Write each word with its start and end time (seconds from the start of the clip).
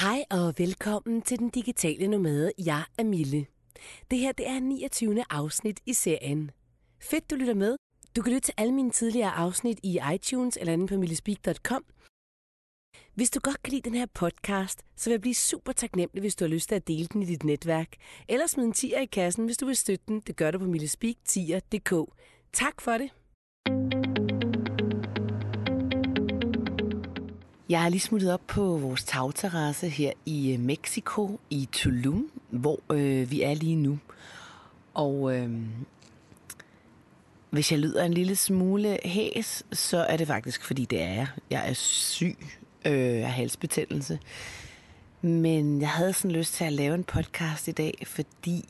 Hej 0.00 0.24
og 0.30 0.54
velkommen 0.58 1.22
til 1.22 1.38
Den 1.38 1.50
Digitale 1.50 2.08
Nomade. 2.08 2.52
Jeg 2.58 2.82
er 2.98 3.04
Mille. 3.04 3.46
Det 4.10 4.18
her 4.18 4.32
det 4.32 4.48
er 4.48 4.60
29. 4.60 5.24
afsnit 5.30 5.80
i 5.86 5.92
serien. 5.92 6.50
Fedt, 7.00 7.30
du 7.30 7.36
lytter 7.36 7.54
med. 7.54 7.76
Du 8.16 8.22
kan 8.22 8.32
lytte 8.32 8.46
til 8.46 8.54
alle 8.56 8.74
mine 8.74 8.90
tidligere 8.90 9.30
afsnit 9.30 9.80
i 9.82 10.00
iTunes 10.14 10.56
eller 10.56 10.72
inde 10.72 10.86
på 10.86 10.94
millespeak.com. 10.94 11.84
Hvis 13.14 13.30
du 13.30 13.40
godt 13.40 13.62
kan 13.62 13.70
lide 13.70 13.90
den 13.90 13.98
her 13.98 14.06
podcast, 14.14 14.82
så 14.96 15.10
vil 15.10 15.12
jeg 15.12 15.20
blive 15.20 15.34
super 15.34 15.72
taknemmelig, 15.72 16.20
hvis 16.20 16.36
du 16.36 16.44
har 16.44 16.50
lyst 16.50 16.68
til 16.68 16.74
at 16.74 16.88
dele 16.88 17.06
den 17.06 17.22
i 17.22 17.26
dit 17.26 17.44
netværk. 17.44 17.96
Eller 18.28 18.46
smid 18.46 18.64
en 18.64 18.72
tier 18.72 19.00
i 19.00 19.06
kassen, 19.06 19.44
hvis 19.44 19.56
du 19.56 19.66
vil 19.66 19.76
støtte 19.76 20.04
den. 20.08 20.20
Det 20.20 20.36
gør 20.36 20.50
du 20.50 20.58
på 20.58 20.64
millespeak10.dk. 20.64 22.14
Tak 22.52 22.80
for 22.80 22.98
det. 22.98 23.10
Jeg 27.70 27.82
har 27.82 27.88
lige 27.88 28.00
smuttet 28.00 28.32
op 28.32 28.40
på 28.46 28.62
vores 28.62 29.04
tagterrasse 29.04 29.88
her 29.88 30.12
i 30.26 30.52
øh, 30.52 30.60
Mexico, 30.60 31.40
i 31.50 31.68
Tulum, 31.72 32.30
hvor 32.48 32.80
øh, 32.92 33.30
vi 33.30 33.42
er 33.42 33.54
lige 33.54 33.76
nu. 33.76 33.98
Og 34.94 35.36
øh, 35.36 35.50
hvis 37.50 37.72
jeg 37.72 37.78
lyder 37.78 38.04
en 38.04 38.14
lille 38.14 38.36
smule 38.36 38.98
hæs, 39.04 39.62
så 39.72 39.98
er 39.98 40.16
det 40.16 40.26
faktisk, 40.26 40.64
fordi 40.64 40.84
det 40.84 41.02
er 41.02 41.12
jeg. 41.12 41.26
Jeg 41.50 41.68
er 41.68 41.72
syg 41.72 42.36
øh, 42.86 43.24
af 43.24 43.32
halsbetændelse. 43.32 44.18
Men 45.22 45.80
jeg 45.80 45.90
havde 45.90 46.12
sådan 46.12 46.36
lyst 46.36 46.54
til 46.54 46.64
at 46.64 46.72
lave 46.72 46.94
en 46.94 47.04
podcast 47.04 47.68
i 47.68 47.72
dag, 47.72 48.02
fordi 48.06 48.64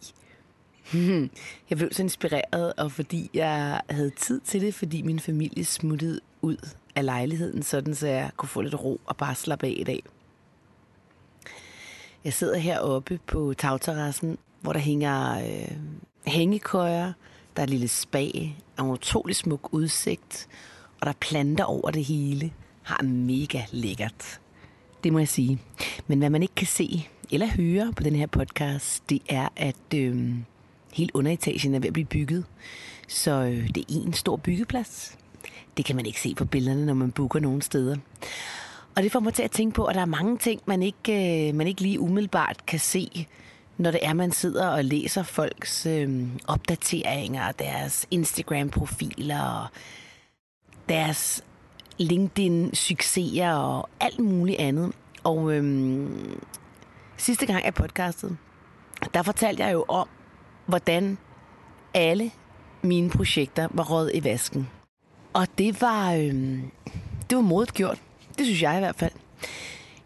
jeg 1.71 1.79
blev 1.79 1.93
så 1.93 2.03
inspireret, 2.03 2.73
og 2.77 2.93
fordi 2.93 3.31
jeg 3.35 3.81
havde 3.91 4.11
tid 4.11 4.41
til 4.41 4.61
det, 4.61 4.75
fordi 4.75 5.03
min 5.03 5.21
familie 5.21 5.65
smuttede 5.65 6.21
ud 6.43 6.57
af 6.95 7.05
lejligheden, 7.05 7.63
sådan 7.63 7.95
så 7.95 8.07
jeg 8.07 8.31
kunne 8.37 8.49
få 8.49 8.61
lidt 8.61 8.85
ro 8.85 9.01
og 9.07 9.17
bare 9.17 9.35
slappe 9.35 9.67
af 9.67 9.75
i 9.77 9.85
dag. 9.85 10.03
Jeg 12.25 12.33
sidder 12.33 12.59
heroppe 12.59 13.21
på 13.27 13.55
tagterrassen, 13.59 14.39
hvor 14.61 14.73
der 14.73 14.81
hænger 14.81 15.39
øh, 15.39 15.77
hængekøjer, 16.27 17.13
der 17.57 17.63
er 17.63 17.65
et 17.65 17.71
lille 17.71 17.89
spag, 17.89 18.57
og 18.79 18.85
en 18.85 18.91
utrolig 18.91 19.37
smuk 19.37 19.69
udsigt, 19.73 20.49
og 21.01 21.07
der 21.07 21.09
er 21.09 21.17
planter 21.21 21.65
over 21.65 21.91
det 21.91 22.05
hele. 22.05 22.53
Har 22.83 23.03
mega 23.03 23.63
lækkert. 23.73 24.41
Det 25.05 25.13
må 25.13 25.19
jeg 25.19 25.29
sige. 25.29 25.59
Men 26.07 26.19
hvad 26.19 26.31
man 26.31 26.43
ikke 26.43 26.55
kan 26.55 26.67
se 26.67 27.09
eller 27.33 27.47
høre 27.47 27.93
på 27.97 28.03
den 28.03 28.15
her 28.15 28.27
podcast, 28.27 29.11
det 29.11 29.23
er, 29.29 29.49
at 29.57 29.95
øh, 29.95 30.35
hele 30.93 31.11
underetagen 31.15 31.75
er 31.75 31.79
ved 31.79 31.87
at 31.87 31.93
blive 31.93 32.07
bygget. 32.07 32.45
Så 33.09 33.31
øh, 33.31 33.69
det 33.69 33.79
er 33.79 33.85
en 33.89 34.13
stor 34.13 34.37
byggeplads. 34.37 35.19
Det 35.77 35.85
kan 35.85 35.97
man 35.97 36.07
ikke 36.07 36.21
se 36.21 36.35
på 36.35 36.45
billederne, 36.45 36.87
når 36.87 36.95
man 36.95 37.13
booker 37.13 37.41
nogle 37.41 37.63
steder. 37.63 37.97
Og 38.97 39.03
det 39.03 39.13
får 39.13 39.21
mig 39.21 39.35
til 39.35 39.43
at 39.43 39.51
tænke 39.51 39.75
på, 39.75 39.85
at 39.85 39.95
der 39.95 40.01
er 40.01 40.07
mange 40.07 40.39
ting, 40.39 40.61
man 40.67 40.83
ikke, 40.83 41.49
øh, 41.49 41.55
man 41.55 41.67
ikke 41.67 41.81
lige 41.81 42.01
umiddelbart 42.01 42.67
kan 42.67 42.79
se, 42.79 43.27
når 43.79 43.91
det 43.91 44.01
er, 44.03 44.13
man 44.13 44.33
sidder 44.33 44.69
og 44.69 44.85
læser 44.85 45.23
folks 45.23 45.87
øh, 45.87 46.29
opdateringer, 46.49 47.53
deres 47.53 48.07
Instagram-profiler, 48.11 49.43
og 49.43 49.67
deres 50.89 51.45
LinkedIn-succeser 51.99 53.53
og 53.53 53.89
alt 54.01 54.19
muligt 54.19 54.59
andet. 54.59 54.93
Og 55.25 55.53
øh, 55.53 56.11
sidste 57.17 57.47
gang 57.47 57.65
jeg 57.65 57.75
podcastede, 57.75 58.37
der 59.15 59.23
fortalte 59.23 59.63
jeg 59.63 59.73
jo 59.73 59.85
om, 59.89 60.09
hvordan 60.67 61.19
alle 61.95 62.31
mine 62.83 63.11
projekter 63.11 63.69
var 63.71 63.85
råd 63.85 64.11
i 64.15 64.25
vasken. 64.25 64.69
Og 65.33 65.47
det 65.59 65.81
var, 65.81 66.13
øh, 66.13 66.59
det 67.31 67.37
var 67.37 67.41
modigt 67.41 67.75
gjort. 67.75 67.99
Det 68.39 68.47
synes 68.47 68.63
jeg 68.63 68.77
i 68.77 68.81
hvert 68.81 68.97
fald. 68.97 69.13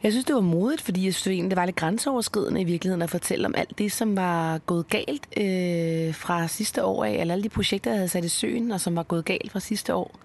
Jeg 0.03 0.13
synes, 0.13 0.25
det 0.25 0.35
var 0.35 0.41
modigt, 0.41 0.83
fordi 0.83 1.05
jeg 1.05 1.15
synes, 1.15 1.49
det 1.49 1.57
var 1.57 1.65
lidt 1.65 1.77
grænseoverskridende 1.77 2.61
i 2.61 2.65
virkeligheden 2.65 3.03
at 3.03 3.11
fortælle 3.11 3.47
om 3.47 3.55
alt 3.57 3.79
det, 3.79 3.93
som 3.93 4.17
var 4.17 4.59
gået 4.59 4.89
galt 4.89 5.29
øh, 5.37 6.15
fra 6.15 6.49
sidste 6.49 6.85
år 6.85 7.05
af, 7.05 7.13
eller 7.13 7.35
alle 7.35 7.45
de 7.45 7.49
projekter, 7.49 7.91
jeg 7.91 7.99
havde 7.99 8.09
sat 8.09 8.25
i 8.25 8.29
søen, 8.29 8.71
og 8.71 8.81
som 8.81 8.97
var 8.97 9.03
gået 9.03 9.25
galt 9.25 9.53
fra 9.53 9.61
sidste 9.61 9.95
år. 9.95 10.19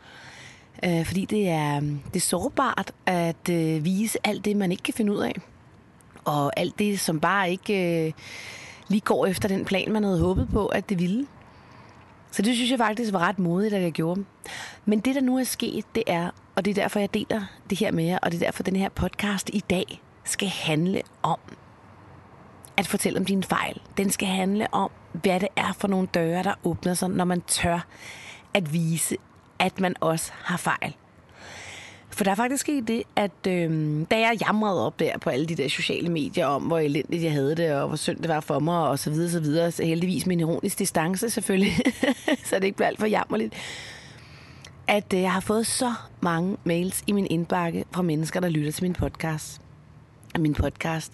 Øh, 0.86 1.06
fordi 1.06 1.26
det 1.26 1.50
er, 1.50 1.80
det 1.80 2.16
er 2.16 2.20
sårbart 2.20 2.92
at 3.06 3.50
øh, 3.50 3.86
vise 3.86 4.20
alt 4.24 4.46
det, 4.46 4.58
man 4.58 4.72
ikke 4.72 4.84
kan 4.84 4.94
finde 4.94 5.14
ud 5.14 5.20
af. 5.20 5.36
Og 6.26 6.60
alt 6.60 6.80
det, 6.80 7.00
som 7.00 7.20
bare 7.20 7.52
ikke 7.52 8.06
øh, 8.06 8.14
lige 8.88 9.02
går 9.02 9.26
efter 9.26 9.48
den 9.48 9.66
plan, 9.66 9.92
man 9.92 10.04
havde 10.04 10.20
håbet 10.20 10.48
på, 10.54 10.66
at 10.66 10.90
det 10.90 11.00
ville. 11.00 11.28
Så 12.32 12.42
det 12.42 12.56
synes 12.56 12.72
jeg 12.72 12.80
faktisk 12.80 13.14
var 13.14 13.20
ret 13.20 13.40
modigt, 13.40 13.74
at 13.74 13.82
jeg 13.82 13.92
gjorde. 13.92 14.26
Men 14.86 15.00
det, 15.00 15.16
der 15.16 15.22
nu 15.22 15.38
er 15.38 15.44
sket, 15.44 15.86
det 15.96 16.04
er, 16.08 16.30
og 16.56 16.66
det 16.66 16.72
er 16.72 16.82
derfor, 16.82 17.00
jeg 17.00 17.14
deler 17.14 17.42
det 17.70 17.80
her 17.80 17.92
med 17.92 18.04
jer, 18.04 18.18
og 18.18 18.32
det 18.32 18.42
er 18.42 18.46
derfor, 18.46 18.64
den 18.64 18.76
her 18.76 18.90
podcast 18.90 19.50
i 19.54 19.64
dag 19.70 20.02
skal 20.24 20.48
handle 20.48 21.02
om 21.24 21.40
at 22.78 22.88
fortælle 22.88 23.20
om 23.20 23.26
dine 23.26 23.44
fejl. 23.44 23.82
Den 23.98 24.10
skal 24.10 24.28
handle 24.28 24.74
om, 24.74 24.92
hvad 25.12 25.40
det 25.40 25.50
er 25.56 25.74
for 25.74 25.88
nogle 25.88 26.08
døre, 26.08 26.44
der 26.44 26.54
åbner 26.64 26.94
sig, 26.94 27.10
når 27.10 27.26
man 27.26 27.42
tør 27.42 27.86
at 28.54 28.74
vise, 28.74 29.18
at 29.60 29.80
man 29.80 29.96
også 30.00 30.32
har 30.36 30.58
fejl. 30.58 30.96
For 32.20 32.24
der 32.24 32.32
er 32.32 32.36
faktisk 32.36 32.62
sket 32.62 32.88
det, 32.88 33.04
at 33.16 33.48
øh, 33.48 34.06
da 34.12 34.20
jeg 34.20 34.38
jamrede 34.42 34.86
op 34.86 35.00
der 35.00 35.18
på 35.18 35.30
alle 35.30 35.46
de 35.46 35.56
der 35.56 35.68
sociale 35.68 36.10
medier 36.10 36.46
om, 36.46 36.62
hvor 36.62 36.80
elendigt 36.80 37.24
jeg 37.24 37.32
havde 37.32 37.56
det, 37.56 37.74
og 37.74 37.88
hvor 37.88 37.98
synd 37.98 38.18
det 38.18 38.30
var 38.30 38.40
for 38.40 38.60
mig, 38.60 38.88
og 38.88 39.00
så 39.00 39.10
videre, 39.10 39.30
så 39.30 39.40
videre, 39.40 39.72
så 39.72 39.86
heldigvis 39.86 40.26
med 40.26 40.36
en 40.36 40.40
ironisk 40.40 40.80
distance 40.80 41.30
selvfølgelig, 41.30 41.72
så 42.46 42.56
det 42.56 42.64
ikke 42.64 42.76
blev 42.76 42.88
alt 42.88 43.00
for 43.00 43.06
jammerligt, 43.06 43.54
at 44.88 45.14
øh, 45.14 45.22
jeg 45.22 45.32
har 45.32 45.40
fået 45.40 45.68
så 45.68 45.94
mange 46.22 46.58
mails 46.64 47.04
i 47.08 47.12
min 47.12 47.28
indbakke 47.30 47.86
fra 47.92 48.02
mennesker, 48.02 48.40
der 48.40 48.50
lytter 48.50 48.72
til 48.72 48.84
min 48.84 48.94
podcast. 48.94 49.62
Min 50.40 50.54
podcast. 50.54 51.14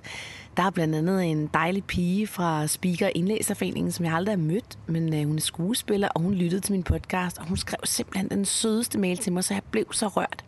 Der 0.57 0.63
er 0.63 0.69
blandt 0.69 0.95
andet 0.95 1.25
en 1.31 1.49
dejlig 1.53 1.83
pige 1.83 2.27
fra 2.27 2.67
Speaker 2.67 3.09
Indlæserforeningen, 3.15 3.91
som 3.91 4.05
jeg 4.05 4.13
aldrig 4.13 4.35
har 4.35 4.43
mødt, 4.43 4.77
men 4.87 5.13
øh, 5.13 5.27
hun 5.27 5.35
er 5.35 5.41
skuespiller, 5.41 6.07
og 6.07 6.21
hun 6.21 6.33
lyttede 6.33 6.61
til 6.61 6.71
min 6.71 6.83
podcast, 6.83 7.37
og 7.37 7.47
hun 7.47 7.57
skrev 7.57 7.79
simpelthen 7.83 8.29
den 8.29 8.45
sødeste 8.45 8.99
mail 8.99 9.17
til 9.17 9.33
mig, 9.33 9.43
så 9.43 9.53
jeg 9.53 9.63
blev 9.71 9.93
så 9.93 10.07
rørt. 10.07 10.45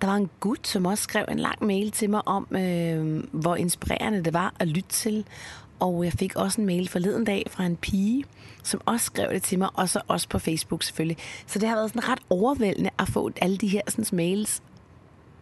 Der 0.00 0.06
var 0.06 0.14
en 0.14 0.30
gut, 0.40 0.68
som 0.68 0.86
også 0.86 1.02
skrev 1.02 1.24
en 1.30 1.38
lang 1.38 1.64
mail 1.66 1.90
til 1.90 2.10
mig 2.10 2.28
om, 2.28 2.56
øh, 2.56 3.24
hvor 3.32 3.56
inspirerende 3.56 4.24
det 4.24 4.32
var 4.32 4.54
at 4.58 4.68
lytte 4.68 4.88
til. 4.88 5.24
Og 5.80 6.04
jeg 6.04 6.12
fik 6.12 6.36
også 6.36 6.60
en 6.60 6.66
mail 6.66 6.88
forleden 6.88 7.24
dag 7.24 7.46
fra 7.50 7.64
en 7.64 7.76
pige, 7.76 8.24
som 8.62 8.80
også 8.86 9.06
skrev 9.06 9.32
det 9.32 9.42
til 9.42 9.58
mig, 9.58 9.68
og 9.74 9.88
så 9.88 10.00
også 10.08 10.28
på 10.28 10.38
Facebook 10.38 10.82
selvfølgelig. 10.82 11.16
Så 11.46 11.58
det 11.58 11.68
har 11.68 11.76
været 11.76 11.90
sådan 11.90 12.08
ret 12.08 12.20
overvældende 12.30 12.90
at 12.98 13.08
få 13.08 13.30
alle 13.40 13.56
de 13.56 13.68
her 13.68 13.80
sådan, 13.88 14.16
mails. 14.16 14.62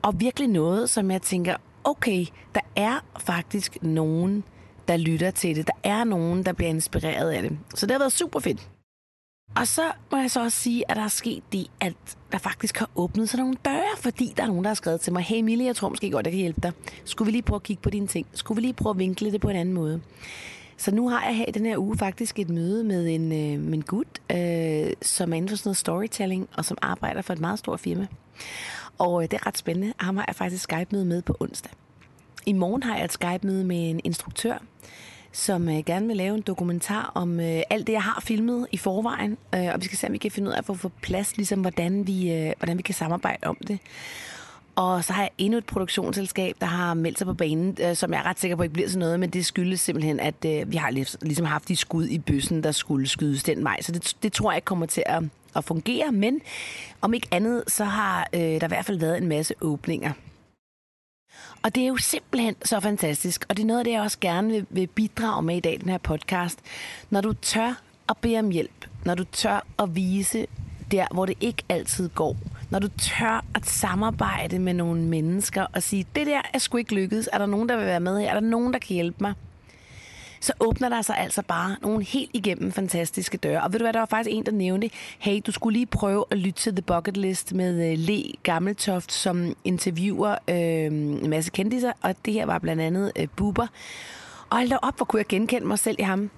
Og 0.02 0.20
virkelig 0.20 0.48
noget, 0.48 0.90
som 0.90 1.10
jeg 1.10 1.22
tænker, 1.22 1.56
okay, 1.84 2.26
der 2.54 2.60
er 2.76 3.04
faktisk 3.18 3.82
nogen, 3.82 4.44
der 4.88 4.96
lytter 4.96 5.30
til 5.30 5.56
det. 5.56 5.66
Der 5.66 5.90
er 5.90 6.04
nogen, 6.04 6.44
der 6.44 6.52
bliver 6.52 6.70
inspireret 6.70 7.30
af 7.30 7.42
det. 7.42 7.58
Så 7.74 7.86
det 7.86 7.92
har 7.92 7.98
været 7.98 8.12
super 8.12 8.40
fedt. 8.40 8.68
Og 9.56 9.68
så 9.68 9.82
må 10.12 10.18
jeg 10.18 10.30
så 10.30 10.42
også 10.42 10.58
sige, 10.58 10.90
at 10.90 10.96
der 10.96 11.02
er 11.04 11.08
sket 11.08 11.42
det, 11.52 11.66
at 11.80 11.94
der 12.32 12.38
faktisk 12.38 12.76
har 12.78 12.90
åbnet 12.96 13.28
sig 13.28 13.40
nogle 13.40 13.56
døre, 13.64 13.96
fordi 13.96 14.34
der 14.36 14.42
er 14.42 14.46
nogen, 14.46 14.64
der 14.64 14.70
har 14.70 14.74
skrevet 14.74 15.00
til 15.00 15.12
mig, 15.12 15.22
hey 15.22 15.40
Mille, 15.40 15.64
jeg 15.64 15.76
tror 15.76 15.88
måske 15.88 16.10
godt, 16.10 16.26
jeg 16.26 16.32
kan 16.32 16.40
hjælpe 16.40 16.60
dig. 16.60 16.72
Skulle 17.04 17.26
vi 17.26 17.32
lige 17.32 17.42
prøve 17.42 17.56
at 17.56 17.62
kigge 17.62 17.82
på 17.82 17.90
dine 17.90 18.06
ting? 18.06 18.26
Skulle 18.32 18.56
vi 18.56 18.60
lige 18.60 18.74
prøve 18.74 18.90
at 18.90 18.98
vinkle 18.98 19.32
det 19.32 19.40
på 19.40 19.48
en 19.48 19.56
anden 19.56 19.74
måde? 19.74 20.00
Så 20.76 20.94
nu 20.94 21.08
har 21.08 21.24
jeg 21.26 21.36
her 21.36 21.44
i 21.48 21.50
den 21.50 21.66
her 21.66 21.78
uge 21.78 21.98
faktisk 21.98 22.38
et 22.38 22.50
møde 22.50 22.84
med 22.84 23.14
en, 23.14 23.32
øh, 23.32 23.60
min 23.60 23.80
gut, 23.80 24.06
øh, 24.30 24.92
som 25.02 25.32
er 25.32 25.36
inden 25.36 25.48
for 25.48 25.56
sådan 25.56 25.68
noget 25.68 25.76
storytelling, 25.76 26.48
og 26.56 26.64
som 26.64 26.78
arbejder 26.82 27.22
for 27.22 27.32
et 27.32 27.40
meget 27.40 27.58
stort 27.58 27.80
firma. 27.80 28.06
Og 28.98 29.22
øh, 29.22 29.30
det 29.30 29.36
er 29.36 29.46
ret 29.46 29.58
spændende. 29.58 29.92
Ham 29.96 30.16
har 30.16 30.24
jeg 30.28 30.34
faktisk 30.34 30.62
Skype-møde 30.62 31.04
med 31.04 31.22
på 31.22 31.36
onsdag. 31.40 31.72
I 32.46 32.52
morgen 32.52 32.82
har 32.82 32.96
jeg 32.96 33.04
et 33.04 33.12
Skype-møde 33.12 33.64
med 33.64 33.90
en 33.90 34.00
instruktør, 34.04 34.58
som 35.32 35.68
øh, 35.68 35.84
gerne 35.86 36.06
vil 36.06 36.16
lave 36.16 36.34
en 36.34 36.42
dokumentar 36.42 37.12
om 37.14 37.40
øh, 37.40 37.62
alt 37.70 37.86
det, 37.86 37.92
jeg 37.92 38.02
har 38.02 38.20
filmet 38.20 38.66
i 38.72 38.76
forvejen. 38.76 39.38
Øh, 39.54 39.68
og 39.74 39.80
vi 39.80 39.84
skal 39.84 39.98
se, 39.98 40.06
om 40.06 40.12
vi 40.12 40.18
kan 40.18 40.30
finde 40.30 40.48
ud 40.48 40.54
af 40.54 40.58
at 40.58 40.78
få 40.78 40.90
plads, 41.02 41.36
ligesom 41.36 41.60
hvordan 41.60 42.06
vi, 42.06 42.32
øh, 42.32 42.52
hvordan 42.58 42.76
vi 42.76 42.82
kan 42.82 42.94
samarbejde 42.94 43.46
om 43.46 43.56
det. 43.68 43.78
Og 44.76 45.04
så 45.04 45.12
har 45.12 45.22
jeg 45.22 45.30
endnu 45.38 45.58
et 45.58 45.66
produktionsselskab, 45.66 46.56
der 46.60 46.66
har 46.66 46.94
meldt 46.94 47.18
sig 47.18 47.26
på 47.26 47.34
banen, 47.34 47.76
øh, 47.80 47.96
som 47.96 48.12
jeg 48.12 48.18
er 48.18 48.26
ret 48.26 48.40
sikker 48.40 48.56
på 48.56 48.62
ikke 48.62 48.72
bliver 48.72 48.88
sådan 48.88 48.98
noget, 48.98 49.20
men 49.20 49.30
det 49.30 49.46
skyldes 49.46 49.80
simpelthen, 49.80 50.20
at 50.20 50.44
øh, 50.46 50.72
vi 50.72 50.76
har 50.76 50.90
ligesom 51.22 51.46
haft 51.46 51.68
de 51.68 51.76
skud 51.76 52.06
i 52.06 52.18
bøssen, 52.18 52.62
der 52.62 52.72
skulle 52.72 53.08
skydes 53.08 53.42
den 53.42 53.64
vej. 53.64 53.82
Så 53.82 53.92
det, 53.92 54.16
det 54.22 54.32
tror 54.32 54.52
jeg 54.52 54.64
kommer 54.64 54.86
til 54.86 55.02
at, 55.06 55.22
at 55.56 55.64
fungere, 55.64 56.12
men 56.12 56.40
om 57.00 57.14
ikke 57.14 57.28
andet, 57.30 57.64
så 57.68 57.84
har 57.84 58.28
øh, 58.32 58.40
der 58.40 58.64
i 58.64 58.68
hvert 58.68 58.84
fald 58.84 58.98
været 58.98 59.18
en 59.18 59.28
masse 59.28 59.54
åbninger. 59.60 60.12
Og 61.62 61.74
det 61.74 61.82
er 61.82 61.86
jo 61.86 61.96
simpelthen 61.96 62.54
så 62.64 62.80
fantastisk, 62.80 63.46
og 63.48 63.56
det 63.56 63.62
er 63.62 63.66
noget 63.66 63.78
af 63.78 63.84
det, 63.84 63.92
jeg 63.92 64.00
også 64.00 64.18
gerne 64.20 64.48
vil, 64.48 64.66
vil 64.70 64.86
bidrage 64.86 65.42
med 65.42 65.56
i 65.56 65.60
dag, 65.60 65.78
den 65.80 65.88
her 65.88 65.98
podcast. 65.98 66.58
Når 67.10 67.20
du 67.20 67.32
tør 67.32 67.80
at 68.08 68.16
bede 68.16 68.38
om 68.38 68.50
hjælp, 68.50 68.86
når 69.04 69.14
du 69.14 69.24
tør 69.24 69.66
at 69.78 69.94
vise 69.94 70.46
der, 70.90 71.06
hvor 71.14 71.26
det 71.26 71.34
ikke 71.40 71.62
altid 71.68 72.08
går, 72.08 72.36
når 72.70 72.78
du 72.78 72.88
tør 72.88 73.44
at 73.54 73.66
samarbejde 73.66 74.58
med 74.58 74.74
nogle 74.74 75.02
mennesker 75.02 75.66
og 75.72 75.82
sige, 75.82 76.06
det 76.16 76.26
der 76.26 76.40
er 76.54 76.58
sgu 76.58 76.76
ikke 76.76 76.94
lykkedes, 76.94 77.28
er 77.32 77.38
der 77.38 77.46
nogen, 77.46 77.68
der 77.68 77.76
vil 77.76 77.86
være 77.86 78.00
med 78.00 78.20
her, 78.20 78.28
er 78.28 78.34
der 78.34 78.40
nogen, 78.40 78.72
der 78.72 78.78
kan 78.78 78.94
hjælpe 78.94 79.16
mig? 79.20 79.34
Så 80.40 80.52
åbner 80.60 80.88
der 80.88 81.02
sig 81.02 81.18
altså 81.18 81.42
bare 81.42 81.76
nogle 81.82 82.04
helt 82.04 82.30
igennem 82.32 82.72
fantastiske 82.72 83.38
døre. 83.38 83.62
Og 83.62 83.72
ved 83.72 83.78
du 83.78 83.84
hvad, 83.84 83.92
der 83.92 83.98
var 83.98 84.06
faktisk 84.06 84.36
en, 84.36 84.46
der 84.46 84.52
nævnte, 84.52 84.90
hey, 85.18 85.40
du 85.46 85.52
skulle 85.52 85.78
lige 85.78 85.86
prøve 85.86 86.24
at 86.30 86.38
lytte 86.38 86.60
til 86.60 86.72
The 86.72 86.82
Bucket 86.82 87.16
List 87.16 87.54
med 87.54 87.92
uh, 87.92 87.98
Le 87.98 88.22
Gammeltoft, 88.42 89.12
som 89.12 89.56
interviewer 89.64 90.36
øh, 90.48 90.56
en 90.86 91.30
masse 91.30 91.50
kendiser, 91.50 91.92
og 92.02 92.14
det 92.24 92.32
her 92.32 92.46
var 92.46 92.58
blandt 92.58 92.82
andet 92.82 93.12
øh, 93.16 93.28
Buber. 93.36 93.66
Og 94.50 94.56
hold 94.56 94.68
da 94.68 94.76
op, 94.82 94.96
hvor 94.96 95.04
kunne 95.04 95.18
jeg 95.18 95.26
genkende 95.26 95.66
mig 95.66 95.78
selv 95.78 95.96
i 95.98 96.02
ham 96.02 96.30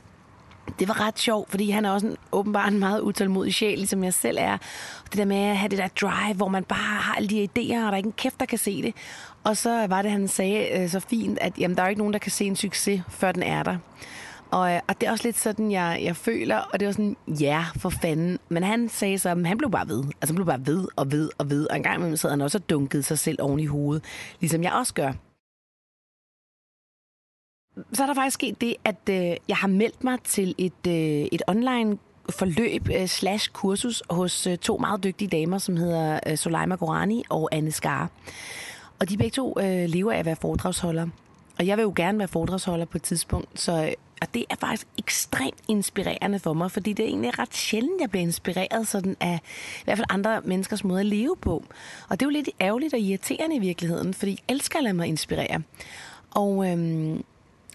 det 0.79 0.89
var 0.89 1.01
ret 1.07 1.19
sjovt, 1.19 1.51
fordi 1.51 1.71
han 1.71 1.85
er 1.85 1.91
også 1.91 2.07
en, 2.07 2.17
åbenbart 2.33 2.73
en 2.73 2.79
meget 2.79 3.01
utålmodig 3.01 3.55
sjæl, 3.55 3.79
ligesom 3.79 4.05
jeg 4.05 4.15
selv 4.15 4.37
er. 4.41 4.53
Og 5.05 5.13
det 5.13 5.19
der 5.19 5.25
med 5.25 5.37
at 5.37 5.57
have 5.57 5.69
det 5.69 5.79
der 5.79 5.89
drive, 5.89 6.35
hvor 6.35 6.49
man 6.49 6.65
bare 6.65 7.01
har 7.01 7.15
alle 7.15 7.29
de 7.29 7.45
idéer, 7.45 7.77
og 7.77 7.83
der 7.83 7.93
er 7.93 7.97
ikke 7.97 8.07
en 8.07 8.13
kæft, 8.13 8.41
der 8.41 8.47
kan 8.47 8.59
se 8.59 8.83
det. 8.83 8.95
Og 9.45 9.57
så 9.57 9.87
var 9.87 10.03
det, 10.03 10.11
han 10.11 10.29
sagde 10.29 10.81
øh, 10.83 10.89
så 10.89 11.01
fint, 11.01 11.39
at 11.41 11.59
jamen, 11.59 11.77
der 11.77 11.83
er 11.83 11.89
ikke 11.89 11.99
nogen, 11.99 12.13
der 12.13 12.19
kan 12.19 12.33
se 12.33 12.45
en 12.45 12.57
succes, 12.57 13.03
før 13.09 13.33
den 13.33 13.43
er 13.43 13.63
der. 13.63 13.79
Og, 14.51 14.73
øh, 14.73 14.81
og 14.89 15.01
det 15.01 15.07
er 15.07 15.11
også 15.11 15.25
lidt 15.25 15.39
sådan, 15.39 15.73
jeg, 15.73 16.01
jeg 16.03 16.17
føler, 16.17 16.59
og 16.59 16.81
det 16.81 16.87
var 16.87 16.93
sådan, 16.93 17.17
ja, 17.29 17.65
for 17.77 17.91
fanden. 17.91 18.39
Men 18.49 18.63
han 18.63 18.89
sagde 18.89 19.19
så, 19.19 19.29
at 19.29 19.47
han 19.47 19.59
blev 19.59 19.71
bare 19.71 19.89
ved. 19.89 20.05
Altså 20.05 20.27
han 20.27 20.35
blev 20.35 20.47
bare 20.47 20.67
ved 20.67 20.89
og 20.97 21.13
ved 21.13 21.31
og 21.39 21.51
ved. 21.51 21.71
Og 21.71 21.77
en 21.77 21.83
gang 21.83 21.97
imellem 21.97 22.17
sad 22.17 22.31
han 22.31 22.41
også 22.41 22.59
og 22.59 22.71
dunkede 22.71 23.03
sig 23.03 23.19
selv 23.19 23.43
oven 23.43 23.61
i 23.61 23.67
hovedet, 23.67 24.05
ligesom 24.41 24.63
jeg 24.63 24.73
også 24.73 24.95
gør 24.95 25.13
så 27.93 28.03
er 28.03 28.07
der 28.07 28.15
faktisk 28.15 28.35
sket 28.35 28.61
det, 28.61 28.75
at 28.85 29.09
øh, 29.11 29.37
jeg 29.49 29.57
har 29.57 29.69
meldt 29.69 30.05
mig 30.05 30.19
til 30.25 30.55
et, 30.59 30.87
øh, 30.89 31.29
et 31.33 31.43
online 31.47 31.99
forløb 32.31 32.89
øh, 32.89 33.07
slash 33.07 33.51
kursus 33.53 34.03
hos 34.11 34.47
øh, 34.47 34.59
to 34.59 34.77
meget 34.77 35.05
dygtige 35.05 35.29
damer, 35.29 35.59
som 35.59 35.77
hedder 35.77 36.21
øh, 36.27 36.37
Soleima 36.37 36.75
Gorani 36.75 37.25
og 37.29 37.49
Anne 37.53 37.73
Skar. 37.73 38.11
Og 39.01 39.09
de 39.09 39.17
begge 39.17 39.35
to 39.35 39.57
øh, 39.61 39.89
lever 39.89 40.13
af 40.13 40.19
at 40.19 40.27
være 40.27 40.37
foredragsholder. 40.37 41.07
Og 41.59 41.67
jeg 41.67 41.77
vil 41.77 41.83
jo 41.83 41.93
gerne 41.97 42.19
være 42.19 42.29
foredragsholder 42.29 42.85
på 42.85 42.99
et 42.99 43.03
tidspunkt, 43.03 43.61
så 43.61 43.95
og 44.23 44.35
det 44.35 44.45
er 44.51 44.55
faktisk 44.61 44.87
ekstremt 44.99 45.59
inspirerende 45.69 46.39
for 46.39 46.53
mig, 46.53 46.71
fordi 46.71 46.93
det 46.93 47.05
er 47.05 47.09
egentlig 47.09 47.39
ret 47.39 47.55
sjældent, 47.55 48.01
jeg 48.01 48.11
bliver 48.11 48.23
inspireret 48.23 48.89
sådan 48.89 49.17
af 49.21 49.41
i 49.81 49.85
hvert 49.85 49.99
fald 49.99 50.07
andre 50.11 50.41
menneskers 50.45 50.85
måde 50.85 51.01
at 51.01 51.07
leve 51.07 51.37
på. 51.37 51.65
Og 52.09 52.21
det 52.21 52.23
er 52.23 52.27
jo 52.27 52.31
lidt 52.31 52.51
ærgerligt 52.61 52.95
og 52.95 53.01
irriterende 53.01 53.57
i 53.57 53.59
virkeligheden, 53.59 54.15
fordi 54.15 54.31
jeg 54.31 54.55
elsker 54.55 54.79
at 54.79 54.85
lade 54.85 54.95
mig 54.95 55.07
inspirere. 55.07 55.63
Og 56.31 56.71
øhm, 56.71 57.25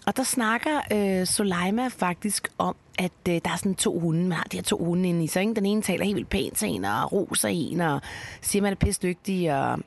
og 0.06 0.16
der 0.16 0.22
snakker 0.22 0.80
øh, 0.92 1.26
Soleima 1.26 1.88
faktisk 1.88 2.48
om, 2.58 2.76
at 2.98 3.12
øh, 3.28 3.40
der 3.44 3.50
er 3.50 3.56
sådan 3.56 3.74
to 3.74 3.98
hunde. 3.98 4.28
Man 4.28 4.32
har 4.32 4.44
de 4.44 4.56
her 4.56 4.62
to 4.62 4.84
hunde 4.84 5.08
inde 5.08 5.24
i 5.24 5.26
sig. 5.26 5.40
Ikke? 5.42 5.54
Den 5.54 5.66
ene 5.66 5.82
taler 5.82 6.04
helt 6.04 6.16
vildt 6.16 6.30
pænt 6.30 6.56
til 6.56 6.68
en, 6.68 6.84
og 6.84 7.12
roser 7.12 7.48
en, 7.48 7.80
og 7.80 8.00
siger, 8.40 8.62
man 8.62 8.72
er 8.72 8.76
pisse 8.76 9.02
dygtig. 9.02 9.54
Og 9.54 9.78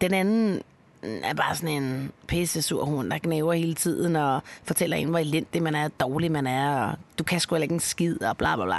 den 0.00 0.14
anden 0.14 0.62
er 1.02 1.34
bare 1.34 1.54
sådan 1.54 1.82
en 1.82 2.12
pisse 2.26 2.62
sur 2.62 2.84
hund, 2.84 3.10
der 3.10 3.18
knæver 3.18 3.52
hele 3.52 3.74
tiden 3.74 4.16
og 4.16 4.42
fortæller 4.64 4.96
en, 4.96 5.08
hvor 5.08 5.18
elendig 5.18 5.62
man 5.62 5.74
er, 5.74 5.88
dårlig 5.88 6.32
man 6.32 6.46
er, 6.46 6.84
og 6.84 6.94
du 7.18 7.24
kan 7.24 7.40
sgu 7.40 7.56
ikke 7.56 7.74
en 7.74 7.80
skid, 7.80 8.22
og 8.22 8.36
bla 8.36 8.56
bla 8.56 8.64
bla. 8.64 8.78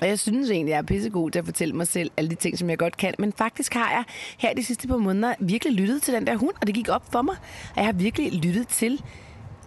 Og 0.00 0.08
jeg 0.08 0.18
synes 0.18 0.50
egentlig, 0.50 0.70
jeg 0.70 0.78
er 0.78 0.82
pissegod 0.82 1.30
til 1.30 1.38
at 1.38 1.44
fortælle 1.44 1.74
mig 1.74 1.86
selv 1.86 2.10
alle 2.16 2.30
de 2.30 2.34
ting, 2.34 2.58
som 2.58 2.70
jeg 2.70 2.78
godt 2.78 2.96
kan. 2.96 3.14
Men 3.18 3.32
faktisk 3.32 3.74
har 3.74 3.90
jeg 3.90 4.04
her 4.38 4.54
de 4.54 4.64
sidste 4.64 4.88
par 4.88 4.96
måneder 4.96 5.34
virkelig 5.40 5.74
lyttet 5.74 6.02
til 6.02 6.14
den 6.14 6.26
der 6.26 6.36
hund, 6.36 6.54
og 6.60 6.66
det 6.66 6.74
gik 6.74 6.88
op 6.88 7.12
for 7.12 7.22
mig. 7.22 7.36
Og 7.70 7.76
jeg 7.76 7.84
har 7.84 7.92
virkelig 7.92 8.32
lyttet 8.32 8.68
til, 8.68 9.02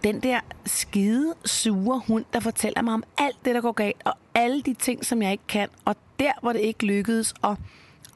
den 0.04 0.20
der 0.20 0.40
skide, 0.66 1.34
sure 1.44 2.02
hund, 2.06 2.24
der 2.32 2.40
fortæller 2.40 2.82
mig 2.82 2.94
om 2.94 3.04
alt 3.18 3.36
det, 3.44 3.54
der 3.54 3.60
går 3.60 3.72
galt, 3.72 3.96
og 4.04 4.12
alle 4.34 4.62
de 4.62 4.74
ting, 4.74 5.04
som 5.04 5.22
jeg 5.22 5.32
ikke 5.32 5.46
kan, 5.48 5.68
og 5.84 5.96
der, 6.18 6.32
hvor 6.42 6.52
det 6.52 6.60
ikke 6.60 6.86
lykkedes, 6.86 7.34
og, 7.42 7.56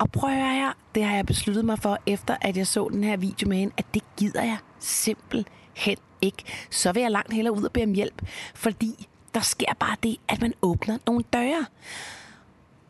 og 0.00 0.12
prøv 0.12 0.30
at 0.30 0.36
høre 0.36 0.54
her, 0.54 0.72
det 0.94 1.04
har 1.04 1.16
jeg 1.16 1.26
besluttet 1.26 1.64
mig 1.64 1.78
for, 1.78 1.98
efter 2.06 2.36
at 2.40 2.56
jeg 2.56 2.66
så 2.66 2.88
den 2.92 3.04
her 3.04 3.16
video 3.16 3.48
med 3.48 3.56
hende, 3.56 3.74
at 3.76 3.84
det 3.94 4.02
gider 4.16 4.42
jeg 4.42 4.56
simpelthen 4.78 5.96
ikke. 6.22 6.44
Så 6.70 6.92
vil 6.92 7.00
jeg 7.00 7.10
langt 7.10 7.32
hellere 7.32 7.54
ud 7.54 7.64
og 7.64 7.72
bede 7.72 7.84
om 7.84 7.92
hjælp, 7.92 8.22
fordi 8.54 9.08
der 9.34 9.40
sker 9.40 9.74
bare 9.80 9.96
det, 10.02 10.16
at 10.28 10.40
man 10.40 10.54
åbner 10.62 10.98
nogle 11.06 11.24
døre. 11.32 11.66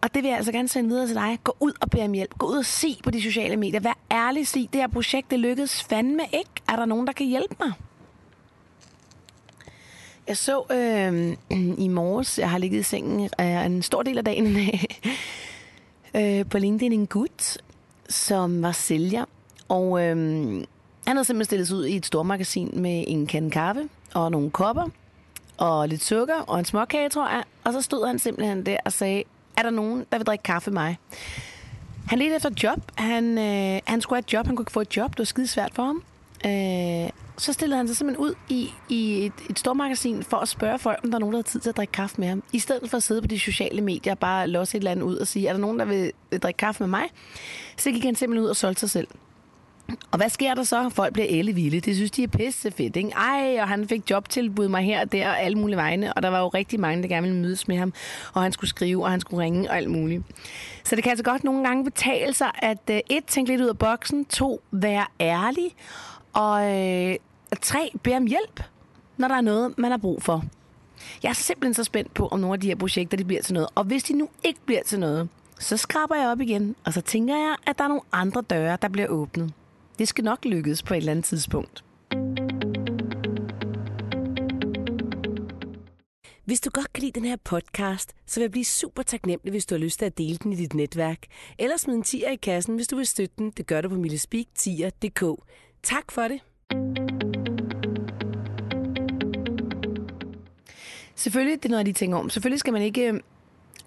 Og 0.00 0.14
det 0.14 0.22
vil 0.22 0.28
jeg 0.28 0.36
altså 0.36 0.52
gerne 0.52 0.68
sende 0.68 0.88
videre 0.88 1.06
til 1.06 1.16
dig. 1.16 1.38
Gå 1.44 1.56
ud 1.60 1.72
og 1.80 1.90
bed 1.90 2.00
om 2.00 2.12
hjælp. 2.12 2.38
Gå 2.38 2.46
ud 2.46 2.56
og 2.56 2.64
se 2.64 3.00
på 3.04 3.10
de 3.10 3.22
sociale 3.22 3.56
medier. 3.56 3.80
Vær 3.80 3.98
ærlig, 4.10 4.46
sig, 4.46 4.68
det 4.72 4.80
her 4.80 4.88
projekt, 4.88 5.30
det 5.30 5.38
lykkedes 5.38 5.82
fandme 5.84 6.22
ikke. 6.32 6.50
Er 6.68 6.76
der 6.76 6.84
nogen, 6.84 7.06
der 7.06 7.12
kan 7.12 7.26
hjælpe 7.26 7.54
mig? 7.60 7.72
Jeg 10.28 10.36
så 10.36 10.64
øh, 10.70 11.36
i 11.84 11.88
morges, 11.88 12.38
jeg 12.38 12.50
har 12.50 12.58
ligget 12.58 12.78
i 12.78 12.82
sengen 12.82 13.30
øh, 13.40 13.66
en 13.66 13.82
stor 13.82 14.02
del 14.02 14.18
af 14.18 14.24
dagen 14.24 14.46
øh, 16.14 16.46
på 16.50 16.58
LinkedIn 16.58 16.92
en 16.92 17.06
gut, 17.06 17.58
som 18.08 18.62
var 18.62 18.72
sælger. 18.72 19.24
Og 19.68 20.02
øh, 20.02 20.16
han 21.06 21.16
havde 21.16 21.24
simpelthen 21.24 21.44
stillet 21.44 21.68
sig 21.68 21.76
ud 21.76 21.86
i 21.86 21.96
et 21.96 22.06
stormagasin 22.06 22.70
med 22.74 23.04
en 23.06 23.26
kande 23.26 23.50
kaffe 23.50 23.88
og 24.14 24.30
nogle 24.30 24.50
kopper 24.50 24.88
og 25.56 25.88
lidt 25.88 26.04
sukker 26.04 26.40
og 26.40 26.58
en 26.58 26.64
småkage, 26.64 27.08
tror 27.08 27.28
jeg. 27.28 27.42
Og 27.64 27.72
så 27.72 27.82
stod 27.82 28.06
han 28.06 28.18
simpelthen 28.18 28.66
der 28.66 28.76
og 28.84 28.92
sagde, 28.92 29.22
er 29.56 29.62
der 29.62 29.70
nogen, 29.70 30.06
der 30.12 30.18
vil 30.18 30.26
drikke 30.26 30.42
kaffe 30.42 30.70
med 30.70 30.82
mig? 30.82 30.98
Han 32.06 32.18
ledte 32.18 32.36
efter 32.36 32.50
job. 32.62 32.78
Han, 32.94 33.38
øh, 33.38 33.80
han 33.86 34.00
skulle 34.00 34.16
have 34.16 34.24
et 34.26 34.32
job. 34.32 34.46
Han 34.46 34.56
kunne 34.56 34.62
ikke 34.62 34.72
få 34.72 34.80
et 34.80 34.96
job. 34.96 35.10
Det 35.10 35.18
var 35.18 35.24
skide 35.24 35.46
svært 35.46 35.74
for 35.74 35.82
ham. 35.82 36.02
Øh, 36.46 37.10
så 37.38 37.52
stillede 37.52 37.76
han 37.76 37.88
sig 37.88 37.96
simpelthen 37.96 38.26
ud 38.26 38.34
i, 38.48 38.70
i 38.88 39.26
et, 39.26 39.32
et 39.50 39.58
stort 39.58 39.76
magasin 39.76 40.22
for 40.22 40.37
at 40.37 40.48
spørge 40.48 40.78
folk, 40.78 41.00
om 41.04 41.10
der 41.10 41.16
er 41.16 41.20
nogen, 41.20 41.32
der 41.32 41.38
har 41.38 41.42
tid 41.42 41.60
til 41.60 41.69
at 41.69 41.76
drikke 41.76 41.92
kaffe 41.92 42.20
med 42.20 42.28
ham. 42.28 42.42
I 42.52 42.58
stedet 42.58 42.90
for 42.90 42.96
at 42.96 43.02
sidde 43.02 43.20
på 43.20 43.26
de 43.26 43.38
sociale 43.38 43.81
medier 43.81 44.12
og 44.12 44.19
bare 44.19 44.48
låse 44.48 44.76
et 44.76 44.81
eller 44.81 44.90
andet 44.90 45.02
ud 45.02 45.16
og 45.16 45.26
sige, 45.26 45.48
er 45.48 45.52
der 45.52 45.60
nogen, 45.60 45.78
der 45.78 45.84
vil, 45.84 46.12
vil 46.31 46.40
drikke 46.40 46.58
kaffe 46.58 46.82
med 46.82 46.88
mig? 46.88 47.04
Så 47.76 47.90
gik 47.90 48.04
han 48.04 48.14
simpelthen 48.14 48.44
ud 48.44 48.50
og 48.50 48.56
solgte 48.56 48.81
sig 48.81 48.90
selv. 48.90 49.08
Og 50.10 50.16
hvad 50.16 50.28
sker 50.28 50.54
der 50.54 50.62
så? 50.62 50.88
Folk 50.88 51.12
bliver 51.12 51.28
ellevilde. 51.28 51.81
Det 51.81 51.96
synes 51.96 52.10
de 52.10 52.22
er 52.22 52.28
pisse 52.28 52.70
fedt, 52.70 52.96
ikke? 52.96 53.10
Ej, 53.10 53.58
og 53.60 53.69
han 53.69 53.88
fik 53.88 54.10
jobtilbud 54.10 54.69
mig 54.69 54.82
her 54.82 55.00
og 55.00 55.12
der 55.12 55.28
og 55.28 55.40
alle 55.40 55.58
mulige 55.58 55.76
vegne. 55.76 56.12
Og 56.12 56.22
der 56.22 56.28
var 56.28 56.40
jo 56.40 56.48
rigtig 56.48 56.81
mange, 56.81 57.02
der 57.02 57.08
gerne 57.08 57.26
ville 57.26 57.42
mødes 57.42 57.69
med 57.69 57.76
ham. 57.76 57.92
Og 58.32 58.42
han 58.42 58.52
skulle 58.52 58.70
skrive, 58.70 59.04
og 59.04 59.10
han 59.10 59.20
skulle 59.20 59.44
ringe 59.44 59.70
og 59.70 59.76
alt 59.76 59.90
muligt. 59.90 60.22
Så 60.84 60.96
det 60.96 61.04
kan 61.04 61.10
altså 61.10 61.25
godt 61.25 61.44
nogle 61.44 61.64
gange 61.64 61.84
betale 61.84 62.32
sig 62.32 62.50
at 62.54 62.90
øh, 62.90 63.00
et, 63.10 63.25
tænke 63.25 63.50
lidt 63.50 63.60
ud 63.60 63.69
af 63.69 63.78
boksen. 63.78 64.25
To, 64.25 64.60
være 64.72 65.06
ærlig. 65.20 65.75
Og 66.32 66.78
øh, 66.78 67.16
tre, 67.60 67.90
bed 68.02 68.12
om 68.16 68.26
hjælp, 68.26 68.62
når 69.16 69.28
der 69.28 69.34
er 69.34 69.40
noget, 69.40 69.78
man 69.78 69.90
har 69.90 69.98
brug 69.98 70.22
for. 70.22 70.44
Jeg 71.22 71.28
er 71.28 71.34
simpelthen 71.34 71.74
så 71.74 71.84
spændt 71.84 72.14
på, 72.14 72.28
om 72.28 72.40
nogle 72.40 72.54
af 72.54 72.60
de 72.60 72.66
her 72.66 72.76
projekter 72.76 73.16
de 73.16 73.24
bliver 73.24 73.42
til 73.42 73.54
noget. 73.54 73.68
Og 73.74 73.84
hvis 73.84 74.02
de 74.02 74.12
nu 74.12 74.28
ikke 74.44 74.60
bliver 74.66 74.82
til 74.82 75.00
noget, 75.00 75.28
så 75.58 75.76
skraber 75.76 76.14
jeg 76.14 76.28
op 76.28 76.40
igen, 76.40 76.76
og 76.84 76.92
så 76.92 77.00
tænker 77.00 77.36
jeg, 77.36 77.56
at 77.66 77.78
der 77.78 77.84
er 77.84 77.88
nogle 77.88 78.02
andre 78.12 78.42
døre, 78.42 78.78
der 78.82 78.88
bliver 78.88 79.08
åbnet. 79.08 79.52
Det 79.98 80.08
skal 80.08 80.24
nok 80.24 80.44
lykkes 80.44 80.82
på 80.82 80.94
et 80.94 80.98
eller 80.98 81.12
andet 81.12 81.24
tidspunkt. 81.24 81.84
Hvis 86.44 86.60
du 86.60 86.70
godt 86.70 86.92
kan 86.92 87.02
lide 87.02 87.20
den 87.20 87.28
her 87.28 87.36
podcast, 87.44 88.12
så 88.26 88.40
vil 88.40 88.42
jeg 88.42 88.50
blive 88.50 88.64
super 88.64 89.02
taknemmelig, 89.02 89.50
hvis 89.50 89.66
du 89.66 89.74
har 89.74 89.80
lyst 89.80 89.98
til 89.98 90.06
at 90.06 90.18
dele 90.18 90.36
den 90.36 90.52
i 90.52 90.56
dit 90.56 90.74
netværk. 90.74 91.18
Eller 91.58 91.76
smid 91.76 91.94
en 91.94 92.02
tier 92.02 92.30
i 92.30 92.36
kassen, 92.36 92.74
hvis 92.74 92.88
du 92.88 92.96
vil 92.96 93.06
støtte 93.06 93.34
den. 93.38 93.50
Det 93.50 93.66
gør 93.66 93.80
du 93.80 93.88
på 93.88 93.94
millespeak10.dk. 93.94 95.22
Tak 95.82 96.12
for 96.12 96.22
det. 96.22 96.40
Selvfølgelig, 101.14 101.62
det 101.62 101.68
er 101.68 101.70
noget, 101.70 101.87
de 101.87 101.92
tænker 101.92 102.18
om. 102.18 102.30
Selvfølgelig 102.30 102.60
skal 102.60 102.72
man 102.72 102.82
ikke... 102.82 103.08
Øhm, 103.08 103.20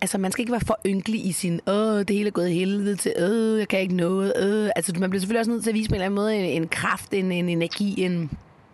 altså, 0.02 0.18
man 0.18 0.32
skal 0.32 0.42
ikke 0.42 0.52
være 0.52 0.62
for 0.68 0.80
ynkelig 0.86 1.26
i 1.26 1.32
sin, 1.32 1.62
åh, 1.68 2.00
det 2.00 2.10
hele 2.10 2.28
er 2.28 2.32
gået 2.32 2.50
i 2.50 2.54
helvede 2.54 2.96
til, 2.96 3.14
åh, 3.20 3.60
jeg 3.60 3.68
kan 3.68 3.80
ikke 3.80 3.96
noget, 3.96 4.34
åh. 4.38 4.70
Altså, 4.76 4.94
man 5.00 5.10
bliver 5.10 5.20
selvfølgelig 5.20 5.40
også 5.40 5.52
nødt 5.52 5.64
til 5.64 5.70
at 5.70 5.74
vise 5.74 5.90
på 5.90 5.96
en 5.96 5.96
eller 5.96 6.06
anden 6.06 6.16
måde 6.16 6.36
en, 6.36 6.64
en 6.64 6.68
kraft, 6.68 7.14
en, 7.14 7.32
en 7.32 7.50
energi, 7.50 8.04
en, 8.04 8.32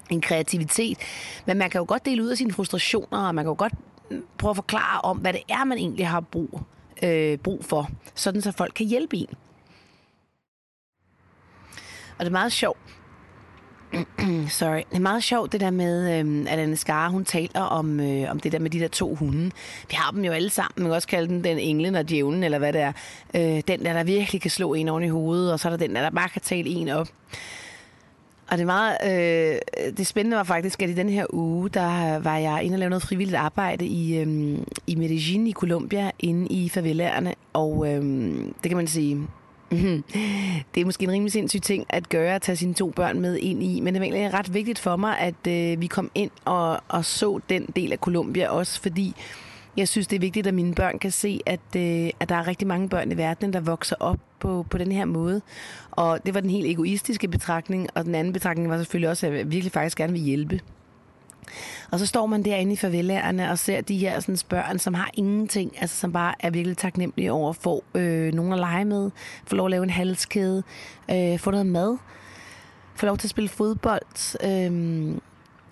en 0.10 0.22
kreativitet. 0.22 0.98
Men 1.46 1.58
man 1.58 1.70
kan 1.70 1.80
jo 1.80 1.86
godt 1.88 2.06
dele 2.06 2.24
ud 2.24 2.28
af 2.28 2.38
sine 2.38 2.54
frustrationer, 2.54 3.28
og 3.28 3.36
man 3.36 3.46
kan 3.46 3.50
jo 3.50 3.56
godt 3.58 3.74
mm, 4.12 4.24
prøve 4.38 4.50
at 4.50 4.56
forklare 4.56 5.02
om, 5.02 5.18
hvad 5.18 5.34
det 5.34 5.42
er, 5.50 5.64
man 5.64 5.78
egentlig 5.78 6.08
har 6.08 6.20
brug, 6.20 6.62
øh, 7.04 7.38
brug 7.38 7.66
for, 7.66 7.90
sådan 8.16 8.42
så 8.42 8.52
folk 8.52 8.74
kan 8.76 8.86
hjælpe 8.86 9.18
en. 9.18 9.30
Og 12.18 12.26
det 12.26 12.28
er 12.28 12.32
meget 12.32 12.52
sjovt, 12.52 12.80
Sorry. 14.50 14.82
Det 14.90 14.96
er 14.96 15.00
meget 15.00 15.24
sjovt, 15.24 15.52
det 15.52 15.62
der 15.62 15.72
med, 15.72 16.20
øh, 16.20 16.54
at 16.54 16.60
Anne 16.60 16.78
Skare, 16.78 17.12
hun 17.12 17.26
taler 17.26 17.62
om, 17.62 18.00
øh, 18.00 18.32
om 18.32 18.40
det 18.40 18.52
der 18.52 18.60
med 18.60 18.70
de 18.70 18.80
der 18.80 18.88
to 18.88 19.16
hunde. 19.16 19.52
Vi 19.90 19.94
har 19.94 20.12
dem 20.12 20.26
jo 20.26 20.32
alle 20.32 20.50
sammen. 20.50 20.84
Man 20.84 20.86
kan 20.86 20.96
også 20.96 21.08
kalde 21.08 21.28
den 21.28 21.44
den 21.44 21.60
englen 21.60 21.96
og 21.96 22.10
djævlen, 22.10 22.44
eller 22.44 22.58
hvad 22.58 22.74
det 22.74 22.82
er. 22.82 22.92
Øh, 23.34 23.62
den 23.68 23.86
der, 23.86 23.94
der 23.94 24.04
virkelig 24.04 24.42
kan 24.42 24.52
slå 24.52 24.74
en 24.74 24.88
oven 24.88 25.04
i 25.04 25.08
hovedet, 25.08 25.54
og 25.54 25.60
så 25.60 25.68
er 25.68 25.70
der 25.70 25.78
den 25.78 25.96
der, 25.96 26.02
der 26.02 26.10
bare 26.10 26.30
kan 26.30 26.42
tale 26.42 26.70
en 26.70 26.90
op. 26.90 27.08
Og 28.52 28.58
det 28.58 28.62
er 28.62 28.66
meget, 28.66 28.98
øh, 29.06 29.92
det 29.98 30.08
spændende 30.08 30.38
var 30.38 30.44
faktisk, 30.44 30.82
at 30.82 30.90
i 30.90 30.94
den 30.94 31.10
her 31.10 31.26
uge, 31.30 31.70
der 31.70 32.20
var 32.20 32.38
jeg 32.38 32.64
inde 32.64 32.76
og 32.76 32.80
lave 32.80 32.90
noget 32.90 33.04
frivilligt 33.04 33.38
arbejde 33.38 33.86
i, 33.86 34.18
øh, 34.18 34.58
i 34.88 34.96
Medellin 34.96 35.48
i 35.48 35.54
Colombia, 35.54 36.12
inde 36.20 36.48
i 36.48 36.70
favelaerne. 36.70 37.34
Og 37.54 37.88
øh, 37.88 38.04
det 38.64 38.70
kan 38.70 38.78
man 38.78 38.88
sige, 38.88 39.28
det 40.76 40.82
er 40.82 40.86
måske 40.86 41.04
en 41.04 41.12
rimelig 41.12 41.32
sindssyg 41.32 41.62
ting 41.62 41.86
at 41.90 42.10
gøre, 42.10 42.36
at 42.36 42.42
tage 42.42 42.56
sine 42.56 42.74
to 42.74 42.90
børn 42.90 43.20
med 43.20 43.38
ind 43.38 43.64
i, 43.64 43.80
men 43.80 43.94
det 43.94 44.00
er 44.00 44.04
egentlig 44.04 44.34
ret 44.34 44.54
vigtigt 44.54 44.80
for 44.80 44.96
mig, 44.96 45.20
at 45.20 45.48
øh, 45.48 45.82
vi 45.82 45.88
kom 45.88 46.12
ind 46.16 46.32
og, 46.46 46.82
og 46.88 47.06
så 47.06 47.40
den 47.50 47.66
del 47.76 47.92
af 47.92 47.98
Colombia 47.98 48.50
også, 48.50 48.82
fordi 48.82 49.16
jeg 49.78 49.88
synes, 49.88 50.08
det 50.08 50.16
er 50.16 50.20
vigtigt, 50.20 50.48
at 50.48 50.54
mine 50.54 50.76
børn 50.76 51.00
kan 51.00 51.12
se, 51.12 51.40
at, 51.46 51.60
øh, 51.76 52.10
at 52.20 52.30
der 52.30 52.36
er 52.36 52.48
rigtig 52.48 52.68
mange 52.68 52.90
børn 52.90 53.12
i 53.12 53.18
verden, 53.18 53.54
der 53.54 53.60
vokser 53.60 53.96
op 54.00 54.20
på, 54.40 54.66
på 54.70 54.78
den 54.78 54.92
her 54.92 55.06
måde. 55.06 55.42
Og 55.92 56.20
det 56.26 56.34
var 56.34 56.40
den 56.40 56.50
helt 56.50 56.66
egoistiske 56.66 57.28
betragtning, 57.28 57.88
og 57.96 58.06
den 58.06 58.16
anden 58.16 58.34
betragtning 58.34 58.70
var 58.70 58.78
selvfølgelig 58.78 59.10
også, 59.10 59.28
at 59.28 59.38
jeg 59.38 59.52
virkelig 59.52 59.72
faktisk 59.72 59.98
gerne 59.98 60.14
vil 60.14 60.22
hjælpe. 60.22 60.60
Og 61.92 62.00
så 62.00 62.06
står 62.06 62.26
man 62.26 62.44
derinde 62.44 62.74
i 62.74 62.76
favelaerne 62.76 63.52
og 63.52 63.60
ser 63.60 63.82
de 63.82 63.98
her 63.98 64.20
sådan, 64.20 64.38
børn, 64.50 64.80
som 64.80 64.94
har 64.94 65.10
ingenting, 65.14 65.82
altså 65.82 65.96
som 65.96 66.12
bare 66.12 66.34
er 66.40 66.50
virkelig 66.50 66.78
taknemmelige 66.78 67.32
over 67.32 67.50
at 67.50 67.56
få 67.56 67.84
øh, 67.96 68.34
nogen 68.34 68.54
at 68.54 68.60
lege 68.60 68.86
med, 68.86 69.12
få 69.48 69.56
lov 69.56 69.66
at 69.66 69.72
lave 69.72 69.84
en 69.84 69.90
halskæde, 69.90 70.64
øh, 71.12 71.40
få 71.40 71.52
noget 71.52 71.66
mad, 71.66 71.98
få 72.96 73.06
lov 73.06 73.18
til 73.18 73.28
at 73.28 73.32
spille 73.32 73.50
fodbold. 73.50 74.38
Øh, 74.44 75.18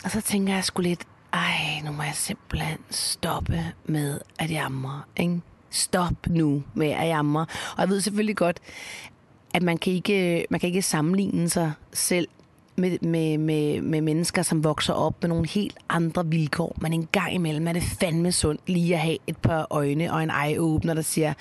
og 0.03 0.11
så 0.11 0.21
tænker 0.21 0.53
jeg 0.53 0.63
sgu 0.63 0.81
lidt, 0.81 1.03
ej, 1.33 1.81
nu 1.85 1.91
må 1.91 2.03
jeg 2.03 2.15
simpelthen 2.15 2.77
stoppe 2.89 3.65
med 3.85 4.19
at 4.39 4.51
jamre, 4.51 5.01
ikke? 5.17 5.41
Stop 5.69 6.27
nu 6.27 6.63
med 6.73 6.87
at 6.87 7.07
jamre. 7.07 7.41
Og 7.75 7.81
jeg 7.81 7.89
ved 7.89 8.01
selvfølgelig 8.01 8.35
godt, 8.35 8.59
at 9.53 9.63
man 9.63 9.77
kan 9.77 9.93
ikke, 9.93 10.45
man 10.49 10.59
kan 10.59 10.67
ikke 10.67 10.81
sammenligne 10.81 11.49
sig 11.49 11.73
selv 11.93 12.27
med, 12.77 12.99
med, 13.01 13.37
med, 13.37 13.81
med 13.81 14.01
mennesker, 14.01 14.41
som 14.41 14.63
vokser 14.63 14.93
op 14.93 15.15
med 15.21 15.29
nogle 15.29 15.47
helt 15.47 15.77
andre 15.89 16.27
vilkår. 16.27 16.75
Men 16.81 16.93
en 16.93 17.07
gang 17.11 17.33
imellem 17.33 17.67
er 17.67 17.73
det 17.73 17.83
fandme 17.83 18.31
sundt 18.31 18.69
lige 18.69 18.93
at 18.93 18.99
have 18.99 19.17
et 19.27 19.37
par 19.37 19.67
øjne 19.69 20.13
og 20.13 20.23
en 20.23 20.29
eye-åbner, 20.29 20.93
der 20.93 21.01
siger, 21.01 21.33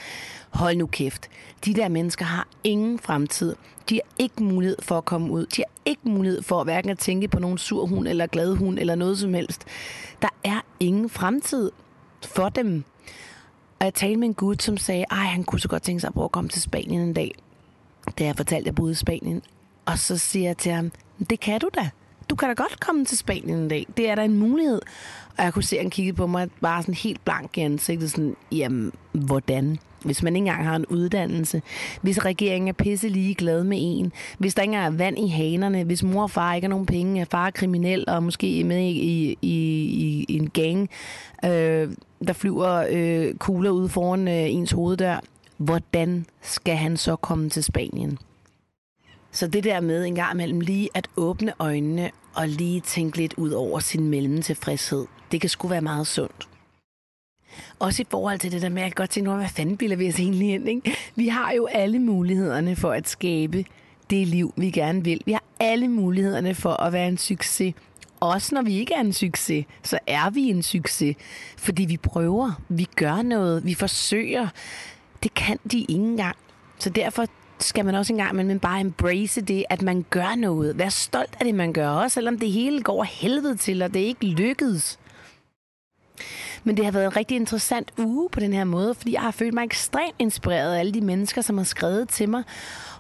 hold 0.51 0.77
nu 0.77 0.87
kæft. 0.87 1.29
De 1.65 1.75
der 1.75 1.89
mennesker 1.89 2.25
har 2.25 2.49
ingen 2.65 2.99
fremtid. 2.99 3.57
De 3.89 3.95
har 3.95 4.25
ikke 4.25 4.43
mulighed 4.43 4.77
for 4.83 4.99
at 4.99 5.05
komme 5.05 5.31
ud. 5.31 5.47
De 5.47 5.63
har 5.63 5.73
ikke 5.85 6.09
mulighed 6.09 6.43
for 6.43 6.65
hverken 6.65 6.91
at 6.91 6.99
tænke 6.99 7.29
på 7.29 7.39
nogen 7.39 7.59
sur 7.59 7.87
hund 7.87 8.09
eller 8.09 8.27
glad 8.27 8.55
hund 8.55 8.79
eller 8.79 8.95
noget 8.95 9.19
som 9.19 9.35
helst. 9.35 9.65
Der 10.23 10.29
er 10.45 10.61
ingen 10.81 11.09
fremtid 11.09 11.71
for 12.27 12.49
dem. 12.49 12.85
Og 13.79 13.85
jeg 13.85 13.95
talte 13.95 14.17
med 14.17 14.29
en 14.29 14.35
gut, 14.35 14.63
som 14.63 14.77
sagde, 14.77 15.05
at 15.11 15.17
han 15.17 15.45
kunne 15.45 15.61
så 15.61 15.69
godt 15.69 15.83
tænke 15.83 16.01
sig 16.01 16.09
at 16.09 16.15
prøve 16.15 16.25
at 16.25 16.33
komme 16.33 16.51
til 16.51 16.63
Spanien 16.63 17.01
en 17.01 17.13
dag. 17.13 17.35
Da 18.19 18.25
jeg 18.25 18.37
fortalte, 18.37 18.63
at 18.63 18.67
jeg 18.67 18.75
boede 18.75 18.93
i 18.93 18.95
Spanien. 18.95 19.43
Og 19.87 19.99
så 19.99 20.19
siger 20.19 20.47
jeg 20.47 20.57
til 20.57 20.73
ham, 20.73 20.93
det 21.31 21.41
kan 21.41 21.61
du 21.61 21.69
da. 21.75 21.91
Du 22.31 22.35
kan 22.35 22.49
da 22.49 22.55
godt 22.55 22.81
komme 22.81 23.05
til 23.05 23.19
Spanien 23.19 23.59
en 23.59 23.69
dag. 23.69 23.87
Det 23.97 24.11
er 24.11 24.15
da 24.15 24.25
en 24.25 24.39
mulighed. 24.39 24.81
Og 25.39 25.45
jeg 25.45 25.53
kunne 25.53 25.63
se, 25.63 25.77
at 25.77 25.83
han 25.83 25.91
kiggede 25.91 26.17
på 26.17 26.27
mig 26.27 26.49
bare 26.61 26.83
sådan 26.83 26.95
helt 26.95 27.25
blank 27.25 27.59
i 27.59 27.61
ansigtet. 27.61 28.11
Sådan, 28.11 28.37
jamen, 28.53 28.93
hvordan? 29.13 29.79
Hvis 30.05 30.23
man 30.23 30.37
ikke 30.37 30.49
engang 30.49 30.65
har 30.65 30.77
en 30.77 30.87
uddannelse. 30.87 31.63
Hvis 32.03 32.25
regeringen 32.25 32.69
er 32.69 32.73
pisse 32.73 33.09
lige 33.09 33.35
glad 33.35 33.65
med 33.65 33.79
en. 33.81 34.13
Hvis 34.39 34.55
der 34.55 34.63
ikke 34.63 34.75
engang 34.75 34.95
er 34.95 34.99
vand 34.99 35.19
i 35.19 35.29
hanerne. 35.29 35.85
Hvis 35.85 36.03
mor 36.03 36.23
og 36.23 36.31
far 36.31 36.55
ikke 36.55 36.65
har 36.65 36.71
nogen 36.71 36.87
penge. 36.87 37.21
Er 37.21 37.25
far 37.25 37.47
er 37.47 37.51
kriminel 37.51 38.05
og 38.09 38.23
måske 38.23 38.61
er 38.61 38.65
med 38.65 38.81
i, 38.81 38.91
i, 38.91 39.37
i, 39.43 40.25
i 40.29 40.37
en 40.37 40.51
gang, 40.51 40.91
øh, 41.45 41.89
der 42.27 42.33
flyver 42.33 42.87
øh, 42.91 43.35
kugler 43.35 43.71
ud 43.71 43.89
foran 43.89 44.29
øh, 44.29 44.35
ens 44.35 44.71
hoveddør. 44.71 45.21
Hvordan 45.57 46.27
skal 46.43 46.77
han 46.77 46.97
så 46.97 47.17
komme 47.17 47.51
til 47.51 47.65
Spanien? 47.65 48.19
Så 49.37 49.47
det 49.47 49.65
der 49.65 49.81
med 49.81 50.05
en 50.05 50.15
gang 50.15 50.35
imellem 50.35 50.61
lige 50.61 50.89
at 50.95 51.09
åbne 51.17 51.53
øjnene 51.59 52.11
og 52.35 52.49
lige 52.49 52.81
tænke 52.81 53.17
lidt 53.17 53.35
ud 53.37 53.51
over 53.51 53.79
sin 53.79 54.09
mellemtilfredshed, 54.09 55.07
det 55.33 55.41
kan 55.41 55.51
sgu 55.51 55.69
være 55.69 55.81
meget 55.81 56.07
sundt. 56.07 56.49
Også 57.79 58.03
i 58.03 58.07
forhold 58.11 58.39
til 58.39 58.53
det 58.53 58.63
der 58.63 58.69
med, 58.69 58.83
at 58.83 58.87
jeg 58.87 58.95
godt 58.95 59.11
tænke, 59.11 59.31
hvad 59.31 59.49
fanden 59.49 59.77
bilder 59.77 59.97
vi 59.97 60.09
os 60.09 60.21
egentlig 60.21 60.49
ind, 60.49 60.69
ikke? 60.69 60.97
Vi 61.15 61.29
har 61.29 61.53
jo 61.53 61.67
alle 61.67 61.99
mulighederne 61.99 62.77
for 62.77 62.91
at 62.91 63.09
skabe 63.09 63.65
det 64.11 64.27
liv, 64.27 64.55
vi 64.57 64.71
gerne 64.71 65.05
vil. 65.05 65.21
Vi 65.27 65.33
har 65.33 65.45
alle 65.61 65.89
mulighederne 65.89 66.55
for 66.55 66.73
at 66.73 66.93
være 66.93 67.09
en 67.09 67.19
succes. 67.19 67.75
Også 68.21 68.55
når 68.55 68.63
vi 68.63 68.79
ikke 68.79 68.95
er 68.95 69.01
en 69.01 69.13
succes, 69.13 69.65
så 69.83 69.99
er 70.07 70.31
vi 70.31 70.41
en 70.41 70.63
succes. 70.63 71.17
Fordi 71.59 71.85
vi 71.85 71.97
prøver, 71.97 72.61
vi 72.69 72.87
gør 72.97 73.23
noget, 73.23 73.65
vi 73.65 73.75
forsøger. 73.75 74.49
Det 75.23 75.35
kan 75.35 75.59
de 75.73 75.81
ikke 75.81 75.93
engang. 75.93 76.37
Så 76.79 76.91
derfor 76.91 77.27
skal 77.59 77.85
man 77.85 77.95
også 77.95 78.13
engang 78.13 78.37
men 78.37 78.59
bare 78.59 78.81
embrace 78.81 79.41
det, 79.41 79.65
at 79.71 79.83
man 79.83 80.05
gør 80.11 80.35
noget. 80.35 80.79
Vær 80.79 80.89
stolt 80.89 81.37
af 81.41 81.45
det, 81.45 81.55
man 81.55 81.73
gør, 81.73 81.89
også 81.89 82.15
selvom 82.15 82.39
det 82.39 82.51
hele 82.51 82.83
går 82.83 83.03
helvede 83.03 83.57
til, 83.57 83.83
og 83.83 83.95
det 83.95 84.01
ikke 84.01 84.27
lykkedes. 84.27 84.99
Men 86.65 86.77
det 86.77 86.85
har 86.85 86.93
været 86.93 87.05
en 87.05 87.17
rigtig 87.17 87.37
interessant 87.37 87.93
uge 87.99 88.31
på 88.31 88.41
den 88.41 88.53
her 88.53 88.65
måde, 88.65 88.95
fordi 88.95 89.13
jeg 89.13 89.21
har 89.21 89.31
følt 89.31 89.55
mig 89.55 89.65
ekstremt 89.65 90.15
inspireret 90.19 90.75
af 90.75 90.79
alle 90.79 90.93
de 90.93 91.01
mennesker, 91.01 91.41
som 91.41 91.59
har 91.59 91.65
skrevet 91.65 92.09
til 92.09 92.29
mig. 92.29 92.43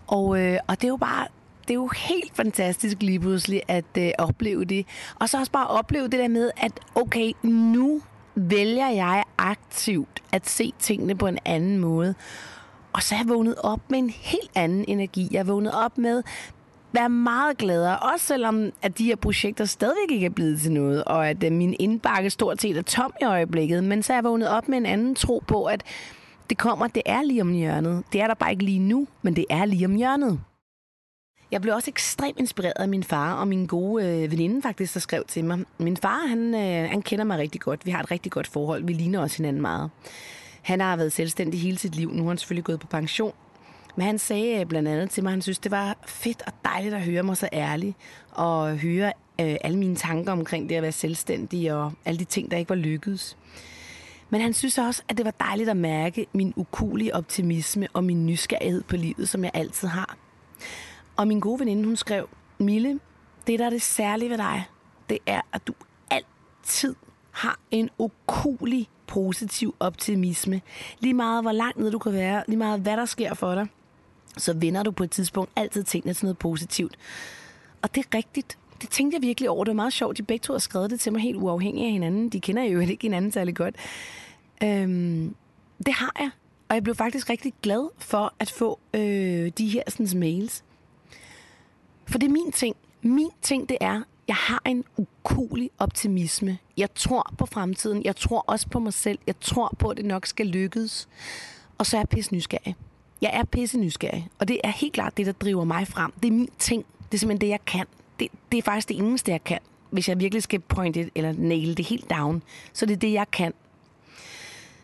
Og, 0.06 0.40
øh, 0.40 0.58
og 0.66 0.76
det 0.76 0.84
er 0.84 0.88
jo 0.88 0.96
bare 0.96 1.26
det 1.68 1.70
er 1.70 1.78
jo 1.78 1.90
helt 1.96 2.36
fantastisk 2.36 2.96
lige 3.00 3.20
pludselig 3.20 3.62
at 3.68 3.84
øh, 3.98 4.10
opleve 4.18 4.64
det. 4.64 4.86
Og 5.20 5.28
så 5.28 5.38
også 5.38 5.52
bare 5.52 5.66
opleve 5.66 6.04
det 6.04 6.12
der 6.18 6.28
med, 6.28 6.50
at 6.56 6.72
okay, 6.94 7.32
nu 7.42 8.02
vælger 8.34 8.88
jeg 8.88 9.22
aktivt 9.38 10.22
at 10.32 10.48
se 10.48 10.72
tingene 10.78 11.14
på 11.14 11.26
en 11.26 11.38
anden 11.44 11.78
måde. 11.78 12.14
Og 12.96 13.02
så 13.02 13.14
er 13.14 13.18
jeg 13.18 13.28
vågnet 13.28 13.54
op 13.58 13.80
med 13.90 13.98
en 13.98 14.10
helt 14.10 14.50
anden 14.54 14.84
energi. 14.88 15.28
Jeg 15.30 15.38
er 15.38 15.44
vågnet 15.44 15.74
op 15.74 15.98
med 15.98 16.22
være 16.92 17.08
meget 17.08 17.56
gladere, 17.58 17.98
også 17.98 18.26
selvom 18.26 18.72
at 18.82 18.98
de 18.98 19.04
her 19.04 19.16
projekter 19.16 19.64
stadigvæk 19.64 20.10
ikke 20.10 20.26
er 20.26 20.30
blevet 20.30 20.60
til 20.60 20.72
noget, 20.72 21.04
og 21.04 21.28
at 21.28 21.44
øh, 21.44 21.52
min 21.52 21.76
indbakke 21.78 22.30
stort 22.30 22.60
set 22.60 22.76
er 22.76 22.82
tom 22.82 23.12
i 23.20 23.24
øjeblikket. 23.24 23.84
Men 23.84 24.02
så 24.02 24.12
er 24.12 24.16
jeg 24.16 24.24
vågnet 24.24 24.48
op 24.48 24.68
med 24.68 24.78
en 24.78 24.86
anden 24.86 25.14
tro 25.14 25.42
på, 25.46 25.64
at 25.64 25.82
det 26.50 26.58
kommer, 26.58 26.86
det 26.86 27.02
er 27.06 27.22
lige 27.22 27.40
om 27.40 27.52
hjørnet. 27.52 28.04
Det 28.12 28.20
er 28.20 28.26
der 28.26 28.34
bare 28.34 28.50
ikke 28.50 28.64
lige 28.64 28.78
nu, 28.78 29.06
men 29.22 29.36
det 29.36 29.44
er 29.50 29.64
lige 29.64 29.86
om 29.86 29.94
hjørnet. 29.94 30.40
Jeg 31.50 31.62
blev 31.62 31.74
også 31.74 31.90
ekstremt 31.90 32.38
inspireret 32.38 32.72
af 32.76 32.88
min 32.88 33.04
far 33.04 33.34
og 33.34 33.48
min 33.48 33.66
gode 33.66 34.04
øh, 34.04 34.30
veninde 34.30 34.62
faktisk, 34.62 34.94
der 34.94 35.00
skrev 35.00 35.24
til 35.28 35.44
mig. 35.44 35.58
Min 35.78 35.96
far, 35.96 36.26
han, 36.26 36.54
øh, 36.54 36.90
han 36.90 37.02
kender 37.02 37.24
mig 37.24 37.38
rigtig 37.38 37.60
godt. 37.60 37.86
Vi 37.86 37.90
har 37.90 38.02
et 38.02 38.10
rigtig 38.10 38.32
godt 38.32 38.46
forhold. 38.46 38.84
Vi 38.84 38.92
ligner 38.92 39.20
også 39.20 39.36
hinanden 39.36 39.62
meget. 39.62 39.90
Han 40.66 40.80
har 40.80 40.96
været 40.96 41.12
selvstændig 41.12 41.60
hele 41.60 41.78
sit 41.78 41.94
liv. 41.94 42.12
Nu 42.12 42.22
har 42.22 42.28
han 42.28 42.38
selvfølgelig 42.38 42.64
gået 42.64 42.80
på 42.80 42.86
pension. 42.86 43.32
Men 43.96 44.06
han 44.06 44.18
sagde 44.18 44.60
øh, 44.60 44.66
blandt 44.66 44.88
andet 44.88 45.10
til 45.10 45.22
mig, 45.22 45.30
at 45.30 45.32
han 45.32 45.42
synes, 45.42 45.58
det 45.58 45.70
var 45.70 45.96
fedt 46.06 46.42
og 46.46 46.52
dejligt 46.64 46.94
at 46.94 47.02
høre 47.02 47.22
mig 47.22 47.36
så 47.36 47.48
ærlig. 47.52 47.94
Og 48.30 48.78
høre 48.78 49.12
øh, 49.40 49.56
alle 49.60 49.78
mine 49.78 49.96
tanker 49.96 50.32
omkring 50.32 50.68
det 50.68 50.74
at 50.74 50.82
være 50.82 50.92
selvstændig 50.92 51.72
og 51.72 51.92
alle 52.04 52.18
de 52.18 52.24
ting, 52.24 52.50
der 52.50 52.56
ikke 52.56 52.68
var 52.68 52.76
lykkedes. 52.76 53.36
Men 54.30 54.40
han 54.40 54.54
synes 54.54 54.78
også, 54.78 55.02
at 55.08 55.16
det 55.16 55.24
var 55.24 55.30
dejligt 55.30 55.68
at 55.68 55.76
mærke 55.76 56.26
min 56.32 56.52
ukulige 56.56 57.14
optimisme 57.14 57.88
og 57.92 58.04
min 58.04 58.26
nysgerrighed 58.26 58.82
på 58.82 58.96
livet, 58.96 59.28
som 59.28 59.44
jeg 59.44 59.50
altid 59.54 59.88
har. 59.88 60.16
Og 61.16 61.28
min 61.28 61.40
gode 61.40 61.60
veninde, 61.60 61.84
hun 61.84 61.96
skrev, 61.96 62.28
Mille, 62.58 63.00
det 63.46 63.58
der 63.58 63.66
er 63.66 63.70
det 63.70 63.82
særlige 63.82 64.30
ved 64.30 64.38
dig, 64.38 64.64
det 65.08 65.18
er, 65.26 65.40
at 65.52 65.66
du 65.66 65.74
altid 66.10 66.94
har 67.30 67.58
en 67.70 67.90
ukulig 67.98 68.88
positiv 69.06 69.74
optimisme. 69.80 70.60
Lige 71.00 71.14
meget, 71.14 71.44
hvor 71.44 71.52
langt 71.52 71.78
ned 71.78 71.90
du 71.90 71.98
kan 71.98 72.12
være, 72.12 72.44
lige 72.48 72.58
meget, 72.58 72.80
hvad 72.80 72.96
der 72.96 73.04
sker 73.04 73.34
for 73.34 73.54
dig, 73.54 73.66
så 74.36 74.52
vinder 74.52 74.82
du 74.82 74.90
på 74.90 75.04
et 75.04 75.10
tidspunkt 75.10 75.50
altid 75.56 75.84
tingene 75.84 76.14
til 76.14 76.24
noget 76.24 76.38
positivt. 76.38 76.96
Og 77.82 77.94
det 77.94 78.04
er 78.04 78.16
rigtigt. 78.16 78.58
Det 78.82 78.90
tænkte 78.90 79.14
jeg 79.14 79.22
virkelig 79.22 79.50
over. 79.50 79.64
Det 79.64 79.70
var 79.70 79.74
meget 79.74 79.92
sjovt. 79.92 80.18
De 80.18 80.22
begge 80.22 80.42
to 80.42 80.52
har 80.52 80.58
skrevet 80.58 80.90
det 80.90 81.00
til 81.00 81.12
mig 81.12 81.22
helt 81.22 81.36
uafhængigt 81.36 81.86
af 81.86 81.92
hinanden. 81.92 82.28
De 82.28 82.40
kender 82.40 82.62
jo 82.62 82.80
ikke 82.80 83.02
hinanden 83.02 83.32
særlig 83.32 83.56
godt. 83.56 83.76
Øhm, 84.62 85.34
det 85.86 85.94
har 85.94 86.12
jeg. 86.18 86.30
Og 86.68 86.74
jeg 86.74 86.82
blev 86.82 86.94
faktisk 86.94 87.30
rigtig 87.30 87.52
glad 87.62 87.88
for 87.98 88.34
at 88.38 88.50
få 88.50 88.78
øh, 88.94 89.52
de 89.58 89.68
her 89.68 89.82
sådan, 89.88 90.20
mails. 90.20 90.64
For 92.06 92.18
det 92.18 92.26
er 92.26 92.32
min 92.32 92.52
ting. 92.52 92.76
Min 93.02 93.30
ting, 93.42 93.68
det 93.68 93.76
er, 93.80 94.02
jeg 94.28 94.36
har 94.36 94.62
en 94.64 94.84
ukulig 94.96 95.70
optimisme. 95.78 96.58
Jeg 96.76 96.94
tror 96.94 97.34
på 97.38 97.46
fremtiden. 97.46 98.04
Jeg 98.04 98.16
tror 98.16 98.44
også 98.46 98.68
på 98.68 98.78
mig 98.78 98.92
selv. 98.92 99.18
Jeg 99.26 99.40
tror 99.40 99.74
på, 99.78 99.88
at 99.88 99.96
det 99.96 100.04
nok 100.04 100.26
skal 100.26 100.46
lykkes. 100.46 101.08
Og 101.78 101.86
så 101.86 101.96
er 101.96 102.00
jeg 102.00 102.08
pisse 102.08 102.34
nysgerrig. 102.34 102.76
Jeg 103.22 103.30
er 103.34 103.44
pisse 103.44 103.78
nysgerrig. 103.78 104.28
Og 104.38 104.48
det 104.48 104.60
er 104.64 104.70
helt 104.70 104.92
klart 104.92 105.16
det, 105.16 105.26
der 105.26 105.32
driver 105.32 105.64
mig 105.64 105.88
frem. 105.88 106.12
Det 106.22 106.28
er 106.28 106.32
min 106.32 106.48
ting. 106.58 106.84
Det 107.12 107.14
er 107.14 107.18
simpelthen 107.18 107.40
det, 107.40 107.48
jeg 107.48 107.64
kan. 107.66 107.86
Det, 108.20 108.28
det 108.52 108.58
er 108.58 108.62
faktisk 108.62 108.88
det 108.88 108.98
eneste, 108.98 109.32
jeg 109.32 109.44
kan. 109.44 109.58
Hvis 109.90 110.08
jeg 110.08 110.20
virkelig 110.20 110.42
skal 110.42 110.60
pointe 110.60 111.00
it, 111.00 111.08
eller 111.14 111.32
nail 111.32 111.76
det 111.76 111.86
helt 111.86 112.10
down, 112.10 112.42
så 112.72 112.86
det 112.86 112.92
er 112.92 112.98
det, 112.98 113.12
jeg 113.12 113.30
kan. 113.30 113.54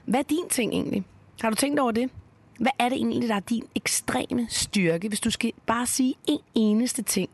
Hvad 0.05 0.21
er 0.21 0.25
din 0.25 0.49
ting 0.51 0.73
egentlig? 0.73 1.05
Har 1.41 1.51
du 1.51 1.57
tænkt 1.57 1.81
over 1.81 1.93
det? 1.93 2.11
Hvad 2.59 2.73
er 2.79 2.89
det 2.89 2.97
egentlig, 2.97 3.29
der 3.29 3.35
er 3.35 3.41
din 3.41 3.65
ekstreme 3.75 4.47
styrke, 4.51 5.09
hvis 5.09 5.21
du 5.21 5.31
skal 5.31 5.53
bare 5.67 5.87
sige 5.87 6.15
en 6.27 6.39
eneste 6.55 7.03
ting, 7.03 7.31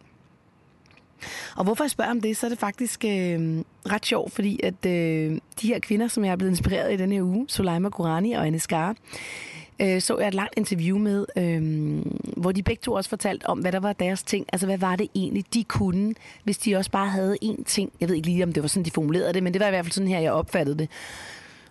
og 1.57 1.65
hvorfor 1.65 1.85
jeg 1.85 1.91
spørger 1.91 2.11
om 2.11 2.21
det, 2.21 2.37
så 2.37 2.47
er 2.47 2.51
det 2.51 2.59
faktisk 2.59 3.05
øh, 3.05 3.65
ret 3.93 4.07
sjovt, 4.07 4.33
fordi 4.33 4.61
at 4.63 4.87
øh, 4.87 5.39
de 5.63 5.67
her 5.67 5.79
kvinder, 5.79 6.09
som 6.09 6.25
jeg 6.25 6.33
er 6.33 6.37
blevet 6.37 6.53
inspireret 6.53 6.93
i 6.93 6.97
denne 6.97 7.15
her 7.15 7.23
uge, 7.23 7.45
Soleima 7.49 7.89
Gurani 7.89 8.33
og 8.33 8.47
Anne 8.47 8.59
Skar, 8.59 8.97
øh, 9.81 10.01
så 10.01 10.19
jeg 10.19 10.29
et 10.29 10.35
langt 10.35 10.55
interview 10.57 10.99
med, 10.99 11.27
øh, 11.37 12.03
hvor 12.37 12.53
de 12.53 12.63
begge 12.63 12.81
to 12.81 12.93
også 12.93 13.11
fortalte 13.11 13.47
om, 13.47 13.59
hvad 13.59 13.73
der 13.73 13.81
var 13.81 13.93
deres 13.93 14.23
ting. 14.23 14.47
Altså, 14.53 14.67
hvad 14.67 14.79
var 14.79 14.97
det 14.97 15.09
egentlig, 15.15 15.55
de 15.55 15.65
kunne, 15.65 16.15
hvis 16.45 16.59
de 16.59 16.77
også 16.77 16.91
bare 16.91 17.09
havde 17.09 17.37
én 17.45 17.65
ting. 17.65 17.93
Jeg 18.01 18.09
ved 18.09 18.17
ikke 18.17 18.29
lige, 18.29 18.45
om 18.45 18.53
det 18.53 18.63
var 18.63 18.69
sådan, 18.69 18.85
de 18.85 18.91
formulerede 18.91 19.33
det, 19.33 19.43
men 19.43 19.53
det 19.53 19.61
var 19.61 19.67
i 19.67 19.71
hvert 19.71 19.85
fald 19.85 19.93
sådan 19.93 20.09
her, 20.09 20.19
jeg 20.19 20.33
opfattede 20.33 20.79
det. 20.79 20.89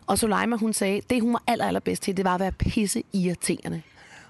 Og 0.08 0.20
Soleima, 0.20 0.56
hun 0.56 0.74
sagde, 0.74 1.02
det 1.10 1.22
hun 1.22 1.34
var 1.34 1.44
aller, 1.48 1.66
allerbedst 1.66 2.04
til, 2.04 2.18
det 2.18 2.26
var 2.26 2.34
at 2.34 2.40
være 2.40 2.52
pisse 2.52 3.04
irriterende. 3.14 3.82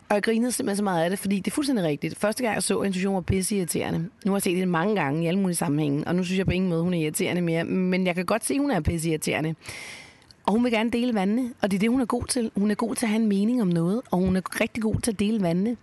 Og 0.09 0.15
jeg 0.15 0.23
grinede 0.23 0.51
simpelthen 0.51 0.77
så 0.77 0.83
meget 0.83 1.03
af 1.03 1.09
det, 1.09 1.19
fordi 1.19 1.35
det 1.39 1.51
er 1.51 1.55
fuldstændig 1.55 1.85
rigtigt. 1.85 2.17
Første 2.17 2.43
gang 2.43 2.55
jeg 2.55 2.63
så 2.63 2.81
intuition 2.83 3.15
var 3.15 3.21
pisse 3.21 3.55
irriterende. 3.55 3.99
Nu 4.25 4.31
har 4.31 4.35
jeg 4.37 4.41
set 4.41 4.57
det 4.57 4.67
mange 4.67 4.95
gange 4.95 5.23
i 5.23 5.27
alle 5.27 5.39
mulige 5.39 5.55
sammenhænge, 5.55 6.07
og 6.07 6.15
nu 6.15 6.23
synes 6.23 6.37
jeg 6.37 6.45
på 6.45 6.51
ingen 6.51 6.69
måde, 6.69 6.83
hun 6.83 6.93
er 6.93 6.97
irriterende 6.97 7.41
mere. 7.41 7.63
Men 7.63 8.07
jeg 8.07 8.15
kan 8.15 8.25
godt 8.25 8.45
se, 8.45 8.53
at 8.53 8.59
hun 8.59 8.71
er 8.71 8.79
pisse 8.79 9.09
irriterende. 9.09 9.55
Og 10.45 10.53
hun 10.53 10.63
vil 10.63 10.71
gerne 10.71 10.91
dele 10.91 11.13
vandene, 11.13 11.53
og 11.61 11.71
det 11.71 11.77
er 11.77 11.79
det, 11.79 11.89
hun 11.89 12.01
er 12.01 12.05
god 12.05 12.23
til. 12.23 12.51
Hun 12.55 12.71
er 12.71 12.75
god 12.75 12.95
til 12.95 13.05
at 13.05 13.09
have 13.09 13.21
en 13.21 13.27
mening 13.27 13.61
om 13.61 13.67
noget, 13.67 14.01
og 14.11 14.17
hun 14.17 14.35
er 14.35 14.61
rigtig 14.61 14.83
god 14.83 14.95
til 15.01 15.11
at 15.11 15.19
dele 15.19 15.41
vandene. 15.41 15.77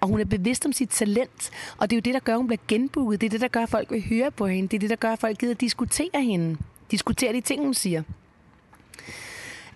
Og 0.00 0.08
hun 0.08 0.20
er 0.20 0.24
bevidst 0.24 0.66
om 0.66 0.72
sit 0.72 0.88
talent, 0.88 1.50
og 1.76 1.90
det 1.90 1.96
er 1.96 1.98
jo 1.98 2.00
det, 2.00 2.14
der 2.14 2.20
gør, 2.20 2.32
at 2.32 2.38
hun 2.38 2.46
bliver 2.46 2.60
genbooket. 2.68 3.20
Det 3.20 3.26
er 3.26 3.30
det, 3.30 3.40
der 3.40 3.48
gør, 3.48 3.62
at 3.62 3.68
folk 3.68 3.90
vil 3.90 4.08
høre 4.08 4.30
på 4.30 4.46
hende. 4.46 4.68
Det 4.68 4.76
er 4.76 4.80
det, 4.80 4.90
der 4.90 4.96
gør, 4.96 5.12
at 5.12 5.18
folk 5.18 5.38
gider 5.38 5.54
at 5.54 5.60
diskutere 5.60 6.22
hende. 6.22 6.56
diskutere 6.90 7.32
de 7.32 7.40
ting, 7.40 7.62
hun 7.64 7.74
siger. 7.74 8.02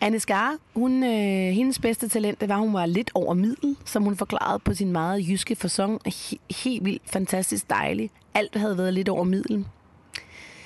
Anne 0.03 0.21
Skar, 0.21 0.57
hun, 0.75 1.03
øh, 1.03 1.53
hendes 1.53 1.79
bedste 1.79 2.09
talent, 2.09 2.41
det 2.41 2.49
var, 2.49 2.55
at 2.55 2.61
hun 2.61 2.73
var 2.73 2.87
lidt 2.87 3.11
over 3.15 3.35
middel, 3.35 3.77
som 3.85 4.03
hun 4.03 4.17
forklarede 4.17 4.59
på 4.59 4.75
sin 4.75 4.93
meget 4.93 5.29
jyske 5.29 5.57
fasong. 5.57 6.01
He, 6.07 6.39
helt 6.65 6.85
vildt 6.85 7.03
fantastisk 7.07 7.71
dejlig. 7.71 8.11
Alt 8.35 8.57
havde 8.57 8.79
været 8.79 8.95
lidt 8.95 9.09
over 9.09 9.25
middel. 9.25 9.65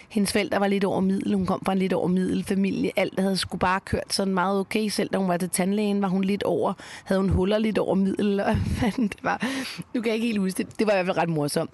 Hendes 0.08 0.32
forældre 0.32 0.60
var 0.60 0.66
lidt 0.66 0.84
over 0.84 1.00
middel. 1.00 1.34
Hun 1.34 1.46
kom 1.46 1.62
fra 1.64 1.72
en 1.72 1.78
lidt 1.78 1.92
over 1.92 2.08
middel 2.08 2.44
familie. 2.44 2.90
Alt 2.96 3.20
havde 3.20 3.36
sgu 3.36 3.56
bare 3.56 3.80
kørt 3.80 4.14
sådan 4.14 4.34
meget 4.34 4.60
okay. 4.60 4.88
Selv 4.88 5.08
da 5.12 5.18
hun 5.18 5.28
var 5.28 5.36
til 5.36 5.50
tandlægen, 5.50 6.02
var 6.02 6.08
hun 6.08 6.24
lidt 6.24 6.42
over. 6.42 6.72
Havde 7.04 7.20
hun 7.20 7.30
huller 7.30 7.58
lidt 7.58 7.78
over 7.78 7.94
middel. 7.94 8.40
Og 8.40 8.56
det 8.96 9.16
var, 9.22 9.46
nu 9.94 10.00
kan 10.00 10.06
jeg 10.06 10.14
ikke 10.14 10.26
helt 10.26 10.38
huske 10.38 10.62
det. 10.62 10.78
Det 10.78 10.86
var 10.86 10.92
i 10.92 10.96
hvert 10.96 11.06
fald 11.06 11.16
ret 11.16 11.28
morsomt. 11.28 11.70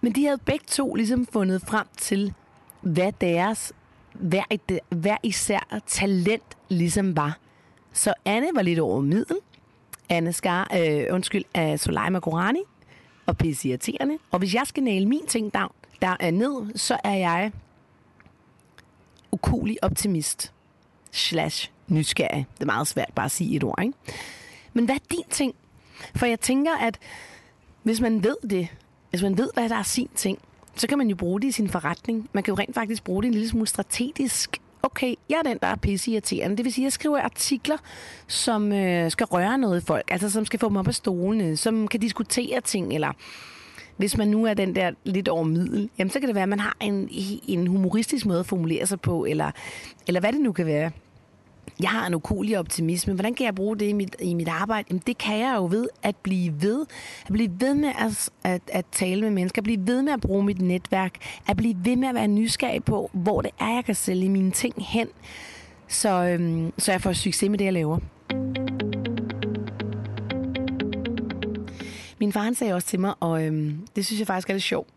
Men 0.00 0.12
de 0.12 0.24
havde 0.24 0.38
begge 0.38 0.64
to 0.68 0.94
ligesom 0.94 1.26
fundet 1.26 1.62
frem 1.62 1.86
til, 1.96 2.32
hvad 2.80 3.12
deres 3.20 3.72
hver, 4.14 4.42
et, 4.50 4.80
hver 4.88 5.16
især 5.22 5.80
talent 5.86 6.56
ligesom 6.68 7.16
var. 7.16 7.38
Så 7.92 8.14
Anne 8.24 8.46
var 8.54 8.62
lidt 8.62 8.78
over 8.78 9.00
middel. 9.00 9.36
Anne 10.08 10.32
Skar, 10.32 10.70
øh, 10.76 11.06
undskyld, 11.10 11.44
af 11.54 11.80
Soleima 11.80 12.18
Gorani 12.18 12.62
og 13.26 13.36
pisse 13.36 13.68
irriterende. 13.68 14.18
Og 14.30 14.38
hvis 14.38 14.54
jeg 14.54 14.62
skal 14.66 14.82
næle 14.82 15.06
min 15.06 15.26
ting 15.26 15.54
down, 15.54 15.72
der 16.02 16.16
er 16.20 16.30
ned, 16.30 16.78
så 16.78 16.98
er 17.04 17.14
jeg 17.14 17.52
ukulig 19.32 19.84
optimist 19.84 20.52
slash 21.10 21.70
nysgerrig. 21.88 22.46
Det 22.54 22.62
er 22.62 22.66
meget 22.66 22.86
svært 22.86 23.10
bare 23.14 23.24
at 23.24 23.30
sige 23.30 23.56
et 23.56 23.64
ord, 23.64 23.82
ikke? 23.82 23.94
Men 24.72 24.84
hvad 24.84 24.94
er 24.94 24.98
din 25.10 25.24
ting? 25.30 25.54
For 26.16 26.26
jeg 26.26 26.40
tænker, 26.40 26.76
at 26.76 26.98
hvis 27.82 28.00
man 28.00 28.24
ved 28.24 28.36
det, 28.50 28.68
hvis 29.10 29.22
man 29.22 29.38
ved, 29.38 29.50
hvad 29.54 29.68
der 29.68 29.76
er 29.76 29.82
sin 29.82 30.08
ting, 30.14 30.38
så 30.76 30.86
kan 30.86 30.98
man 30.98 31.08
jo 31.08 31.16
bruge 31.16 31.40
det 31.40 31.48
i 31.48 31.52
sin 31.52 31.68
forretning. 31.68 32.28
Man 32.32 32.42
kan 32.42 32.52
jo 32.52 32.58
rent 32.58 32.74
faktisk 32.74 33.04
bruge 33.04 33.22
det 33.22 33.28
en 33.28 33.34
lille 33.34 33.48
smule 33.48 33.66
strategisk. 33.66 34.60
Okay, 34.82 35.14
jeg 35.28 35.38
er 35.38 35.42
den, 35.42 35.58
der 35.62 35.66
er 35.66 35.76
pisse 35.76 36.10
irriterende. 36.10 36.56
Det 36.56 36.64
vil 36.64 36.72
sige, 36.72 36.82
at 36.82 36.86
jeg 36.86 36.92
skriver 36.92 37.20
artikler, 37.20 37.76
som 38.26 38.72
øh, 38.72 39.10
skal 39.10 39.26
røre 39.26 39.58
noget 39.58 39.82
i 39.82 39.84
folk. 39.84 40.10
Altså, 40.10 40.30
som 40.30 40.46
skal 40.46 40.60
få 40.60 40.68
dem 40.68 40.76
op 40.76 40.88
af 40.88 40.94
stolene, 40.94 41.56
som 41.56 41.88
kan 41.88 42.00
diskutere 42.00 42.60
ting, 42.60 42.94
eller 42.94 43.12
hvis 43.96 44.16
man 44.16 44.28
nu 44.28 44.46
er 44.46 44.54
den 44.54 44.74
der 44.74 44.90
lidt 45.04 45.28
over 45.28 45.44
middel, 45.44 45.90
jamen 45.98 46.10
så 46.10 46.20
kan 46.20 46.26
det 46.26 46.34
være, 46.34 46.42
at 46.42 46.48
man 46.48 46.60
har 46.60 46.76
en, 46.80 47.08
en 47.48 47.66
humoristisk 47.66 48.26
måde 48.26 48.40
at 48.40 48.46
formulere 48.46 48.86
sig 48.86 49.00
på, 49.00 49.24
eller, 49.24 49.50
eller 50.06 50.20
hvad 50.20 50.32
det 50.32 50.40
nu 50.40 50.52
kan 50.52 50.66
være 50.66 50.90
jeg 51.80 51.90
har 51.90 52.06
en 52.06 52.14
ukulig 52.14 52.58
optimisme. 52.58 53.14
Hvordan 53.14 53.34
kan 53.34 53.46
jeg 53.46 53.54
bruge 53.54 53.78
det 53.78 53.86
i 53.86 53.92
mit, 53.92 54.16
i 54.20 54.34
mit 54.34 54.48
arbejde? 54.48 54.86
Jamen, 54.90 55.02
det 55.06 55.18
kan 55.18 55.38
jeg 55.38 55.54
jo 55.56 55.66
ved 55.66 55.88
at 56.02 56.16
blive 56.16 56.62
ved. 56.62 56.86
At 57.26 57.32
blive 57.32 57.50
ved 57.60 57.74
med 57.74 57.92
at, 57.98 58.30
at, 58.44 58.62
at 58.68 58.84
tale 58.92 59.20
med 59.20 59.30
mennesker. 59.30 59.60
At 59.60 59.64
blive 59.64 59.86
ved 59.86 60.02
med 60.02 60.12
at 60.12 60.20
bruge 60.20 60.44
mit 60.44 60.60
netværk. 60.60 61.12
At 61.48 61.56
blive 61.56 61.76
ved 61.78 61.96
med 61.96 62.08
at 62.08 62.14
være 62.14 62.28
nysgerrig 62.28 62.84
på, 62.84 63.10
hvor 63.12 63.40
det 63.40 63.50
er, 63.60 63.74
jeg 63.74 63.84
kan 63.84 63.94
sælge 63.94 64.28
mine 64.28 64.50
ting 64.50 64.74
hen. 64.78 65.08
Så, 65.88 66.24
øhm, 66.24 66.72
så 66.78 66.92
jeg 66.92 67.00
får 67.00 67.12
succes 67.12 67.50
med 67.50 67.58
det, 67.58 67.64
jeg 67.64 67.72
laver. 67.72 67.98
Min 72.20 72.32
far 72.32 72.42
han 72.42 72.54
sagde 72.54 72.74
også 72.74 72.88
til 72.88 73.00
mig, 73.00 73.14
og 73.20 73.44
øhm, 73.44 73.86
det 73.96 74.06
synes 74.06 74.18
jeg 74.18 74.26
faktisk 74.26 74.50
er 74.50 74.54
lidt 74.54 74.62
sjovt, 74.62 74.88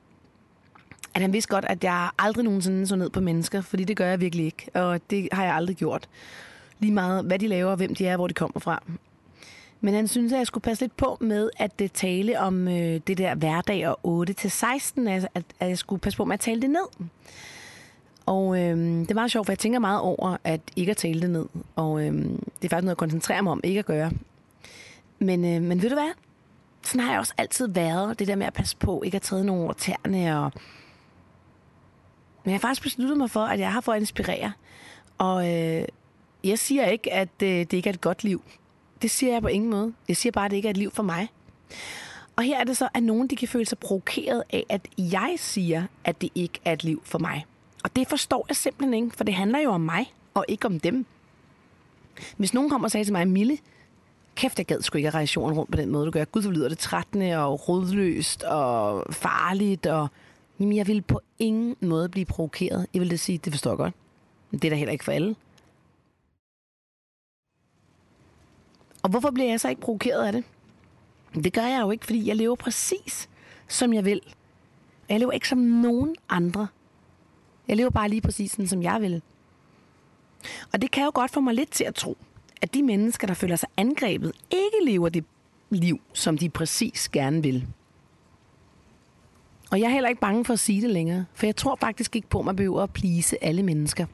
at 1.13 1.21
han 1.21 1.33
vidste 1.33 1.49
godt, 1.49 1.65
at 1.65 1.83
jeg 1.83 2.09
aldrig 2.19 2.43
nogensinde 2.45 2.87
så 2.87 2.95
ned 2.95 3.09
på 3.09 3.21
mennesker, 3.21 3.61
fordi 3.61 3.83
det 3.83 3.97
gør 3.97 4.07
jeg 4.09 4.21
virkelig 4.21 4.45
ikke, 4.45 4.69
og 4.73 5.01
det 5.09 5.29
har 5.31 5.43
jeg 5.43 5.55
aldrig 5.55 5.75
gjort 5.75 6.09
lige 6.79 6.93
meget, 6.93 7.25
hvad 7.25 7.39
de 7.39 7.47
laver, 7.47 7.75
hvem 7.75 7.95
de 7.95 8.07
er, 8.07 8.15
hvor 8.15 8.27
de 8.27 8.33
kommer 8.33 8.59
fra. 8.59 8.83
Men 9.81 9.93
han 9.93 10.07
synes, 10.07 10.33
at 10.33 10.37
jeg 10.37 10.47
skulle 10.47 10.61
passe 10.61 10.83
lidt 10.83 10.97
på 10.97 11.17
med 11.21 11.49
at 11.57 11.79
det 11.79 11.91
tale 11.91 12.39
om 12.39 12.67
øh, 12.67 12.99
det 13.07 13.17
der 13.17 13.35
hverdag 13.35 13.87
og 13.87 14.25
8-16, 14.29 15.09
altså, 15.09 15.27
at, 15.33 15.43
at 15.59 15.69
jeg 15.69 15.77
skulle 15.77 15.99
passe 15.99 16.17
på 16.17 16.25
med 16.25 16.33
at 16.33 16.39
tale 16.39 16.61
det 16.61 16.69
ned. 16.69 17.07
Og 18.25 18.59
øh, 18.59 18.77
det 18.77 19.11
er 19.11 19.15
meget 19.15 19.31
sjovt, 19.31 19.45
for 19.45 19.51
jeg 19.51 19.59
tænker 19.59 19.79
meget 19.79 20.01
over 20.01 20.37
at 20.43 20.61
ikke 20.75 20.89
at 20.89 20.97
tale 20.97 21.21
det 21.21 21.29
ned. 21.29 21.45
Og 21.75 22.01
øh, 22.01 22.13
det 22.13 22.65
er 22.65 22.69
faktisk 22.69 22.71
noget, 22.71 22.87
jeg 22.87 22.97
koncentrerer 22.97 23.41
mig 23.41 23.51
om 23.51 23.61
ikke 23.63 23.79
at 23.79 23.85
gøre. 23.85 24.11
Men, 25.19 25.45
øh, 25.45 25.61
men 25.61 25.81
ved 25.81 25.89
du 25.89 25.95
hvad? 25.95 26.11
Sådan 26.83 27.01
har 27.01 27.11
jeg 27.11 27.19
også 27.19 27.33
altid 27.37 27.67
været. 27.67 28.19
Det 28.19 28.27
der 28.27 28.35
med 28.35 28.45
at 28.45 28.53
passe 28.53 28.77
på, 28.77 29.03
ikke 29.05 29.15
at 29.15 29.21
træde 29.21 29.45
nogen 29.45 29.63
over 29.63 29.73
tæerne. 29.73 30.39
Og... 30.39 30.51
Men 32.43 32.51
jeg 32.51 32.53
har 32.53 32.59
faktisk 32.59 32.81
besluttet 32.81 33.17
mig 33.17 33.29
for, 33.29 33.39
at 33.39 33.59
jeg 33.59 33.73
har 33.73 33.81
for 33.81 33.93
at 33.93 33.99
inspirere. 33.99 34.51
Og 35.17 35.53
øh, 35.53 35.83
jeg 36.43 36.59
siger 36.59 36.85
ikke, 36.85 37.13
at 37.13 37.29
øh, 37.43 37.49
det 37.49 37.73
ikke 37.73 37.89
er 37.89 37.93
et 37.93 38.01
godt 38.01 38.23
liv. 38.23 38.41
Det 39.01 39.11
siger 39.11 39.33
jeg 39.33 39.41
på 39.41 39.47
ingen 39.47 39.69
måde. 39.69 39.93
Jeg 40.07 40.17
siger 40.17 40.31
bare, 40.31 40.45
at 40.45 40.51
det 40.51 40.57
ikke 40.57 40.67
er 40.67 40.71
et 40.71 40.77
liv 40.77 40.91
for 40.91 41.03
mig. 41.03 41.27
Og 42.35 42.43
her 42.43 42.59
er 42.59 42.63
det 42.63 42.77
så, 42.77 42.89
at 42.93 43.03
nogen 43.03 43.27
de 43.27 43.35
kan 43.35 43.47
føle 43.47 43.65
sig 43.65 43.77
provokeret 43.77 44.43
af, 44.49 44.65
at 44.69 44.87
jeg 44.97 45.33
siger, 45.37 45.83
at 46.03 46.21
det 46.21 46.29
ikke 46.35 46.59
er 46.65 46.73
et 46.73 46.83
liv 46.83 47.01
for 47.05 47.19
mig. 47.19 47.45
Og 47.83 47.95
det 47.95 48.07
forstår 48.07 48.45
jeg 48.49 48.55
simpelthen 48.55 48.93
ikke, 48.93 49.17
for 49.17 49.23
det 49.23 49.33
handler 49.33 49.59
jo 49.59 49.69
om 49.69 49.81
mig, 49.81 50.13
og 50.33 50.45
ikke 50.47 50.65
om 50.65 50.79
dem. 50.79 51.05
Hvis 52.37 52.53
nogen 52.53 52.69
kommer 52.69 52.87
og 52.87 52.91
sagde 52.91 53.05
til 53.05 53.13
mig, 53.13 53.27
Mille, 53.27 53.57
kæft, 54.35 54.57
jeg 54.57 54.65
gad 54.65 54.81
sgu 54.81 54.97
ikke 54.97 55.09
reaktionen 55.09 55.57
rundt 55.57 55.71
på 55.71 55.77
den 55.77 55.89
måde, 55.89 56.05
du 56.05 56.11
gør. 56.11 56.25
Gud, 56.25 56.41
så 56.41 56.51
lyder 56.51 56.69
det 56.69 56.77
trættende 56.77 57.37
og 57.37 57.69
rodløst 57.69 58.43
og 58.43 59.05
farligt. 59.13 59.85
Og... 59.85 60.07
Jamen, 60.59 60.75
jeg 60.75 60.87
vil 60.87 61.01
på 61.01 61.21
ingen 61.39 61.75
måde 61.81 62.09
blive 62.09 62.25
provokeret. 62.25 62.87
Jeg 62.93 63.01
vil 63.01 63.11
det 63.11 63.19
sige, 63.19 63.37
det 63.37 63.53
forstår 63.53 63.71
jeg 63.71 63.77
godt. 63.77 63.93
Men 64.51 64.59
det 64.59 64.67
er 64.67 64.69
da 64.69 64.75
heller 64.75 64.91
ikke 64.91 65.05
for 65.05 65.11
alle. 65.11 65.35
Og 69.03 69.09
hvorfor 69.09 69.31
bliver 69.31 69.49
jeg 69.49 69.59
så 69.59 69.69
ikke 69.69 69.81
provokeret 69.81 70.25
af 70.25 70.33
det? 70.33 70.43
Det 71.43 71.53
gør 71.53 71.65
jeg 71.65 71.81
jo 71.81 71.91
ikke, 71.91 72.05
fordi 72.05 72.27
jeg 72.27 72.35
lever 72.35 72.55
præcis, 72.55 73.29
som 73.67 73.93
jeg 73.93 74.05
vil. 74.05 74.21
Jeg 75.09 75.19
lever 75.19 75.31
ikke 75.31 75.47
som 75.47 75.57
nogen 75.57 76.15
andre. 76.29 76.67
Jeg 77.67 77.77
lever 77.77 77.89
bare 77.89 78.09
lige 78.09 78.21
præcis 78.21 78.51
sådan, 78.51 78.67
som 78.67 78.83
jeg 78.83 79.01
vil. 79.01 79.21
Og 80.73 80.81
det 80.81 80.91
kan 80.91 81.03
jo 81.03 81.11
godt 81.13 81.31
få 81.31 81.39
mig 81.39 81.53
lidt 81.53 81.71
til 81.71 81.83
at 81.83 81.95
tro, 81.95 82.17
at 82.61 82.73
de 82.73 82.83
mennesker, 82.83 83.27
der 83.27 83.33
føler 83.33 83.55
sig 83.55 83.69
angrebet, 83.77 84.31
ikke 84.51 84.91
lever 84.91 85.09
det 85.09 85.25
liv, 85.69 86.01
som 86.13 86.37
de 86.37 86.49
præcis 86.49 87.09
gerne 87.09 87.43
vil. 87.43 87.67
Og 89.71 89.79
jeg 89.79 89.85
er 89.85 89.89
heller 89.93 90.09
ikke 90.09 90.21
bange 90.21 90.45
for 90.45 90.53
at 90.53 90.59
sige 90.59 90.81
det 90.81 90.89
længere, 90.89 91.25
for 91.33 91.45
jeg 91.45 91.55
tror 91.55 91.75
faktisk 91.75 92.15
ikke 92.15 92.27
på, 92.27 92.39
at 92.39 92.45
man 92.45 92.55
behøver 92.55 92.83
at 92.83 92.93
plise 92.93 93.43
alle 93.43 93.63
mennesker. 93.63 94.05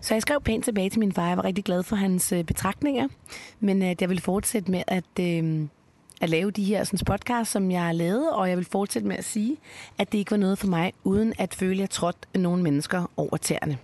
Så 0.00 0.14
jeg 0.14 0.22
skrev 0.22 0.40
pænt 0.40 0.64
tilbage 0.64 0.90
til 0.90 1.00
min 1.00 1.12
far. 1.12 1.28
Jeg 1.28 1.36
var 1.36 1.44
rigtig 1.44 1.64
glad 1.64 1.82
for 1.82 1.96
hans 1.96 2.32
øh, 2.32 2.44
betragtninger, 2.44 3.08
men 3.60 3.82
at 3.82 4.00
jeg 4.00 4.08
ville 4.08 4.20
fortsætte 4.20 4.70
med 4.70 4.82
at, 4.86 5.04
øh, 5.20 5.68
at 6.20 6.30
lave 6.30 6.50
de 6.50 6.64
her 6.64 6.84
sådan, 6.84 7.04
podcast, 7.06 7.50
som 7.50 7.70
jeg 7.70 7.82
har 7.82 7.92
lavet, 7.92 8.32
og 8.32 8.48
jeg 8.48 8.56
vil 8.56 8.64
fortsætte 8.64 9.08
med 9.08 9.16
at 9.16 9.24
sige, 9.24 9.56
at 9.98 10.12
det 10.12 10.18
ikke 10.18 10.30
var 10.30 10.36
noget 10.36 10.58
for 10.58 10.66
mig, 10.66 10.92
uden 11.04 11.34
at 11.38 11.54
føle, 11.54 11.72
at 11.72 11.78
jeg 11.78 11.90
trådte 11.90 12.38
nogle 12.38 12.62
mennesker 12.62 13.10
over 13.16 13.36
tæerne. 13.36 13.78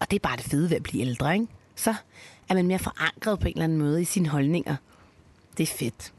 Og 0.00 0.10
det 0.10 0.16
er 0.16 0.20
bare 0.20 0.36
det 0.36 0.44
fede 0.44 0.70
ved 0.70 0.76
at 0.76 0.82
blive 0.82 1.02
ældre, 1.02 1.34
ikke? 1.34 1.46
Så 1.74 1.94
er 2.48 2.54
man 2.54 2.66
mere 2.66 2.78
forankret 2.78 3.38
på 3.38 3.48
en 3.48 3.52
eller 3.52 3.64
anden 3.64 3.78
måde 3.78 4.02
i 4.02 4.04
sine 4.04 4.28
holdninger. 4.28 4.76
Det 5.56 5.62
er 5.62 5.74
fedt. 5.78 6.12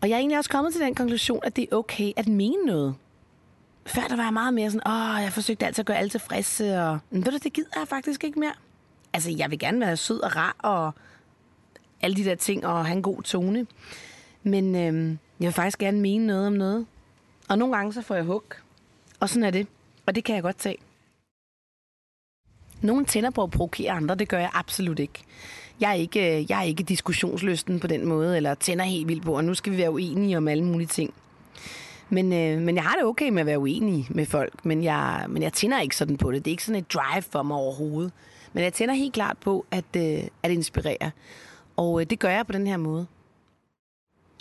Og 0.00 0.08
jeg 0.08 0.14
er 0.14 0.18
egentlig 0.18 0.38
også 0.38 0.50
kommet 0.50 0.72
til 0.72 0.82
den 0.82 0.94
konklusion, 0.94 1.40
at 1.42 1.56
det 1.56 1.68
er 1.72 1.76
okay 1.76 2.12
at 2.16 2.28
mene 2.28 2.66
noget. 2.66 2.94
Før 3.86 4.02
der 4.02 4.16
var 4.16 4.24
jeg 4.24 4.32
meget 4.32 4.54
mere 4.54 4.70
sådan, 4.70 4.88
åh, 4.92 5.22
jeg 5.22 5.32
forsøgte 5.32 5.66
altid 5.66 5.82
at 5.82 5.86
gøre 5.86 5.96
alle 5.98 6.10
tilfredse, 6.10 6.80
og 6.80 6.98
men 7.10 7.24
ved 7.24 7.32
du, 7.32 7.38
det 7.38 7.52
gider 7.52 7.68
jeg 7.76 7.88
faktisk 7.88 8.24
ikke 8.24 8.40
mere. 8.40 8.52
Altså, 9.12 9.30
jeg 9.30 9.50
vil 9.50 9.58
gerne 9.58 9.80
være 9.80 9.96
sød 9.96 10.20
og 10.20 10.36
rar, 10.36 10.56
og 10.58 10.92
alle 12.00 12.16
de 12.16 12.24
der 12.24 12.34
ting, 12.34 12.66
og 12.66 12.86
have 12.86 12.96
en 12.96 13.02
god 13.02 13.22
tone. 13.22 13.66
Men 14.42 14.74
øhm, 14.76 15.18
jeg 15.40 15.46
vil 15.46 15.52
faktisk 15.52 15.78
gerne 15.78 16.00
mene 16.00 16.26
noget 16.26 16.46
om 16.46 16.52
noget. 16.52 16.86
Og 17.48 17.58
nogle 17.58 17.76
gange 17.76 17.92
så 17.92 18.02
får 18.02 18.14
jeg 18.14 18.24
hug. 18.24 18.44
Og 19.20 19.28
sådan 19.28 19.44
er 19.44 19.50
det. 19.50 19.66
Og 20.06 20.14
det 20.14 20.24
kan 20.24 20.34
jeg 20.34 20.42
godt 20.42 20.58
tage. 20.58 20.76
Nogle 22.82 23.04
tænder 23.04 23.30
på 23.30 23.42
at 23.42 23.50
provokere 23.50 23.92
andre, 23.92 24.14
det 24.14 24.28
gør 24.28 24.38
jeg 24.38 24.50
absolut 24.52 24.98
ikke. 24.98 25.22
Jeg 25.80 25.90
er 25.90 25.94
ikke, 25.94 26.38
øh, 26.38 26.50
jeg 26.50 26.58
er 26.58 26.62
ikke 26.62 26.82
diskussionslysten 26.82 27.80
på 27.80 27.86
den 27.86 28.06
måde, 28.06 28.36
eller 28.36 28.54
tænder 28.54 28.84
helt 28.84 29.08
vildt 29.08 29.24
på, 29.24 29.36
og 29.36 29.44
nu 29.44 29.54
skal 29.54 29.72
vi 29.72 29.78
være 29.78 29.90
uenige 29.92 30.36
om 30.36 30.48
alle 30.48 30.64
mulige 30.64 30.88
ting. 30.88 31.14
Men, 32.10 32.32
øh, 32.32 32.62
men 32.62 32.74
jeg 32.74 32.84
har 32.84 32.94
det 32.94 33.04
okay 33.04 33.28
med 33.28 33.40
at 33.40 33.46
være 33.46 33.58
uenig 33.58 34.06
med 34.10 34.26
folk, 34.26 34.64
men 34.64 34.84
jeg, 34.84 35.26
men 35.28 35.42
jeg 35.42 35.52
tænder 35.52 35.80
ikke 35.80 35.96
sådan 35.96 36.16
på 36.16 36.32
det. 36.32 36.44
Det 36.44 36.50
er 36.50 36.52
ikke 36.52 36.64
sådan 36.64 36.80
et 36.80 36.92
drive 36.92 37.22
for 37.22 37.42
mig 37.42 37.56
overhovedet. 37.56 38.12
Men 38.52 38.64
jeg 38.64 38.72
tænder 38.72 38.94
helt 38.94 39.14
klart 39.14 39.38
på 39.38 39.66
at, 39.70 39.84
øh, 39.96 40.22
at 40.42 40.50
inspirere. 40.50 41.10
Og 41.76 42.00
øh, 42.00 42.06
det 42.10 42.18
gør 42.18 42.28
jeg 42.28 42.46
på 42.46 42.52
den 42.52 42.66
her 42.66 42.76
måde. 42.76 43.06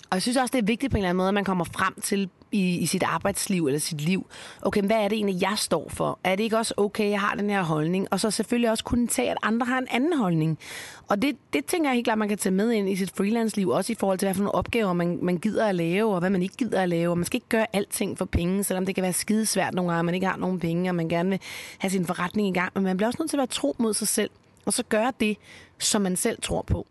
Og 0.10 0.15
jeg 0.15 0.21
synes 0.21 0.38
også, 0.38 0.52
det 0.52 0.62
er 0.62 0.65
vigtigt 0.65 0.91
på 0.91 0.97
en 0.97 0.99
eller 0.99 1.10
anden 1.10 1.17
måde, 1.17 1.28
at 1.28 1.34
man 1.34 1.43
kommer 1.43 1.65
frem 1.65 2.02
til 2.02 2.30
i, 2.53 2.77
i 2.77 2.85
sit 2.85 3.03
arbejdsliv 3.03 3.67
eller 3.67 3.79
sit 3.79 4.01
liv. 4.01 4.27
Okay, 4.61 4.81
hvad 4.81 4.97
er 4.97 5.07
det 5.07 5.15
egentlig, 5.15 5.41
jeg 5.41 5.53
står 5.57 5.89
for? 5.89 6.19
Er 6.23 6.35
det 6.35 6.43
ikke 6.43 6.57
også 6.57 6.73
okay, 6.77 7.09
jeg 7.09 7.19
har 7.19 7.35
den 7.35 7.49
her 7.49 7.63
holdning? 7.63 8.07
Og 8.11 8.19
så 8.19 8.31
selvfølgelig 8.31 8.69
også 8.69 8.83
kunne 8.83 9.07
tage, 9.07 9.31
at 9.31 9.37
andre 9.41 9.65
har 9.65 9.77
en 9.77 9.87
anden 9.91 10.17
holdning. 10.17 10.59
Og 11.07 11.21
det, 11.21 11.35
det 11.53 11.65
tænker 11.65 11.89
jeg 11.89 11.95
helt 11.95 12.05
klart, 12.05 12.17
man 12.17 12.29
kan 12.29 12.37
tage 12.37 12.53
med 12.53 12.71
ind 12.71 12.89
i 12.89 12.95
sit 12.95 13.11
freelance-liv, 13.17 13.69
også 13.69 13.91
i 13.91 13.95
forhold 13.99 14.19
til, 14.19 14.25
hvad 14.25 14.35
for 14.35 14.43
nogle 14.43 14.55
opgaver 14.55 14.93
man, 14.93 15.19
man 15.21 15.37
gider 15.37 15.67
at 15.67 15.75
lave, 15.75 16.13
og 16.13 16.19
hvad 16.19 16.29
man 16.29 16.43
ikke 16.43 16.55
gider 16.57 16.81
at 16.81 16.89
lave. 16.89 17.11
Og 17.11 17.17
man 17.17 17.25
skal 17.25 17.37
ikke 17.37 17.49
gøre 17.49 17.65
alting 17.73 18.17
for 18.17 18.25
penge, 18.25 18.63
selvom 18.63 18.85
det 18.85 18.95
kan 18.95 19.01
være 19.01 19.13
skide 19.13 19.45
svært 19.45 19.73
nogle 19.73 19.91
gange, 19.91 19.99
at 19.99 20.05
man 20.05 20.15
ikke 20.15 20.27
har 20.27 20.37
nogen 20.37 20.59
penge, 20.59 20.89
og 20.89 20.95
man 20.95 21.09
gerne 21.09 21.29
vil 21.29 21.39
have 21.77 21.91
sin 21.91 22.05
forretning 22.05 22.47
i 22.47 22.53
gang. 22.53 22.71
Men 22.75 22.83
man 22.83 22.97
bliver 22.97 23.07
også 23.07 23.17
nødt 23.19 23.29
til 23.29 23.37
at 23.37 23.39
være 23.39 23.47
tro 23.47 23.75
mod 23.79 23.93
sig 23.93 24.07
selv, 24.07 24.29
og 24.65 24.73
så 24.73 24.83
gøre 24.89 25.13
det, 25.19 25.37
som 25.79 26.01
man 26.01 26.15
selv 26.15 26.37
tror 26.41 26.61
på. 26.61 26.87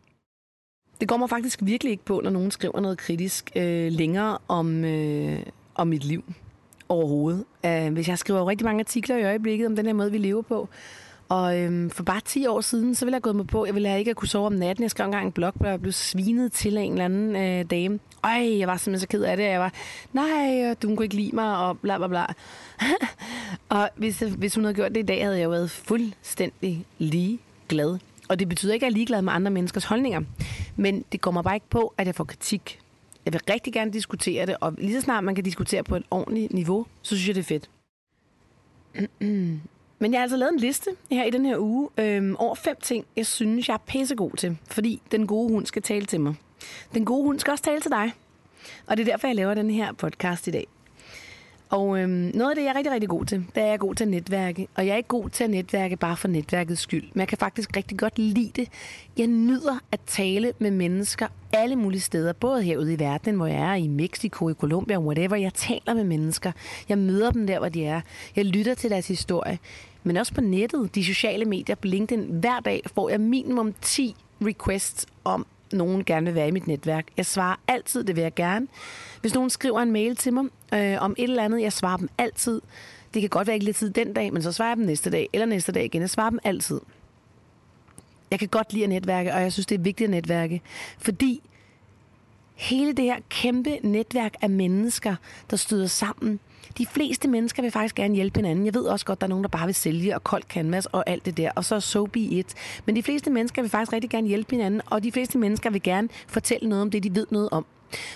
Det 1.03 1.09
går 1.09 1.17
mig 1.17 1.31
faktisk 1.31 1.59
virkelig 1.62 1.91
ikke 1.91 2.05
på, 2.05 2.21
når 2.25 2.31
nogen 2.31 2.51
skriver 2.51 2.81
noget 2.81 2.99
kritisk 2.99 3.51
øh, 3.57 3.93
længere 3.93 4.38
om, 4.49 4.85
øh, 4.85 5.38
om 5.75 5.88
mit 5.88 6.05
liv. 6.05 6.25
overhovedet. 6.88 7.45
Uh, 7.65 7.93
hvis 7.93 8.09
jeg 8.09 8.19
skriver 8.19 8.49
rigtig 8.49 8.65
mange 8.65 8.81
artikler 8.81 9.17
i 9.17 9.25
øjeblikket 9.25 9.67
om 9.67 9.77
den 9.77 9.87
her 9.87 9.93
måde, 9.93 10.12
vi 10.12 10.19
lever 10.19 10.43
på, 10.43 10.69
og 11.29 11.59
øhm, 11.59 11.91
for 11.91 12.03
bare 12.03 12.21
10 12.25 12.47
år 12.47 12.61
siden, 12.61 12.95
så 12.95 13.05
ville 13.05 13.15
jeg 13.15 13.23
gået 13.23 13.37
mig 13.37 13.47
på, 13.47 13.67
jeg 13.67 13.75
ville 13.75 13.99
ikke 13.99 14.15
kunne 14.15 14.29
sove 14.29 14.47
om 14.47 14.53
natten. 14.53 14.83
Jeg 14.83 14.91
skrev 14.91 15.05
engang 15.05 15.27
en 15.27 15.33
blog, 15.33 15.53
hvor 15.55 15.69
jeg 15.69 15.81
blev 15.81 15.93
svinet 15.93 16.53
til 16.53 16.77
en 16.77 16.93
eller 16.93 17.05
anden 17.05 17.37
øh, 17.37 17.65
dame. 17.71 17.99
Øj, 18.25 18.59
jeg 18.59 18.69
var 18.69 18.77
simpelthen 18.77 19.01
så 19.01 19.09
ked 19.09 19.23
af 19.23 19.37
det. 19.37 19.45
Jeg 19.45 19.61
var, 19.61 19.73
nej, 20.12 20.65
øh, 20.65 20.77
du 20.83 20.97
kunne 20.97 21.05
ikke 21.05 21.17
lide 21.17 21.35
mig, 21.35 21.57
og 21.57 21.79
bla 21.79 21.99
bla 21.99 22.07
bla. 22.07 22.25
og 23.79 23.88
hvis, 23.97 24.19
hvis 24.19 24.55
hun 24.55 24.65
havde 24.65 24.75
gjort 24.75 24.95
det 24.95 25.01
i 25.01 25.07
dag, 25.07 25.23
havde 25.23 25.37
jeg 25.37 25.45
jo 25.45 25.51
været 25.51 25.71
fuldstændig 25.71 26.87
lige 26.99 27.38
glad. 27.69 27.99
Og 28.33 28.38
det 28.38 28.49
betyder 28.49 28.75
ikke, 28.75 28.87
at 28.87 28.90
jeg 28.90 28.95
er 28.95 28.97
ligeglad 28.97 29.23
med 29.23 29.33
andre 29.33 29.51
menneskers 29.51 29.85
holdninger. 29.85 30.21
Men 30.77 31.05
det 31.12 31.21
går 31.21 31.31
mig 31.31 31.45
bare 31.45 31.57
ikke 31.57 31.68
på, 31.71 31.95
at 31.99 32.07
jeg 32.07 32.14
får 32.14 32.25
kritik. 32.25 32.79
Jeg 33.25 33.33
vil 33.33 33.40
rigtig 33.51 33.73
gerne 33.73 33.92
diskutere 33.92 34.47
det, 34.47 34.57
og 34.61 34.75
lige 34.79 34.95
så 34.95 35.01
snart 35.01 35.25
man 35.25 35.35
kan 35.35 35.45
diskutere 35.45 35.85
på 35.85 35.97
et 35.97 36.03
ordentligt 36.11 36.53
niveau, 36.53 36.87
så 37.03 37.16
synes 37.16 37.29
jeg, 37.29 37.35
det 37.35 37.40
er 37.40 37.45
fedt. 37.45 37.71
Men 39.99 40.12
jeg 40.12 40.18
har 40.18 40.23
altså 40.23 40.37
lavet 40.37 40.53
en 40.53 40.59
liste 40.59 40.90
her 41.11 41.25
i 41.25 41.31
den 41.31 41.47
her 41.47 41.59
uge 41.59 41.88
øhm, 41.99 42.37
over 42.37 42.55
fem 42.55 42.77
ting, 42.83 43.05
jeg 43.16 43.27
synes, 43.27 43.68
jeg 43.68 43.75
er 43.75 43.79
pissegod 43.87 44.31
til. 44.37 44.59
Fordi 44.71 45.03
den 45.11 45.27
gode 45.27 45.53
hund 45.53 45.66
skal 45.66 45.83
tale 45.83 46.07
til 46.07 46.21
mig. 46.21 46.35
Den 46.95 47.05
gode 47.05 47.25
hund 47.25 47.38
skal 47.38 47.51
også 47.51 47.64
tale 47.64 47.81
til 47.81 47.90
dig. 47.90 48.12
Og 48.87 48.97
det 48.97 49.09
er 49.09 49.12
derfor, 49.12 49.27
jeg 49.27 49.37
laver 49.37 49.55
den 49.55 49.71
her 49.71 49.92
podcast 49.92 50.47
i 50.47 50.51
dag. 50.51 50.66
Og 51.73 51.99
øhm, 51.99 52.31
noget 52.35 52.51
af 52.51 52.57
det, 52.57 52.63
jeg 52.63 52.71
er 52.71 52.75
rigtig, 52.75 52.93
rigtig 52.93 53.09
god 53.09 53.25
til, 53.25 53.47
det 53.55 53.63
er, 53.63 53.65
at 53.65 53.67
jeg 53.67 53.73
er 53.73 53.77
god 53.77 53.95
til 53.95 54.05
at 54.05 54.11
netværke. 54.11 54.69
Og 54.75 54.87
jeg 54.87 54.93
er 54.93 54.97
ikke 54.97 55.09
god 55.09 55.29
til 55.29 55.45
at 55.45 55.51
netværke 55.51 55.97
bare 55.97 56.17
for 56.17 56.29
netværkets 56.29 56.81
skyld. 56.81 57.05
Men 57.13 57.21
jeg 57.21 57.29
kan 57.29 57.39
faktisk 57.39 57.77
rigtig 57.77 57.99
godt 57.99 58.19
lide 58.19 58.51
det. 58.57 58.69
Jeg 59.19 59.27
nyder 59.27 59.79
at 59.93 60.01
tale 60.07 60.53
med 60.59 60.71
mennesker 60.71 61.27
alle 61.53 61.77
mulige 61.77 62.01
steder. 62.01 62.33
Både 62.33 62.63
herude 62.63 62.93
i 62.93 62.99
verden, 62.99 63.35
hvor 63.35 63.47
jeg 63.47 63.71
er, 63.71 63.75
i 63.75 63.87
Mexico, 63.87 64.49
i 64.49 64.55
Colombia, 64.55 64.99
whatever. 64.99 65.37
Jeg 65.37 65.55
taler 65.55 65.95
med 65.95 66.05
mennesker. 66.05 66.53
Jeg 66.89 66.99
møder 66.99 67.31
dem 67.31 67.47
der, 67.47 67.59
hvor 67.59 67.69
de 67.69 67.85
er. 67.85 68.01
Jeg 68.37 68.45
lytter 68.45 68.75
til 68.75 68.91
deres 68.91 69.09
historie. 69.09 69.59
Men 70.05 70.17
også 70.17 70.35
på 70.35 70.41
nettet, 70.41 70.95
de 70.95 71.05
sociale 71.05 71.45
medier, 71.45 71.77
på 71.77 71.87
LinkedIn. 71.87 72.27
Hver 72.41 72.61
dag 72.61 72.83
får 72.95 73.09
jeg 73.09 73.21
minimum 73.21 73.75
10 73.81 74.15
requests 74.43 75.07
om, 75.25 75.47
nogen 75.73 76.05
gerne 76.05 76.27
vil 76.27 76.35
være 76.35 76.49
i 76.49 76.51
mit 76.51 76.67
netværk. 76.67 77.07
Jeg 77.17 77.27
svarer 77.27 77.57
altid, 77.69 78.05
det 78.05 78.17
vil 78.17 78.23
jeg 78.23 78.35
gerne. 78.35 78.67
Hvis 79.21 79.35
nogen 79.35 79.51
skriver 79.51 79.81
en 79.81 79.93
mail 79.93 80.17
til 80.17 80.33
mig 80.33 80.45
øh, 80.75 81.03
om 81.03 81.15
et 81.19 81.23
eller 81.23 81.45
andet, 81.45 81.63
jeg 81.63 81.73
svarer 81.73 81.97
dem 81.97 82.09
altid. 82.19 82.61
Det 83.15 83.23
kan 83.23 83.29
godt 83.29 83.47
være 83.47 83.57
ikke 83.57 83.65
lidt 83.65 83.77
tid 83.77 83.91
den 83.91 84.13
dag, 84.13 84.33
men 84.33 84.43
så 84.43 84.53
svarer 84.53 84.71
jeg 84.71 84.77
dem 84.77 84.87
næste 84.87 85.11
dag, 85.11 85.29
eller 85.33 85.47
næste 85.47 85.73
dag 85.73 85.85
igen. 85.85 86.01
Jeg 86.01 86.11
svarer 86.11 86.31
dem 86.31 86.39
altid. 86.45 86.81
Jeg 88.31 88.39
kan 88.39 88.49
godt 88.49 88.73
lide 88.73 88.85
at 88.85 88.91
netværke, 88.91 89.35
og 89.35 89.43
jeg 89.43 89.53
synes, 89.53 89.67
det 89.67 89.75
er 89.75 89.83
vigtigt 89.83 90.07
at 90.07 90.11
netværke, 90.11 90.61
fordi 90.99 91.43
hele 92.55 92.93
det 92.93 93.05
her 93.05 93.17
kæmpe 93.29 93.79
netværk 93.83 94.35
af 94.41 94.51
mennesker, 94.51 95.17
der 95.51 95.57
støder 95.57 95.87
sammen, 95.87 96.41
de 96.79 96.87
fleste 96.87 97.29
mennesker 97.29 97.62
vil 97.62 97.70
faktisk 97.70 97.94
gerne 97.94 98.14
hjælpe 98.14 98.38
hinanden. 98.38 98.66
Jeg 98.66 98.75
ved 98.75 98.83
også 98.83 99.07
godt, 99.07 99.20
der 99.20 99.27
er 99.27 99.29
nogen, 99.29 99.44
der 99.44 99.48
bare 99.48 99.66
vil 99.66 99.75
sælge 99.75 100.14
og 100.14 100.25
kold 100.25 100.42
canvas 100.42 100.87
og 100.87 101.05
alt 101.07 101.27
det 101.27 101.37
der, 101.37 101.51
og 101.57 101.64
så 101.64 101.81
so 101.81 102.07
be 102.07 102.20
it. 102.20 102.55
Men 102.87 102.96
de 102.96 103.03
fleste 103.03 103.31
mennesker 103.31 103.62
vil 103.62 103.70
faktisk 103.70 103.92
rigtig 103.92 104.11
gerne 104.11 104.29
hjælpe 104.29 104.51
hinanden, 104.51 104.81
og 104.87 105.03
de 105.03 105.12
fleste 105.12 105.38
mennesker 105.38 105.70
vil 105.70 105.83
gerne 105.83 106.09
fortælle 106.27 106.68
noget 106.68 106.83
om 106.83 106.90
det, 106.90 107.03
de 107.03 107.14
ved 107.14 107.27
noget 107.31 107.48
om. 107.53 107.66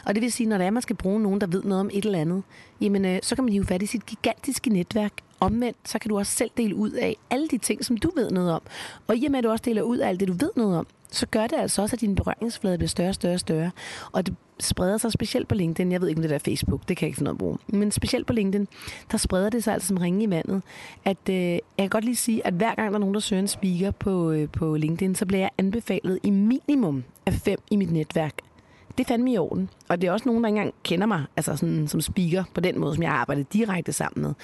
Og 0.06 0.14
det 0.14 0.22
vil 0.22 0.32
sige, 0.32 0.48
når 0.48 0.59
det 0.59 0.66
er, 0.66 0.70
man 0.70 0.82
skal 0.82 0.96
bruge 0.96 1.20
nogen, 1.20 1.40
der 1.40 1.46
ved 1.46 1.62
noget 1.62 1.80
om 1.80 1.90
et 1.92 2.04
eller 2.04 2.18
andet, 2.18 2.42
jamen 2.80 3.04
øh, 3.04 3.18
så 3.22 3.35
kan 3.35 3.44
man 3.44 3.52
hive 3.52 3.66
fat 3.66 3.82
i 3.82 3.87
sit 3.87 4.06
gigantiske 4.06 4.70
netværk. 4.70 5.12
Omvendt, 5.40 5.76
så 5.85 5.98
kan 5.98 6.09
du 6.09 6.18
også 6.18 6.32
selv 6.32 6.50
dele 6.56 6.74
ud 6.74 6.90
af 6.90 7.16
alle 7.30 7.48
de 7.48 7.59
ting, 7.59 7.85
som 7.85 7.96
du 7.96 8.12
ved 8.16 8.30
noget 8.30 8.52
om. 8.52 8.62
Og 9.06 9.16
i 9.16 9.24
og 9.24 9.30
med, 9.30 9.38
at 9.38 9.44
du 9.44 9.50
også 9.50 9.62
deler 9.64 9.82
ud 9.82 9.98
af 9.98 10.09
alt 10.09 10.20
det, 10.20 10.28
du 10.28 10.32
ved 10.32 10.50
noget 10.56 10.78
om, 10.78 10.87
så 11.16 11.26
gør 11.26 11.46
det 11.46 11.57
altså 11.57 11.83
også, 11.83 11.96
at 11.96 12.00
din 12.00 12.14
berøringsflade 12.14 12.79
bliver 12.79 12.88
større 12.88 13.09
og 13.09 13.14
større 13.14 13.35
og 13.35 13.40
større. 13.40 13.70
Og 14.12 14.26
det 14.26 14.35
spreder 14.61 14.98
sig 14.98 15.12
specielt 15.12 15.48
på 15.48 15.55
LinkedIn. 15.55 15.92
Jeg 15.92 16.00
ved 16.00 16.09
ikke, 16.09 16.18
om 16.18 16.22
det 16.22 16.31
der 16.31 16.37
er 16.37 16.40
Facebook, 16.44 16.88
det 16.88 16.96
kan 16.96 17.05
jeg 17.05 17.09
ikke 17.09 17.16
finde 17.16 17.24
noget 17.24 17.35
at 17.35 17.38
bruge. 17.38 17.59
Men 17.68 17.90
specielt 17.90 18.26
på 18.26 18.33
LinkedIn, 18.33 18.68
der 19.11 19.18
spreder 19.18 19.50
det 19.50 19.64
sig 19.64 19.74
altså 19.74 19.88
som 19.88 19.96
ringe 19.96 20.24
i 20.24 20.31
vandet. 20.31 20.62
At, 21.05 21.29
øh, 21.31 21.37
jeg 21.37 21.61
kan 21.79 21.88
godt 21.88 22.05
lige 22.05 22.16
sige, 22.16 22.46
at 22.46 22.55
hver 22.55 22.74
gang 22.74 22.88
der 22.90 22.94
er 22.94 23.00
nogen, 23.00 23.14
der 23.14 23.20
søger 23.20 23.40
en 23.40 23.48
speaker 23.48 23.90
på, 23.90 24.31
øh, 24.31 24.48
på 24.48 24.76
LinkedIn, 24.76 25.14
så 25.14 25.26
bliver 25.26 25.40
jeg 25.40 25.50
anbefalet 25.59 26.18
i 26.22 26.31
minimum 26.31 27.05
af 27.26 27.33
fem 27.33 27.59
i 27.70 27.76
mit 27.76 27.90
netværk. 27.90 28.35
Det 28.98 29.05
er 29.05 29.09
fandme 29.09 29.33
i 29.33 29.38
orden. 29.38 29.70
Og 29.88 30.00
det 30.00 30.09
er 30.09 30.12
også 30.12 30.29
nogen, 30.29 30.42
der 30.42 30.48
ikke 30.48 30.59
engang 30.59 30.74
kender 30.83 31.07
mig 31.07 31.24
altså 31.37 31.57
sådan, 31.57 31.88
som 31.88 32.00
speaker 32.00 32.44
på 32.55 32.61
den 32.61 32.81
måde, 32.81 32.94
som 32.94 33.02
jeg 33.02 33.12
arbejder 33.12 33.42
direkte 33.42 33.92
sammen 33.92 34.22
med. 34.22 34.35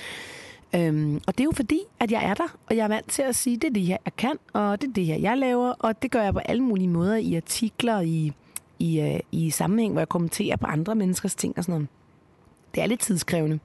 Øhm, 0.74 1.20
og 1.26 1.38
det 1.38 1.40
er 1.40 1.44
jo 1.44 1.52
fordi, 1.52 1.80
at 2.00 2.11
jeg 2.12 2.24
er 2.24 2.35
der, 2.35 2.56
og 2.66 2.76
jeg 2.76 2.85
er 2.85 2.88
vant 2.88 3.11
til 3.11 3.22
at 3.22 3.37
sige, 3.37 3.56
det 3.56 3.64
er 3.64 3.72
det 3.72 3.82
her, 3.82 3.96
jeg 4.04 4.16
kan, 4.16 4.38
og 4.52 4.82
det 4.82 4.88
er 4.88 4.92
det 4.92 5.06
her, 5.06 5.16
jeg 5.16 5.38
laver, 5.38 5.72
og 5.78 6.02
det 6.02 6.11
gør 6.11 6.22
jeg 6.22 6.32
på 6.32 6.38
alle 6.38 6.62
mulige 6.62 6.88
måder 6.88 7.16
i 7.16 7.35
artikler, 7.35 8.00
i, 8.00 8.32
i, 8.78 9.00
øh, 9.00 9.20
i 9.32 9.50
sammenhæng, 9.50 9.92
hvor 9.92 10.00
jeg 10.00 10.08
kommenterer 10.08 10.56
på 10.56 10.66
andre 10.66 10.94
menneskers 10.94 11.35
ting 11.35 11.58
og 11.58 11.64
sådan 11.64 11.72
noget. 11.72 11.88
Det 12.74 12.82
er 12.82 12.87
lidt 12.87 13.00
tidskrævende. 13.00 13.58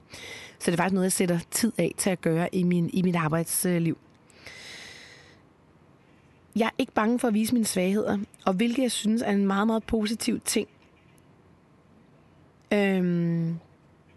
Så 0.58 0.70
det 0.70 0.72
er 0.72 0.76
faktisk 0.76 0.94
noget, 0.94 1.04
jeg 1.04 1.12
sætter 1.12 1.38
tid 1.50 1.72
af 1.78 1.94
til 1.96 2.10
at 2.10 2.20
gøre 2.20 2.54
i, 2.54 2.62
min, 2.62 2.90
i 2.92 3.02
mit 3.02 3.16
arbejdsliv. 3.16 3.98
Jeg 6.56 6.66
er 6.66 6.74
ikke 6.78 6.92
bange 6.92 7.18
for 7.18 7.28
at 7.28 7.34
vise 7.34 7.52
mine 7.54 7.66
svagheder, 7.66 8.18
og 8.44 8.54
hvilket 8.54 8.82
jeg 8.82 8.92
synes 8.92 9.22
er 9.22 9.30
en 9.30 9.46
meget, 9.46 9.66
meget 9.66 9.84
positiv 9.84 10.40
ting. 10.40 10.68
Øhm, 12.72 13.58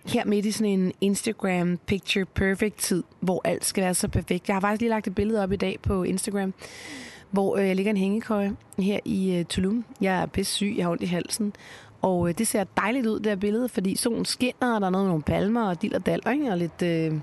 her 0.05 0.25
midt 0.25 0.45
i 0.45 0.51
sådan 0.51 0.79
en 0.79 0.91
Instagram 1.01 1.79
picture 1.85 2.25
perfect 2.25 2.77
tid, 2.77 3.03
hvor 3.19 3.41
alt 3.43 3.65
skal 3.65 3.83
være 3.83 3.93
så 3.93 4.07
perfekt. 4.07 4.47
Jeg 4.47 4.55
har 4.55 4.61
faktisk 4.61 4.81
lige 4.81 4.89
lagt 4.89 5.07
et 5.07 5.15
billede 5.15 5.43
op 5.43 5.51
i 5.51 5.55
dag 5.55 5.79
på 5.83 6.03
Instagram, 6.03 6.53
hvor 7.31 7.57
øh, 7.57 7.67
jeg 7.67 7.75
ligger 7.75 7.89
en 7.89 7.97
hængekøje 7.97 8.55
her 8.79 8.99
i 9.05 9.35
øh, 9.35 9.45
Tulum. 9.45 9.85
Jeg 10.01 10.21
er 10.21 10.25
pisse 10.25 10.53
syg, 10.53 10.73
jeg 10.77 10.85
har 10.85 10.91
ondt 10.91 11.03
i 11.03 11.05
halsen. 11.05 11.53
Og 12.01 12.29
øh, 12.29 12.37
det 12.37 12.47
ser 12.47 12.63
dejligt 12.63 13.07
ud, 13.07 13.19
det 13.19 13.25
her 13.25 13.35
billede, 13.35 13.69
fordi 13.69 13.95
solen 13.95 14.25
skinner, 14.25 14.75
og 14.75 14.81
der 14.81 14.87
er 14.87 14.91
noget 14.91 15.05
med 15.05 15.09
nogle 15.11 15.23
palmer 15.23 15.69
og 15.69 15.81
dild 15.81 15.93
og 15.93 16.05
dal, 16.05 16.21
ikke? 16.31 16.51
og 16.51 16.57
lidt 16.57 16.81
øh, 16.81 17.13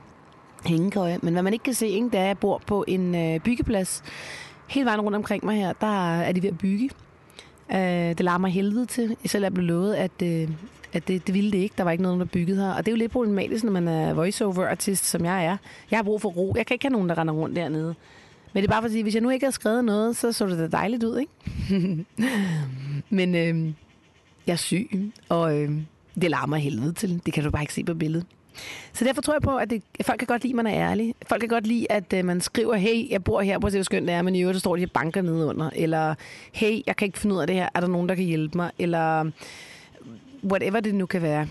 hængekøje. 0.65 1.19
Men 1.23 1.33
hvad 1.33 1.43
man 1.43 1.53
ikke 1.53 1.63
kan 1.63 1.75
se, 1.75 1.89
ikke, 1.89 2.07
det 2.07 2.15
er, 2.15 2.23
at 2.23 2.29
jeg 2.29 2.39
bor 2.39 2.63
på 2.67 2.85
en 2.89 3.15
øh, 3.15 3.41
byggeplads. 3.41 4.03
Hele 4.69 4.87
vejen 4.87 5.01
rundt 5.01 5.17
omkring 5.17 5.45
mig 5.45 5.57
her, 5.57 5.73
der 5.73 6.21
er 6.21 6.33
de 6.33 6.43
ved 6.43 6.51
at 6.51 6.59
bygge. 6.59 6.91
Øh, 7.73 7.79
det 7.79 8.21
larmer 8.21 8.49
helvede 8.49 8.87
til. 8.87 9.17
Selv 9.27 9.45
er 9.45 9.51
blevet 9.51 9.69
lovet, 9.69 9.95
at, 9.95 10.23
øh, 10.23 10.51
at 10.93 11.09
det, 11.09 11.27
det 11.27 11.35
ville 11.35 11.53
det 11.53 11.59
ikke. 11.59 11.75
Der 11.79 11.85
var 11.85 11.91
ikke 11.91 12.03
noget, 12.03 12.19
der 12.19 12.25
byggede 12.25 12.61
her. 12.61 12.73
Og 12.73 12.87
det 12.87 12.89
er 12.89 12.93
jo 12.93 12.99
lidt 12.99 13.13
problematisk, 13.13 13.65
når 13.65 13.73
man 13.73 13.89
er 13.89 14.15
voiceover-artist, 14.15 15.05
som 15.05 15.25
jeg 15.25 15.45
er. 15.45 15.57
Jeg 15.91 15.99
har 15.99 16.03
brug 16.03 16.21
for 16.21 16.29
ro. 16.29 16.55
Jeg 16.57 16.67
kan 16.67 16.75
ikke 16.75 16.85
have 16.85 16.93
nogen, 16.93 17.09
der 17.09 17.19
render 17.19 17.35
rundt 17.35 17.57
dernede. 17.57 17.95
Men 18.53 18.63
det 18.63 18.69
er 18.69 18.73
bare 18.73 18.83
for 18.83 18.87
at 18.87 18.93
sige, 18.93 19.03
hvis 19.03 19.15
jeg 19.15 19.23
nu 19.23 19.31
ikke 19.31 19.47
har 19.47 19.51
skrevet 19.51 19.85
noget, 19.85 20.17
så 20.17 20.33
så 20.33 20.47
det 20.47 20.59
da 20.59 20.67
dejligt 20.67 21.05
ud, 21.05 21.19
ikke? 21.19 22.05
Men 23.19 23.35
øh, 23.35 23.73
jeg 24.47 24.53
er 24.53 24.57
syg, 24.57 25.13
og 25.29 25.59
øh, 25.59 25.71
det 26.15 26.31
larmer 26.31 26.57
helvede 26.57 26.93
til. 26.93 27.23
Det 27.27 27.35
kan 27.35 27.45
du 27.45 27.51
bare 27.51 27.63
ikke 27.63 27.75
se 27.75 27.85
på 27.85 27.95
billedet. 27.95 28.27
Så 28.93 29.05
derfor 29.05 29.23
tror 29.23 29.35
jeg 29.35 29.43
på, 29.43 29.57
at, 29.57 29.71
det, 29.71 29.83
at 29.99 30.07
folk 30.07 30.19
kan 30.19 30.27
godt 30.27 30.43
lide, 30.43 30.53
at 30.53 30.57
man 30.57 30.67
er 30.67 30.91
ærlig. 30.91 31.15
Folk 31.27 31.41
kan 31.41 31.49
godt 31.49 31.67
lide, 31.67 31.93
at 31.93 32.13
øh, 32.13 32.25
man 32.25 32.41
skriver, 32.41 32.75
hey, 32.75 33.11
jeg 33.11 33.25
bor 33.25 33.41
her, 33.41 33.59
på 33.59 33.69
hvor 33.69 33.83
skønt 33.83 34.07
det 34.07 34.15
er, 34.15 34.23
men 34.23 34.35
i 34.35 34.41
øvrigt 34.41 34.57
så 34.57 34.61
står 34.61 34.77
de 34.77 34.81
her 34.81 34.89
banker 34.95 35.23
nede 35.23 35.47
under. 35.47 35.71
Eller, 35.77 36.15
hey, 36.53 36.81
jeg 36.87 36.97
kan 36.97 37.07
ikke 37.07 37.19
finde 37.19 37.35
ud 37.35 37.41
af 37.41 37.47
det 37.47 37.57
her, 37.57 37.69
er 37.75 37.81
der 37.81 37.89
nogen, 37.89 38.09
der 38.09 38.15
kan 38.15 38.25
hjælpe 38.25 38.59
mig? 38.59 38.71
Eller 38.79 39.31
whatever 40.45 40.81
det 40.81 40.95
nu 40.95 41.07
kan 41.07 41.23
være. 41.23 41.49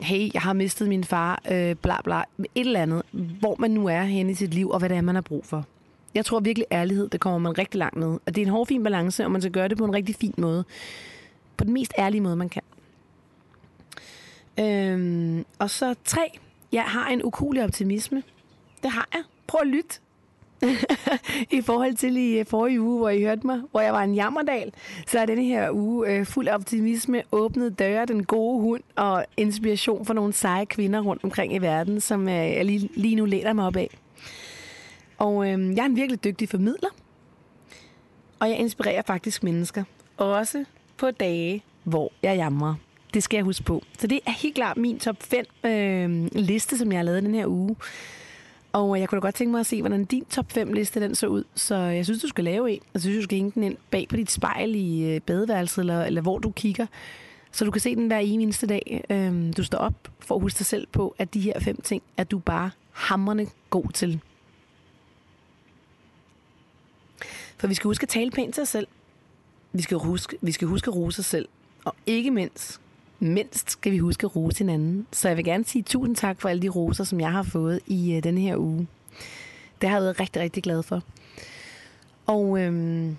Hey, 0.00 0.34
jeg 0.34 0.42
har 0.42 0.52
mistet 0.52 0.88
min 0.88 1.04
far, 1.04 1.42
øh, 1.50 1.74
bla 1.74 2.02
bla. 2.04 2.22
Et 2.38 2.46
eller 2.54 2.82
andet, 2.82 3.02
hvor 3.12 3.56
man 3.58 3.70
nu 3.70 3.86
er 3.86 4.02
henne 4.02 4.32
i 4.32 4.34
sit 4.34 4.54
liv, 4.54 4.70
og 4.70 4.78
hvad 4.78 4.88
det 4.88 4.96
er, 4.96 5.00
man 5.00 5.14
har 5.14 5.22
brug 5.22 5.46
for. 5.46 5.64
Jeg 6.14 6.24
tror 6.24 6.40
virkelig, 6.40 6.66
ærlighed, 6.72 7.08
det 7.08 7.20
kommer 7.20 7.38
man 7.38 7.58
rigtig 7.58 7.78
langt 7.78 7.96
med. 7.96 8.08
Og 8.08 8.34
det 8.34 8.38
er 8.38 8.42
en 8.46 8.52
hård, 8.52 8.66
fin 8.66 8.82
balance, 8.82 9.24
og 9.24 9.30
man 9.30 9.40
skal 9.40 9.52
gøre 9.52 9.68
det 9.68 9.78
på 9.78 9.84
en 9.84 9.94
rigtig 9.94 10.14
fin 10.14 10.34
måde. 10.38 10.64
På 11.56 11.64
den 11.64 11.72
mest 11.72 11.92
ærlige 11.98 12.20
måde, 12.20 12.36
man 12.36 12.48
kan. 12.48 12.62
Øhm, 14.60 15.44
og 15.58 15.70
så 15.70 15.94
tre. 16.04 16.38
Jeg 16.72 16.82
har 16.84 17.08
en 17.08 17.24
ukulig 17.24 17.64
optimisme. 17.64 18.22
Det 18.82 18.90
har 18.90 19.08
jeg. 19.12 19.22
Prøv 19.46 19.60
at 19.60 19.66
lytte. 19.66 20.00
I 21.58 21.60
forhold 21.60 21.94
til 21.94 22.16
i 22.16 22.38
øh, 22.38 22.46
forrige 22.46 22.80
uge, 22.80 22.98
hvor 22.98 23.08
I 23.08 23.22
hørte 23.22 23.46
mig, 23.46 23.60
hvor 23.70 23.80
jeg 23.80 23.92
var 23.92 24.02
en 24.02 24.14
jammerdal, 24.14 24.72
så 25.06 25.18
er 25.18 25.26
denne 25.26 25.44
her 25.44 25.70
uge 25.70 26.08
øh, 26.08 26.26
fuld 26.26 26.48
af 26.48 26.54
optimisme, 26.54 27.22
åbnet 27.32 27.78
døre, 27.78 28.06
den 28.06 28.24
gode 28.24 28.60
hund 28.60 28.82
og 28.96 29.24
inspiration 29.36 30.06
for 30.06 30.14
nogle 30.14 30.32
seje 30.32 30.64
kvinder 30.64 31.00
rundt 31.00 31.24
omkring 31.24 31.54
i 31.54 31.58
verden, 31.58 32.00
som 32.00 32.28
øh, 32.28 32.34
jeg 32.34 32.64
lige, 32.64 32.88
lige 32.94 33.16
nu 33.16 33.24
læner 33.24 33.52
mig 33.52 33.66
op 33.66 33.76
af. 33.76 33.98
Og 35.18 35.48
øh, 35.48 35.76
jeg 35.76 35.82
er 35.82 35.86
en 35.86 35.96
virkelig 35.96 36.24
dygtig 36.24 36.48
formidler, 36.48 36.88
og 38.40 38.48
jeg 38.48 38.58
inspirerer 38.58 39.02
faktisk 39.06 39.42
mennesker. 39.42 39.84
Også 40.16 40.64
på 40.96 41.10
dage, 41.10 41.62
hvor 41.84 42.12
jeg 42.22 42.36
jamrer. 42.36 42.74
Det 43.14 43.22
skal 43.22 43.36
jeg 43.36 43.44
huske 43.44 43.64
på. 43.64 43.82
Så 43.98 44.06
det 44.06 44.20
er 44.26 44.30
helt 44.30 44.54
klart 44.54 44.76
min 44.76 44.98
top 44.98 45.16
5 45.20 45.44
øh, 45.64 46.28
liste, 46.32 46.78
som 46.78 46.92
jeg 46.92 46.98
har 46.98 47.04
lavet 47.04 47.22
den 47.22 47.34
her 47.34 47.46
uge. 47.46 47.76
Og 48.72 49.00
jeg 49.00 49.08
kunne 49.08 49.20
da 49.20 49.20
godt 49.20 49.34
tænke 49.34 49.50
mig 49.50 49.60
at 49.60 49.66
se, 49.66 49.82
hvordan 49.82 50.04
din 50.04 50.24
top 50.24 50.52
5 50.52 50.72
liste 50.72 51.00
den 51.00 51.14
så 51.14 51.26
ud. 51.26 51.44
Så 51.54 51.76
jeg 51.76 52.04
synes, 52.04 52.22
du 52.22 52.28
skal 52.28 52.44
lave 52.44 52.70
en. 52.70 52.80
Jeg 52.94 53.00
synes, 53.00 53.16
du 53.16 53.22
skal 53.22 53.36
hænge 53.36 53.52
den 53.54 53.62
ind 53.62 53.76
bag 53.90 54.06
på 54.08 54.16
dit 54.16 54.30
spejl 54.30 54.74
i 54.74 55.14
øh, 55.14 55.20
badeværelset, 55.20 55.82
eller, 55.82 56.04
eller 56.04 56.20
hvor 56.20 56.38
du 56.38 56.50
kigger. 56.50 56.86
Så 57.52 57.64
du 57.64 57.70
kan 57.70 57.80
se 57.80 57.96
den 57.96 58.06
hver 58.06 58.18
eneste 58.18 58.66
dag, 58.66 59.04
Øhm, 59.10 59.52
du 59.52 59.64
står 59.64 59.78
op, 59.78 59.94
for 60.20 60.34
at 60.34 60.40
huske 60.40 60.58
dig 60.58 60.66
selv 60.66 60.86
på, 60.92 61.14
at 61.18 61.34
de 61.34 61.40
her 61.40 61.60
fem 61.60 61.80
ting 61.80 62.02
er 62.16 62.24
du 62.24 62.38
bare 62.38 62.70
hammerne 62.92 63.46
god 63.70 63.92
til. 63.94 64.20
For 67.56 67.66
vi 67.66 67.74
skal 67.74 67.88
huske 67.88 68.02
at 68.02 68.08
tale 68.08 68.30
pænt 68.30 68.54
til 68.54 68.62
os 68.62 68.68
selv. 68.68 68.86
Vi 69.72 69.82
skal 69.82 69.96
huske, 69.96 70.38
vi 70.40 70.52
skal 70.52 70.68
huske 70.68 70.88
at 70.88 70.96
rose 70.96 71.20
os 71.20 71.26
selv. 71.26 71.48
Og 71.84 71.94
ikke 72.06 72.30
mindst, 72.30 72.80
mindst 73.22 73.70
skal 73.70 73.92
vi 73.92 73.98
huske 73.98 74.24
at 74.24 74.36
rose 74.36 74.58
hinanden. 74.58 75.06
Så 75.12 75.28
jeg 75.28 75.36
vil 75.36 75.44
gerne 75.44 75.64
sige 75.64 75.82
tusind 75.82 76.16
tak 76.16 76.40
for 76.40 76.48
alle 76.48 76.62
de 76.62 76.68
roser, 76.68 77.04
som 77.04 77.20
jeg 77.20 77.32
har 77.32 77.42
fået 77.42 77.80
i 77.86 78.14
øh, 78.14 78.22
denne 78.22 78.40
her 78.40 78.56
uge. 78.56 78.86
Det 79.80 79.88
har 79.88 79.96
jeg 79.96 80.02
været 80.02 80.20
rigtig, 80.20 80.42
rigtig 80.42 80.62
glad 80.62 80.82
for. 80.82 81.02
Og 82.26 82.60
øhm, 82.60 83.16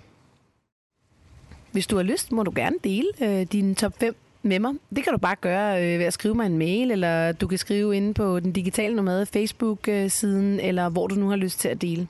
hvis 1.72 1.86
du 1.86 1.96
har 1.96 2.02
lyst, 2.02 2.32
må 2.32 2.42
du 2.42 2.52
gerne 2.56 2.76
dele 2.84 3.08
øh, 3.22 3.46
din 3.52 3.74
top 3.74 4.00
5 4.00 4.16
med 4.42 4.58
mig. 4.58 4.74
Det 4.96 5.04
kan 5.04 5.12
du 5.12 5.18
bare 5.18 5.36
gøre 5.40 5.82
øh, 5.82 5.98
ved 5.98 6.06
at 6.06 6.12
skrive 6.12 6.34
mig 6.34 6.46
en 6.46 6.58
mail, 6.58 6.90
eller 6.90 7.32
du 7.32 7.46
kan 7.46 7.58
skrive 7.58 7.96
inde 7.96 8.14
på 8.14 8.40
den 8.40 8.52
digitale 8.52 8.96
nomade 8.96 9.26
Facebook-siden, 9.26 10.60
øh, 10.60 10.66
eller 10.68 10.88
hvor 10.88 11.06
du 11.06 11.14
nu 11.14 11.28
har 11.28 11.36
lyst 11.36 11.60
til 11.60 11.68
at 11.68 11.82
dele. 11.82 12.08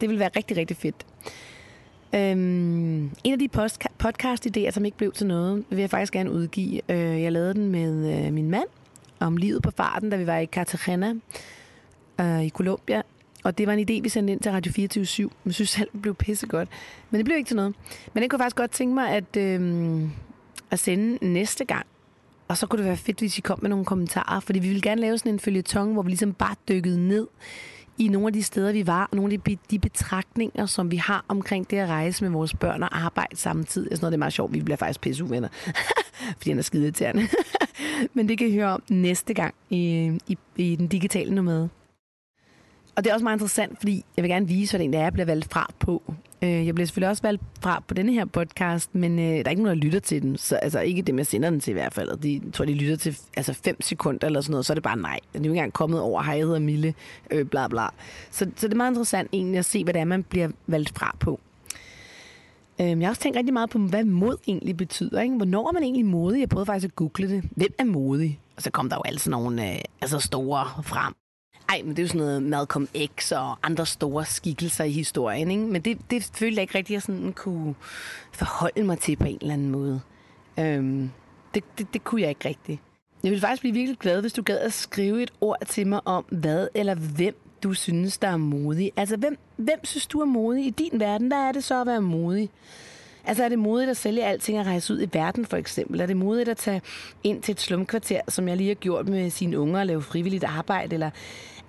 Det 0.00 0.08
vil 0.08 0.18
være 0.18 0.30
rigtig, 0.36 0.56
rigtig 0.56 0.76
fedt. 0.76 1.06
Øhm, 2.14 3.10
en 3.24 3.32
af 3.32 3.38
de 3.38 3.48
podcast-idéer, 4.04 4.70
som 4.70 4.84
ikke 4.84 4.96
blev 4.96 5.12
til 5.12 5.26
noget, 5.26 5.64
vil 5.70 5.78
jeg 5.78 5.90
faktisk 5.90 6.12
gerne 6.12 6.32
udgive. 6.32 6.80
Øh, 6.88 7.22
jeg 7.22 7.32
lavede 7.32 7.54
den 7.54 7.68
med 7.68 8.26
øh, 8.26 8.32
min 8.32 8.50
mand 8.50 8.68
om 9.20 9.36
livet 9.36 9.62
på 9.62 9.70
farten, 9.70 10.10
da 10.10 10.16
vi 10.16 10.26
var 10.26 10.38
i 10.38 10.46
Cartagena 10.46 11.14
øh, 12.20 12.44
i 12.44 12.50
Colombia. 12.50 13.02
Og 13.44 13.58
det 13.58 13.66
var 13.66 13.72
en 13.72 13.80
idé, 13.90 14.02
vi 14.02 14.08
sendte 14.08 14.32
ind 14.32 14.40
til 14.40 14.52
Radio 14.52 14.72
24 14.72 15.30
Jeg 15.46 15.54
synes 15.54 15.70
selv, 15.70 15.88
det 15.92 16.02
blev 16.02 16.14
pissegodt. 16.14 16.68
Men 17.10 17.18
det 17.18 17.24
blev 17.24 17.36
ikke 17.36 17.48
til 17.48 17.56
noget. 17.56 17.74
Men 18.14 18.22
det 18.22 18.30
kunne 18.30 18.38
faktisk 18.38 18.56
godt 18.56 18.70
tænke 18.70 18.94
mig 18.94 19.10
at, 19.10 19.36
øh, 19.36 20.02
at 20.70 20.78
sende 20.78 21.26
næste 21.26 21.64
gang. 21.64 21.86
Og 22.48 22.56
så 22.56 22.66
kunne 22.66 22.78
det 22.78 22.86
være 22.86 22.96
fedt, 22.96 23.18
hvis 23.18 23.38
I 23.38 23.40
kom 23.40 23.58
med 23.62 23.70
nogle 23.70 23.84
kommentarer. 23.84 24.40
Fordi 24.40 24.58
vi 24.58 24.68
vil 24.68 24.82
gerne 24.82 25.00
lave 25.00 25.18
sådan 25.18 25.32
en 25.32 25.40
følgetong, 25.40 25.92
hvor 25.92 26.02
vi 26.02 26.10
ligesom 26.10 26.32
bare 26.32 26.54
dykkede 26.68 27.08
ned 27.08 27.26
i 27.98 28.08
nogle 28.08 28.26
af 28.26 28.32
de 28.32 28.42
steder, 28.42 28.72
vi 28.72 28.86
var, 28.86 29.08
og 29.10 29.16
nogle 29.16 29.34
af 29.34 29.40
de, 29.40 29.56
de 29.70 29.78
betragtninger, 29.78 30.66
som 30.66 30.90
vi 30.90 30.96
har 30.96 31.24
omkring 31.28 31.70
det 31.70 31.76
at 31.76 31.88
rejse 31.88 32.24
med 32.24 32.30
vores 32.30 32.54
børn 32.54 32.82
og 32.82 32.98
arbejde 32.98 33.36
samtidig. 33.36 33.88
Sådan 33.90 34.02
noget, 34.02 34.12
det 34.12 34.16
er 34.16 34.18
meget 34.18 34.32
sjovt. 34.32 34.52
Vi 34.52 34.60
bliver 34.60 34.76
faktisk 34.76 35.00
pisse 35.00 35.24
uvenner, 35.24 35.48
fordi 36.38 36.50
han 36.50 36.58
er 36.58 36.62
skide 36.62 36.82
irriterende. 36.82 37.28
Men 38.14 38.28
det 38.28 38.38
kan 38.38 38.46
I 38.46 38.54
høre 38.54 38.68
om 38.68 38.82
næste 38.88 39.34
gang 39.34 39.54
i, 39.70 40.12
i, 40.26 40.38
i 40.56 40.76
den 40.76 40.88
digitale 40.88 41.34
nomade. 41.34 41.68
Og 42.96 43.04
det 43.04 43.10
er 43.10 43.14
også 43.14 43.24
meget 43.24 43.36
interessant, 43.36 43.78
fordi 43.78 44.04
jeg 44.16 44.22
vil 44.22 44.30
gerne 44.30 44.48
vise, 44.48 44.76
hvad 44.76 44.86
det 44.86 44.94
er, 44.94 45.02
jeg 45.02 45.12
bliver 45.12 45.26
valgt 45.26 45.52
fra 45.52 45.70
på. 45.78 46.14
Øh, 46.42 46.66
jeg 46.66 46.74
bliver 46.74 46.86
selvfølgelig 46.86 47.08
også 47.08 47.22
valgt 47.22 47.42
fra 47.60 47.82
på 47.88 47.94
denne 47.94 48.12
her 48.12 48.24
podcast, 48.24 48.94
men 48.94 49.18
øh, 49.18 49.24
der 49.24 49.42
er 49.46 49.50
ikke 49.50 49.62
nogen, 49.62 49.78
der 49.78 49.84
lytter 49.84 50.00
til 50.00 50.22
den. 50.22 50.36
Så, 50.36 50.56
altså 50.56 50.80
ikke 50.80 51.02
dem, 51.02 51.18
jeg 51.18 51.26
sender 51.26 51.50
den 51.50 51.60
til 51.60 51.70
i 51.70 51.74
hvert 51.74 51.94
fald. 51.94 52.16
De 52.16 52.50
tror, 52.52 52.64
de 52.64 52.74
lytter 52.74 52.96
til 52.96 53.18
altså 53.36 53.52
5 53.64 53.82
sekunder 53.82 54.26
eller 54.26 54.40
sådan 54.40 54.50
noget, 54.50 54.66
så 54.66 54.72
er 54.72 54.74
det 54.74 54.82
bare 54.82 54.96
nej. 54.96 55.18
Den 55.32 55.44
er 55.44 55.48
jo 55.48 55.52
ikke 55.52 55.58
engang 55.58 55.72
kommet 55.72 56.00
over, 56.00 56.22
hej, 56.22 56.34
jeg 56.36 56.44
hedder 56.44 56.58
Mille, 56.58 56.94
øh, 57.30 57.46
bla 57.46 57.68
bla. 57.68 57.86
Så, 58.30 58.50
så 58.56 58.66
det 58.66 58.72
er 58.72 58.76
meget 58.76 58.90
interessant 58.90 59.28
egentlig 59.32 59.58
at 59.58 59.64
se, 59.64 59.84
hvad 59.84 59.94
det 59.94 60.00
er, 60.00 60.04
man 60.04 60.22
bliver 60.22 60.48
valgt 60.66 60.98
fra 60.98 61.16
på. 61.20 61.40
Øh, 62.80 62.86
jeg 62.86 63.00
har 63.00 63.08
også 63.08 63.22
tænkt 63.22 63.36
rigtig 63.36 63.52
meget 63.52 63.70
på, 63.70 63.78
hvad 63.78 64.04
mod 64.04 64.36
egentlig 64.46 64.76
betyder. 64.76 65.20
Ikke? 65.20 65.36
Hvornår 65.36 65.68
er 65.68 65.72
man 65.72 65.82
egentlig 65.82 66.06
modig? 66.06 66.40
Jeg 66.40 66.48
prøvede 66.48 66.66
faktisk 66.66 66.84
at 66.92 66.96
google 66.96 67.28
det. 67.28 67.44
Hvem 67.56 67.74
er 67.78 67.84
modig? 67.84 68.40
Og 68.56 68.62
så 68.62 68.70
kom 68.70 68.88
der 68.88 68.96
jo 68.96 69.02
altid 69.04 69.30
nogle 69.30 69.72
øh, 69.72 69.80
altså 70.00 70.18
store 70.18 70.82
frem. 70.82 71.14
Ej, 71.68 71.82
men 71.82 71.90
det 71.90 71.98
er 71.98 72.02
jo 72.02 72.08
sådan 72.08 72.20
noget 72.20 72.42
Malcolm 72.42 72.88
X 73.18 73.32
og 73.32 73.56
andre 73.62 73.86
store 73.86 74.24
skikkelser 74.24 74.84
i 74.84 74.90
historien, 74.90 75.50
ikke? 75.50 75.62
Men 75.62 75.82
det, 75.82 75.98
det 76.10 76.30
følte 76.34 76.54
jeg 76.54 76.62
ikke 76.62 76.78
rigtig, 76.78 76.94
at 76.94 76.94
jeg 76.94 77.02
sådan 77.02 77.32
kunne 77.32 77.74
forholde 78.32 78.84
mig 78.84 78.98
til 78.98 79.16
på 79.16 79.24
en 79.24 79.38
eller 79.40 79.54
anden 79.54 79.70
måde. 79.70 80.00
Øhm, 80.58 81.10
det, 81.54 81.64
det, 81.78 81.92
det 81.92 82.04
kunne 82.04 82.20
jeg 82.20 82.28
ikke 82.28 82.48
rigtig. 82.48 82.80
Jeg 83.22 83.30
ville 83.30 83.40
faktisk 83.40 83.60
blive 83.60 83.74
virkelig 83.74 83.98
glad, 83.98 84.20
hvis 84.20 84.32
du 84.32 84.42
gad 84.42 84.58
at 84.58 84.72
skrive 84.72 85.22
et 85.22 85.30
ord 85.40 85.58
til 85.68 85.86
mig 85.86 86.00
om, 86.04 86.24
hvad 86.30 86.68
eller 86.74 86.94
hvem 86.94 87.36
du 87.62 87.74
synes, 87.74 88.18
der 88.18 88.28
er 88.28 88.36
modig. 88.36 88.92
Altså, 88.96 89.16
hvem, 89.16 89.38
hvem 89.56 89.84
synes 89.84 90.06
du 90.06 90.20
er 90.20 90.24
modig 90.24 90.66
i 90.66 90.70
din 90.70 91.00
verden? 91.00 91.28
Hvad 91.28 91.38
er 91.38 91.52
det 91.52 91.64
så 91.64 91.80
at 91.80 91.86
være 91.86 92.00
modig? 92.00 92.50
Altså, 93.24 93.44
er 93.44 93.48
det 93.48 93.58
modigt 93.58 93.90
at 93.90 93.96
sælge 93.96 94.24
alting 94.24 94.60
og 94.60 94.66
rejse 94.66 94.94
ud 94.94 95.02
i 95.02 95.08
verden, 95.12 95.46
for 95.46 95.56
eksempel? 95.56 96.00
Er 96.00 96.06
det 96.06 96.16
modigt 96.16 96.48
at 96.48 96.56
tage 96.56 96.82
ind 97.24 97.42
til 97.42 97.52
et 97.52 97.60
slumkvarter, 97.60 98.20
som 98.28 98.48
jeg 98.48 98.56
lige 98.56 98.68
har 98.68 98.74
gjort 98.74 99.08
med 99.08 99.30
sine 99.30 99.58
unger 99.58 99.80
og 99.80 99.86
lave 99.86 100.02
frivilligt 100.02 100.44
arbejde? 100.44 100.94
Eller 100.94 101.10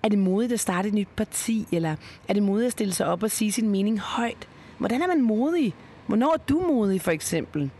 er 0.04 0.10
det 0.10 0.20
modigt 0.20 0.54
at 0.54 0.60
starte 0.60 0.88
et 0.88 0.94
nyt 0.94 1.08
parti, 1.16 1.68
eller 1.72 1.96
er 2.28 2.34
det 2.34 2.44
modigt 2.44 2.66
at 2.66 2.72
stille 2.72 2.94
sig 2.94 3.06
op 3.06 3.24
og 3.24 3.32
sige 3.32 3.52
sin 3.52 3.70
mening 3.70 4.00
højt? 4.00 4.48
Hvordan 4.78 5.02
er 5.02 5.08
man 5.08 5.22
modig? 5.22 5.74
Hvornår 6.08 6.34
er 6.34 6.38
du 6.38 6.60
modig, 6.60 7.02
for 7.02 7.12
eksempel? 7.12 7.72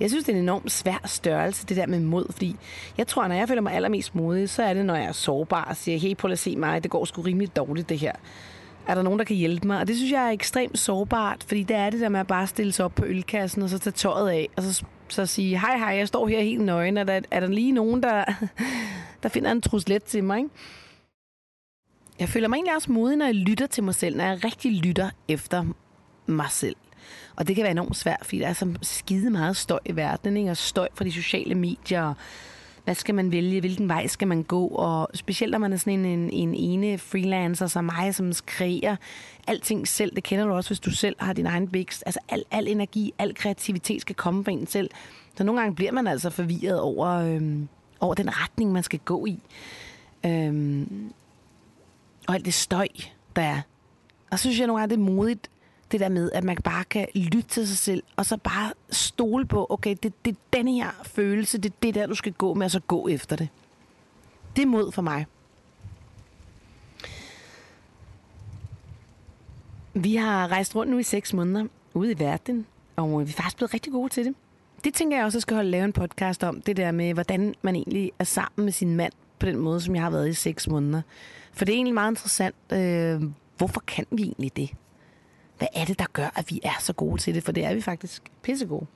Jeg 0.00 0.10
synes, 0.10 0.24
det 0.24 0.32
er 0.32 0.36
en 0.36 0.42
enormt 0.42 0.72
svær 0.72 1.02
størrelse, 1.04 1.66
det 1.66 1.76
der 1.76 1.86
med 1.86 2.00
mod, 2.00 2.26
fordi 2.30 2.56
jeg 2.98 3.06
tror, 3.06 3.28
når 3.28 3.34
jeg 3.34 3.48
føler 3.48 3.62
mig 3.62 3.72
allermest 3.72 4.14
modig, 4.14 4.48
så 4.48 4.62
er 4.62 4.74
det, 4.74 4.84
når 4.84 4.94
jeg 4.94 5.04
er 5.04 5.12
sårbar 5.12 5.64
og 5.64 5.76
siger, 5.76 5.98
hey, 5.98 6.14
prøv 6.14 6.30
at 6.30 6.38
se 6.38 6.56
mig, 6.56 6.82
det 6.82 6.90
går 6.90 7.04
sgu 7.04 7.22
rimelig 7.22 7.56
dårligt, 7.56 7.88
det 7.88 7.98
her. 7.98 8.12
Er 8.86 8.94
der 8.94 9.02
nogen, 9.02 9.18
der 9.18 9.24
kan 9.24 9.36
hjælpe 9.36 9.66
mig? 9.66 9.80
Og 9.80 9.88
det 9.88 9.96
synes 9.96 10.12
jeg 10.12 10.26
er 10.26 10.30
ekstremt 10.30 10.78
sårbart, 10.78 11.44
fordi 11.48 11.62
det 11.62 11.76
er 11.76 11.90
det 11.90 12.00
der 12.00 12.08
med 12.08 12.20
at 12.20 12.26
bare 12.26 12.46
stille 12.46 12.72
sig 12.72 12.84
op 12.84 12.94
på 12.94 13.04
ølkassen, 13.04 13.62
og 13.62 13.68
så 13.68 13.78
tage 13.78 13.92
tøjet 13.92 14.30
af, 14.30 14.48
og 14.56 14.62
så, 14.62 14.84
så 15.08 15.26
sige, 15.26 15.58
hej, 15.58 15.78
hej, 15.78 15.88
jeg 15.88 16.08
står 16.08 16.26
her 16.26 16.40
helt 16.40 16.60
nøgen, 16.60 16.96
er 16.96 17.04
der, 17.04 17.20
er 17.30 17.40
der 17.40 17.46
lige 17.46 17.72
nogen, 17.72 18.02
der, 18.02 18.24
der 19.22 19.28
finder 19.28 19.52
en 19.52 19.60
truslet 19.60 20.04
til 20.04 20.24
mig. 20.24 20.38
Ikke? 20.38 20.50
Jeg 22.20 22.28
føler 22.28 22.48
mig 22.48 22.56
egentlig 22.56 22.76
også 22.76 22.92
modig, 22.92 23.16
når 23.16 23.26
jeg 23.26 23.34
lytter 23.34 23.66
til 23.66 23.84
mig 23.84 23.94
selv, 23.94 24.16
når 24.16 24.24
jeg 24.24 24.44
rigtig 24.44 24.72
lytter 24.72 25.10
efter 25.28 25.64
mig 26.26 26.50
selv. 26.50 26.76
Og 27.36 27.48
det 27.48 27.56
kan 27.56 27.62
være 27.62 27.70
enormt 27.70 27.96
svært, 27.96 28.20
fordi 28.22 28.38
der 28.38 28.48
er 28.48 28.52
så 28.52 28.74
skide 28.82 29.30
meget 29.30 29.56
støj 29.56 29.78
i 29.84 29.96
verden, 29.96 30.36
ikke? 30.36 30.50
og 30.50 30.56
støj 30.56 30.88
fra 30.94 31.04
de 31.04 31.12
sociale 31.12 31.54
medier, 31.54 32.14
hvad 32.84 32.94
skal 32.94 33.14
man 33.14 33.32
vælge, 33.32 33.60
hvilken 33.60 33.88
vej 33.88 34.06
skal 34.06 34.28
man 34.28 34.42
gå, 34.42 34.66
og 34.66 35.08
specielt 35.14 35.50
når 35.50 35.58
man 35.58 35.72
er 35.72 35.76
sådan 35.76 35.92
en, 35.92 36.06
en, 36.06 36.30
en 36.32 36.54
ene 36.54 36.98
freelancer 36.98 37.66
som 37.66 37.84
mig, 37.84 38.14
som 38.14 38.32
skriger 38.32 38.96
alting 39.46 39.88
selv, 39.88 40.14
det 40.14 40.24
kender 40.24 40.46
du 40.46 40.52
også, 40.52 40.70
hvis 40.70 40.80
du 40.80 40.90
selv 40.90 41.16
har 41.18 41.32
din 41.32 41.46
egen 41.46 41.72
vækst, 41.72 42.02
altså 42.06 42.20
al, 42.28 42.44
al 42.50 42.68
energi, 42.68 43.12
al 43.18 43.34
kreativitet 43.34 44.00
skal 44.00 44.16
komme 44.16 44.44
fra 44.44 44.52
en 44.52 44.66
selv. 44.66 44.90
Så 45.36 45.44
nogle 45.44 45.60
gange 45.60 45.74
bliver 45.74 45.92
man 45.92 46.06
altså 46.06 46.30
forvirret 46.30 46.80
over, 46.80 47.08
øhm, 47.08 47.68
over 48.00 48.14
den 48.14 48.42
retning, 48.42 48.72
man 48.72 48.82
skal 48.82 48.98
gå 48.98 49.26
i. 49.26 49.38
Øhm, 50.26 51.12
og 52.28 52.34
alt 52.34 52.44
det 52.44 52.54
støj, 52.54 52.88
der 53.36 53.42
er. 53.42 53.60
Og 54.30 54.38
så 54.38 54.42
synes 54.42 54.58
jeg 54.58 54.66
nogle 54.66 54.80
gange, 54.80 54.96
det 54.96 55.00
er 55.02 55.04
modigt, 55.12 55.50
det 55.92 56.00
der 56.00 56.08
med, 56.08 56.32
at 56.32 56.44
man 56.44 56.56
bare 56.56 56.84
kan 56.84 57.06
lytte 57.14 57.48
til 57.48 57.68
sig 57.68 57.78
selv, 57.78 58.02
og 58.16 58.26
så 58.26 58.36
bare 58.36 58.72
stole 58.90 59.46
på, 59.46 59.66
okay, 59.70 59.96
det, 60.02 60.24
det 60.24 60.30
er 60.30 60.36
denne 60.52 60.72
her 60.72 60.90
følelse, 61.02 61.58
det 61.58 61.70
er 61.70 61.76
det 61.82 61.94
der, 61.94 62.06
du 62.06 62.14
skal 62.14 62.32
gå 62.32 62.54
med, 62.54 62.64
og 62.64 62.70
så 62.70 62.80
gå 62.80 63.08
efter 63.08 63.36
det. 63.36 63.48
Det 64.56 64.62
er 64.62 64.66
mod 64.66 64.92
for 64.92 65.02
mig. 65.02 65.26
Vi 69.94 70.16
har 70.16 70.48
rejst 70.48 70.76
rundt 70.76 70.92
nu 70.92 70.98
i 70.98 71.02
seks 71.02 71.32
måneder 71.32 71.66
ude 71.94 72.12
i 72.12 72.18
verden, 72.18 72.66
og 72.96 73.26
vi 73.26 73.30
er 73.30 73.34
faktisk 73.34 73.56
blevet 73.56 73.74
rigtig 73.74 73.92
gode 73.92 74.08
til 74.08 74.24
det. 74.24 74.34
Det 74.84 74.94
tænker 74.94 75.16
jeg 75.16 75.24
også, 75.24 75.36
at 75.36 75.38
jeg 75.38 75.42
skal 75.42 75.54
holde 75.54 75.70
lave 75.70 75.84
en 75.84 75.92
podcast 75.92 76.44
om, 76.44 76.60
det 76.60 76.76
der 76.76 76.90
med, 76.90 77.14
hvordan 77.14 77.54
man 77.62 77.76
egentlig 77.76 78.12
er 78.18 78.24
sammen 78.24 78.64
med 78.64 78.72
sin 78.72 78.96
mand 78.96 79.12
på 79.38 79.46
den 79.46 79.56
måde, 79.56 79.80
som 79.80 79.94
jeg 79.94 80.02
har 80.02 80.10
været 80.10 80.28
i 80.28 80.34
seks 80.34 80.68
måneder. 80.68 81.02
For 81.52 81.64
det 81.64 81.72
er 81.72 81.76
egentlig 81.76 81.94
meget 81.94 82.12
interessant, 82.12 82.54
øh, 82.72 83.22
hvorfor 83.56 83.80
kan 83.86 84.06
vi 84.10 84.22
egentlig 84.22 84.56
det? 84.56 84.70
Hvad 85.60 85.68
er 85.74 85.84
det, 85.84 85.98
der 85.98 86.06
gør, 86.12 86.32
at 86.34 86.50
vi 86.50 86.60
er 86.62 86.76
så 86.80 86.92
gode 86.92 87.20
til 87.20 87.34
det? 87.34 87.44
For 87.44 87.52
det 87.52 87.64
er 87.64 87.74
vi 87.74 87.80
faktisk 87.80 88.22
pissegode. 88.42 88.86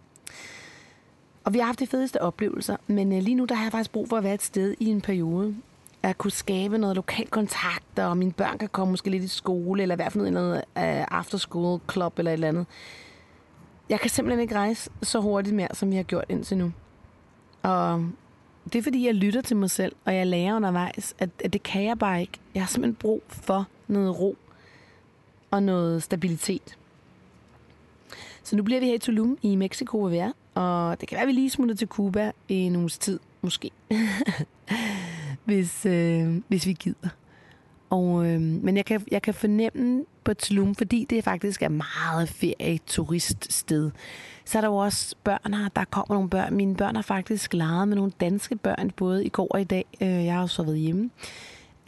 Og 1.45 1.55
vi 1.55 1.59
har 1.59 1.67
haft 1.67 1.79
de 1.79 1.87
fedeste 1.87 2.23
oplevelser, 2.23 2.77
men 2.87 3.13
øh, 3.13 3.23
lige 3.23 3.35
nu 3.35 3.45
der 3.45 3.55
har 3.55 3.65
jeg 3.65 3.73
faktisk 3.73 3.93
brug 3.93 4.09
for 4.09 4.17
at 4.17 4.25
være 4.25 4.35
et 4.35 4.43
sted 4.43 4.75
i 4.81 4.87
en 4.87 5.01
periode. 5.01 5.57
At 6.03 6.19
kunne 6.19 6.31
skabe 6.31 6.79
noget 6.79 6.97
lokal 6.97 7.27
kontakt, 7.27 7.99
og 7.99 8.17
mine 8.17 8.33
børn 8.33 8.59
kan 8.59 8.69
komme 8.69 8.91
måske 8.91 9.11
lidt 9.11 9.25
i 9.25 9.29
skole, 9.29 9.83
eller 9.83 9.95
i 9.95 9.97
hvert 9.97 10.13
fald 10.13 10.31
noget 10.31 10.57
uh, 10.57 10.63
after 11.19 11.39
school 11.39 11.81
club 11.93 12.19
eller 12.19 12.31
et 12.31 12.33
eller 12.33 12.49
andet. 12.49 12.67
Jeg 13.89 14.01
kan 14.01 14.11
simpelthen 14.11 14.41
ikke 14.41 14.55
rejse 14.55 14.91
så 15.03 15.21
hurtigt 15.21 15.57
mere, 15.57 15.69
som 15.73 15.91
vi 15.91 15.97
har 15.97 16.03
gjort 16.03 16.25
indtil 16.29 16.59
nu. 16.59 16.73
Og 17.63 18.07
det 18.65 18.75
er 18.75 18.83
fordi, 18.83 19.07
jeg 19.07 19.15
lytter 19.15 19.41
til 19.41 19.57
mig 19.57 19.71
selv, 19.71 19.97
og 20.05 20.15
jeg 20.15 20.27
lærer 20.27 20.57
undervejs, 20.57 21.15
at, 21.19 21.31
at 21.45 21.53
det 21.53 21.63
kan 21.63 21.85
jeg 21.85 21.99
bare 21.99 22.21
ikke. 22.21 22.39
Jeg 22.55 22.63
har 22.63 22.69
simpelthen 22.69 22.95
brug 22.95 23.23
for 23.29 23.67
noget 23.89 24.21
ro 24.21 24.37
og 25.55 25.63
noget 25.63 26.03
stabilitet. 26.03 26.79
Så 28.43 28.57
nu 28.57 28.63
bliver 28.63 28.81
vi 28.81 28.87
her 28.87 28.95
i 28.95 28.99
Tulum 28.99 29.39
i 29.43 29.57
Mexico, 29.57 29.99
hvor 29.99 30.09
vi 30.09 30.17
er. 30.17 30.33
Og 30.55 31.01
det 31.01 31.09
kan 31.09 31.17
være, 31.17 31.23
at 31.23 31.29
vi 31.29 31.33
lige 31.33 31.51
smutter 31.51 31.75
til 31.75 31.89
Cuba 31.89 32.33
i 32.49 32.55
en 32.55 32.77
uges 32.77 32.99
tid, 32.99 33.21
måske. 33.43 33.71
hvis, 35.47 35.87
øh, 35.87 36.43
hvis 36.49 36.67
vi 36.67 36.73
gider. 36.73 37.09
Og, 37.91 38.27
øh, 38.27 38.41
men 38.41 38.77
jeg 38.77 38.85
kan, 38.85 39.05
jeg 39.11 39.23
kan 39.23 39.35
fornemme 39.35 40.05
på 40.25 40.35
Tulum, 40.35 40.75
fordi 40.75 41.07
det 41.11 41.25
faktisk 41.25 41.63
er 41.63 41.69
meget 41.69 42.29
ferie-turiststed, 42.29 43.91
så 44.45 44.59
er 44.59 44.61
der 44.61 44.69
jo 44.69 44.77
også 44.77 45.17
børn 45.25 45.55
her. 45.55 45.69
Der 45.69 45.85
kommer 45.85 46.15
nogle 46.15 46.31
børn. 46.31 46.55
Mine 46.55 46.77
børn 46.77 46.95
har 46.95 47.03
faktisk 47.03 47.55
leget 47.55 47.89
med 47.89 47.97
nogle 47.97 48.13
danske 48.21 48.57
børn, 48.57 48.91
både 48.91 49.25
i 49.25 49.29
går 49.29 49.49
og 49.51 49.61
i 49.61 49.65
dag. 49.65 49.85
Øh, 50.01 50.25
jeg 50.25 50.35
har 50.35 50.43
også 50.43 50.63
været 50.63 50.79
hjemme 50.79 51.11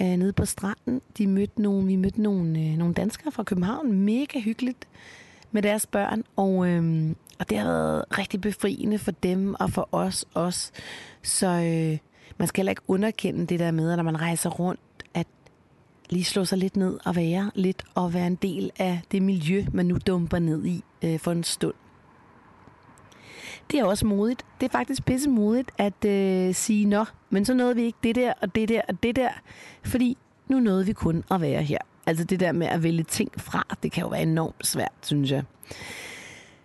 øh, 0.01 0.17
nede 0.17 0.33
på 0.33 0.45
stranden. 0.45 1.01
De 1.19 1.27
mødte 1.27 1.63
nogle, 1.63 1.87
vi 1.87 1.97
mødte 1.97 2.23
nogle, 2.23 2.61
øh, 2.61 2.77
nogle 2.77 2.95
danskere 2.95 3.33
fra 3.33 3.43
København. 3.43 3.93
Mega 3.93 4.41
hyggeligt 4.41 4.89
med 5.53 5.63
deres 5.63 5.87
børn. 5.87 6.23
Og, 6.37 6.69
øh, 6.69 7.11
og 7.39 7.51
det 7.51 7.59
har 7.59 7.67
været 7.67 8.05
rigtig 8.19 8.41
befriende 8.41 8.99
for 8.99 9.11
dem 9.11 9.55
og 9.55 9.71
for 9.71 9.89
os 9.93 10.25
også. 10.35 10.71
Så 11.23 11.47
øh, 11.47 11.99
man 12.39 12.49
skal 12.49 12.61
heller 12.61 12.73
ikke 12.73 12.83
underkende 12.89 13.47
det 13.47 13.61
der 13.61 13.71
med, 13.71 13.91
at 13.91 13.97
når 13.97 14.05
man 14.05 14.21
rejser 14.21 14.51
rundt, 14.51 14.81
at 15.15 15.27
lige 16.11 16.25
slå 16.25 16.45
sig 16.45 16.59
lidt 16.59 16.77
ned 16.77 16.99
og 17.05 17.17
være 17.17 17.51
lidt 17.55 17.83
og 17.95 18.15
være 18.15 18.27
en 18.27 18.35
del 18.35 18.71
af 18.79 19.01
det 19.13 19.23
miljø, 19.23 19.65
man 19.73 19.87
nu 19.87 19.99
dumper 20.07 20.39
ned 20.39 20.65
i 20.65 20.85
øh, 21.03 21.19
for 21.19 21.33
en 21.33 21.45
stund 21.45 21.75
det 23.71 23.81
er 23.81 23.85
også 23.85 24.07
modigt. 24.07 24.45
Det 24.61 24.67
er 24.67 24.71
faktisk 24.71 25.05
pisse 25.05 25.31
modigt 25.31 25.71
at 25.79 26.05
øh, 26.05 26.55
sige, 26.55 26.87
nå, 26.87 27.05
men 27.31 27.45
så 27.45 27.55
nåede 27.55 27.77
vi 27.77 27.83
ikke 27.83 27.99
det 28.03 28.15
der, 28.15 28.33
og 28.41 28.55
det 28.55 28.69
der, 28.69 28.81
og 28.89 29.03
det 29.03 29.17
der. 29.17 29.31
Fordi 29.83 30.17
nu 30.49 30.61
nåede 30.61 30.87
vi 30.87 30.93
kun 30.93 31.25
at 31.31 31.41
være 31.41 31.63
her. 31.63 31.79
Altså 32.07 32.25
det 32.25 32.41
der 32.41 32.53
med 32.53 32.67
at 32.67 32.83
vælge 32.83 33.03
ting 33.03 33.31
fra, 33.37 33.77
det 33.83 33.93
kan 33.93 34.03
jo 34.03 34.09
være 34.09 34.23
enormt 34.23 34.67
svært, 34.67 34.93
synes 35.03 35.31
jeg. 35.31 35.43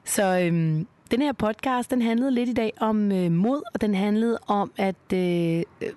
Så 0.04 0.40
øhm, 0.40 0.88
den 1.12 1.22
her 1.22 1.34
podcast, 1.34 1.92
den 1.92 2.02
handlede 2.02 2.32
lidt 2.32 2.50
i 2.50 2.54
dag 2.54 2.74
om 2.80 3.12
øh, 3.12 3.32
mod, 3.32 3.62
og 3.74 3.82
den 3.82 3.96
handlede 3.96 4.40
om 4.48 4.72
at 4.78 5.14
øh, 5.14 5.64
øh 5.82 5.90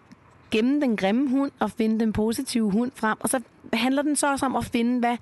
gemme 0.50 0.80
den 0.80 0.96
grimme 0.96 1.30
hund 1.30 1.50
og 1.58 1.70
finde 1.70 2.00
den 2.00 2.12
positive 2.12 2.70
hund 2.70 2.90
frem. 2.94 3.18
Og 3.20 3.28
så 3.28 3.40
handler 3.72 4.02
den 4.02 4.16
så 4.16 4.30
også 4.30 4.46
om 4.46 4.56
at 4.56 4.64
finde, 4.64 4.98
hvad 4.98 5.16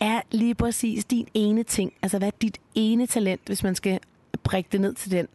er 0.00 0.20
lige 0.30 0.54
præcis 0.54 1.04
din 1.04 1.28
ene 1.34 1.62
ting. 1.62 1.92
Altså 2.02 2.18
hvad 2.18 2.28
er 2.28 2.36
dit 2.42 2.58
ene 2.74 3.06
talent, 3.06 3.40
hvis 3.46 3.62
man 3.62 3.74
skal 3.74 4.00
prikke 4.42 4.68
det 4.72 4.80
ned 4.80 4.94
til 4.94 5.10
den 5.10 5.28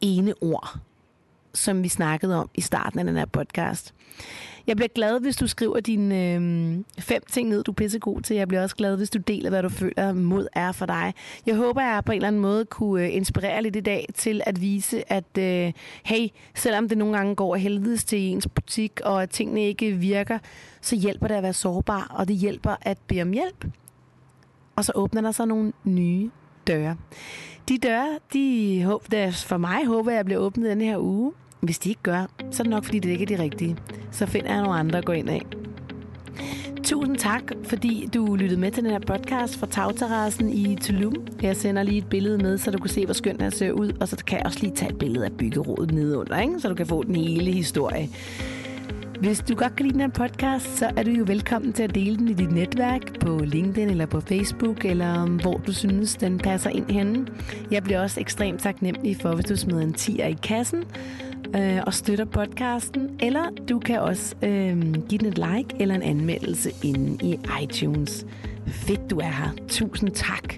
ene 0.00 0.34
ord, 0.40 0.78
som 1.54 1.82
vi 1.82 1.88
snakkede 1.88 2.36
om 2.40 2.50
i 2.54 2.60
starten 2.60 2.98
af 2.98 3.04
den 3.04 3.16
her 3.16 3.26
podcast. 3.26 3.94
Jeg 4.66 4.76
bliver 4.76 4.88
glad, 4.94 5.20
hvis 5.20 5.36
du 5.36 5.46
skriver 5.46 5.80
dine 5.80 6.34
øh, 6.34 6.84
fem 6.98 7.22
ting 7.30 7.48
ned, 7.48 7.64
du 7.64 7.70
er 7.70 7.74
pissegod 7.74 8.20
til. 8.20 8.36
Jeg 8.36 8.48
bliver 8.48 8.62
også 8.62 8.76
glad, 8.76 8.96
hvis 8.96 9.10
du 9.10 9.18
deler, 9.18 9.50
hvad 9.50 9.62
du 9.62 9.68
føler 9.68 10.12
mod 10.12 10.46
er 10.52 10.72
for 10.72 10.86
dig. 10.86 11.14
Jeg 11.46 11.56
håber, 11.56 11.82
jeg 11.82 12.04
på 12.04 12.12
en 12.12 12.16
eller 12.16 12.28
anden 12.28 12.42
måde 12.42 12.64
kunne 12.64 13.04
øh, 13.04 13.14
inspirere 13.14 13.62
lidt 13.62 13.76
i 13.76 13.80
dag 13.80 14.06
til 14.14 14.42
at 14.46 14.60
vise, 14.60 15.12
at 15.12 15.38
øh, 15.38 15.72
hey, 16.04 16.28
selvom 16.54 16.88
det 16.88 16.98
nogle 16.98 17.16
gange 17.16 17.34
går 17.34 17.56
helvedes 17.56 18.04
til 18.04 18.18
ens 18.18 18.48
butik, 18.48 19.00
og 19.04 19.22
at 19.22 19.30
tingene 19.30 19.62
ikke 19.62 19.92
virker, 19.92 20.38
så 20.80 20.96
hjælper 20.96 21.28
det 21.28 21.34
at 21.34 21.42
være 21.42 21.52
sårbar, 21.52 22.06
og 22.14 22.28
det 22.28 22.36
hjælper 22.36 22.76
at 22.80 22.98
bede 23.06 23.22
om 23.22 23.32
hjælp. 23.32 23.64
Og 24.76 24.84
så 24.84 24.92
åbner 24.94 25.20
der 25.20 25.32
sig 25.32 25.46
nogle 25.46 25.72
nye 25.84 26.30
døre. 26.66 26.96
De 27.68 27.78
døre, 27.78 28.18
de, 28.32 29.32
for 29.32 29.56
mig 29.56 29.86
håber 29.86 30.12
jeg 30.12 30.24
bliver 30.24 30.40
åbnet 30.40 30.70
denne 30.70 30.84
her 30.84 30.98
uge. 30.98 31.32
Hvis 31.60 31.78
de 31.78 31.88
ikke 31.88 32.02
gør, 32.02 32.26
så 32.50 32.62
er 32.62 32.64
det 32.64 32.70
nok, 32.70 32.84
fordi 32.84 32.98
det 32.98 33.10
ikke 33.10 33.22
er 33.22 33.36
de 33.36 33.42
rigtige. 33.42 33.76
Så 34.10 34.26
finder 34.26 34.52
jeg 34.52 34.62
nogle 34.62 34.78
andre 34.78 34.98
at 34.98 35.04
gå 35.04 35.12
ind 35.12 35.30
af. 35.30 35.42
Tusind 36.84 37.16
tak, 37.16 37.42
fordi 37.64 38.08
du 38.14 38.34
lyttede 38.34 38.60
med 38.60 38.70
til 38.70 38.82
den 38.84 38.90
her 38.90 38.98
podcast 38.98 39.58
fra 39.58 39.66
tagterrassen 39.66 40.50
i 40.50 40.76
Tulum. 40.76 41.14
Jeg 41.42 41.56
sender 41.56 41.82
lige 41.82 41.98
et 41.98 42.08
billede 42.08 42.38
med, 42.38 42.58
så 42.58 42.70
du 42.70 42.78
kan 42.78 42.90
se, 42.90 43.04
hvor 43.04 43.14
skønt 43.14 43.40
den 43.40 43.50
ser 43.50 43.72
ud. 43.72 43.92
Og 44.00 44.08
så 44.08 44.16
kan 44.16 44.38
jeg 44.38 44.46
også 44.46 44.58
lige 44.60 44.74
tage 44.74 44.90
et 44.90 44.98
billede 44.98 45.24
af 45.24 45.32
byggerådet 45.32 45.90
nedenunder, 45.94 46.40
ikke? 46.40 46.60
så 46.60 46.68
du 46.68 46.74
kan 46.74 46.86
få 46.86 47.02
den 47.02 47.16
hele 47.16 47.52
historie. 47.52 48.08
Hvis 49.20 49.40
du 49.48 49.54
godt 49.54 49.76
kan 49.76 49.86
lide 49.86 49.92
den 49.92 50.00
her 50.00 50.08
podcast, 50.28 50.78
så 50.78 50.90
er 50.96 51.02
du 51.02 51.10
jo 51.10 51.24
velkommen 51.26 51.72
til 51.72 51.82
at 51.82 51.94
dele 51.94 52.16
den 52.16 52.28
i 52.28 52.32
dit 52.32 52.52
netværk 52.52 53.20
på 53.20 53.38
LinkedIn 53.38 53.90
eller 53.90 54.06
på 54.06 54.20
Facebook, 54.20 54.84
eller 54.84 55.26
hvor 55.42 55.60
du 55.66 55.72
synes, 55.72 56.16
den 56.16 56.38
passer 56.38 56.70
ind 56.70 56.90
henne. 56.90 57.26
Jeg 57.70 57.82
bliver 57.82 58.00
også 58.00 58.20
ekstremt 58.20 58.60
taknemmelig 58.60 59.16
for, 59.20 59.34
hvis 59.34 59.44
du 59.44 59.56
smider 59.56 59.80
en 59.82 59.94
10'er 59.98 60.26
i 60.26 60.36
kassen 60.42 60.84
øh, 61.56 61.78
og 61.86 61.94
støtter 61.94 62.24
podcasten, 62.24 63.10
eller 63.20 63.50
du 63.68 63.78
kan 63.78 64.00
også 64.00 64.34
øh, 64.42 64.82
give 65.08 65.18
den 65.18 65.26
et 65.26 65.38
like 65.38 65.76
eller 65.80 65.94
en 65.94 66.02
anmeldelse 66.02 66.70
inde 66.84 67.26
i 67.26 67.38
iTunes. 67.62 68.26
Fedt, 68.66 69.10
du 69.10 69.18
er 69.18 69.30
her. 69.30 69.50
Tusind 69.68 70.10
tak. 70.10 70.54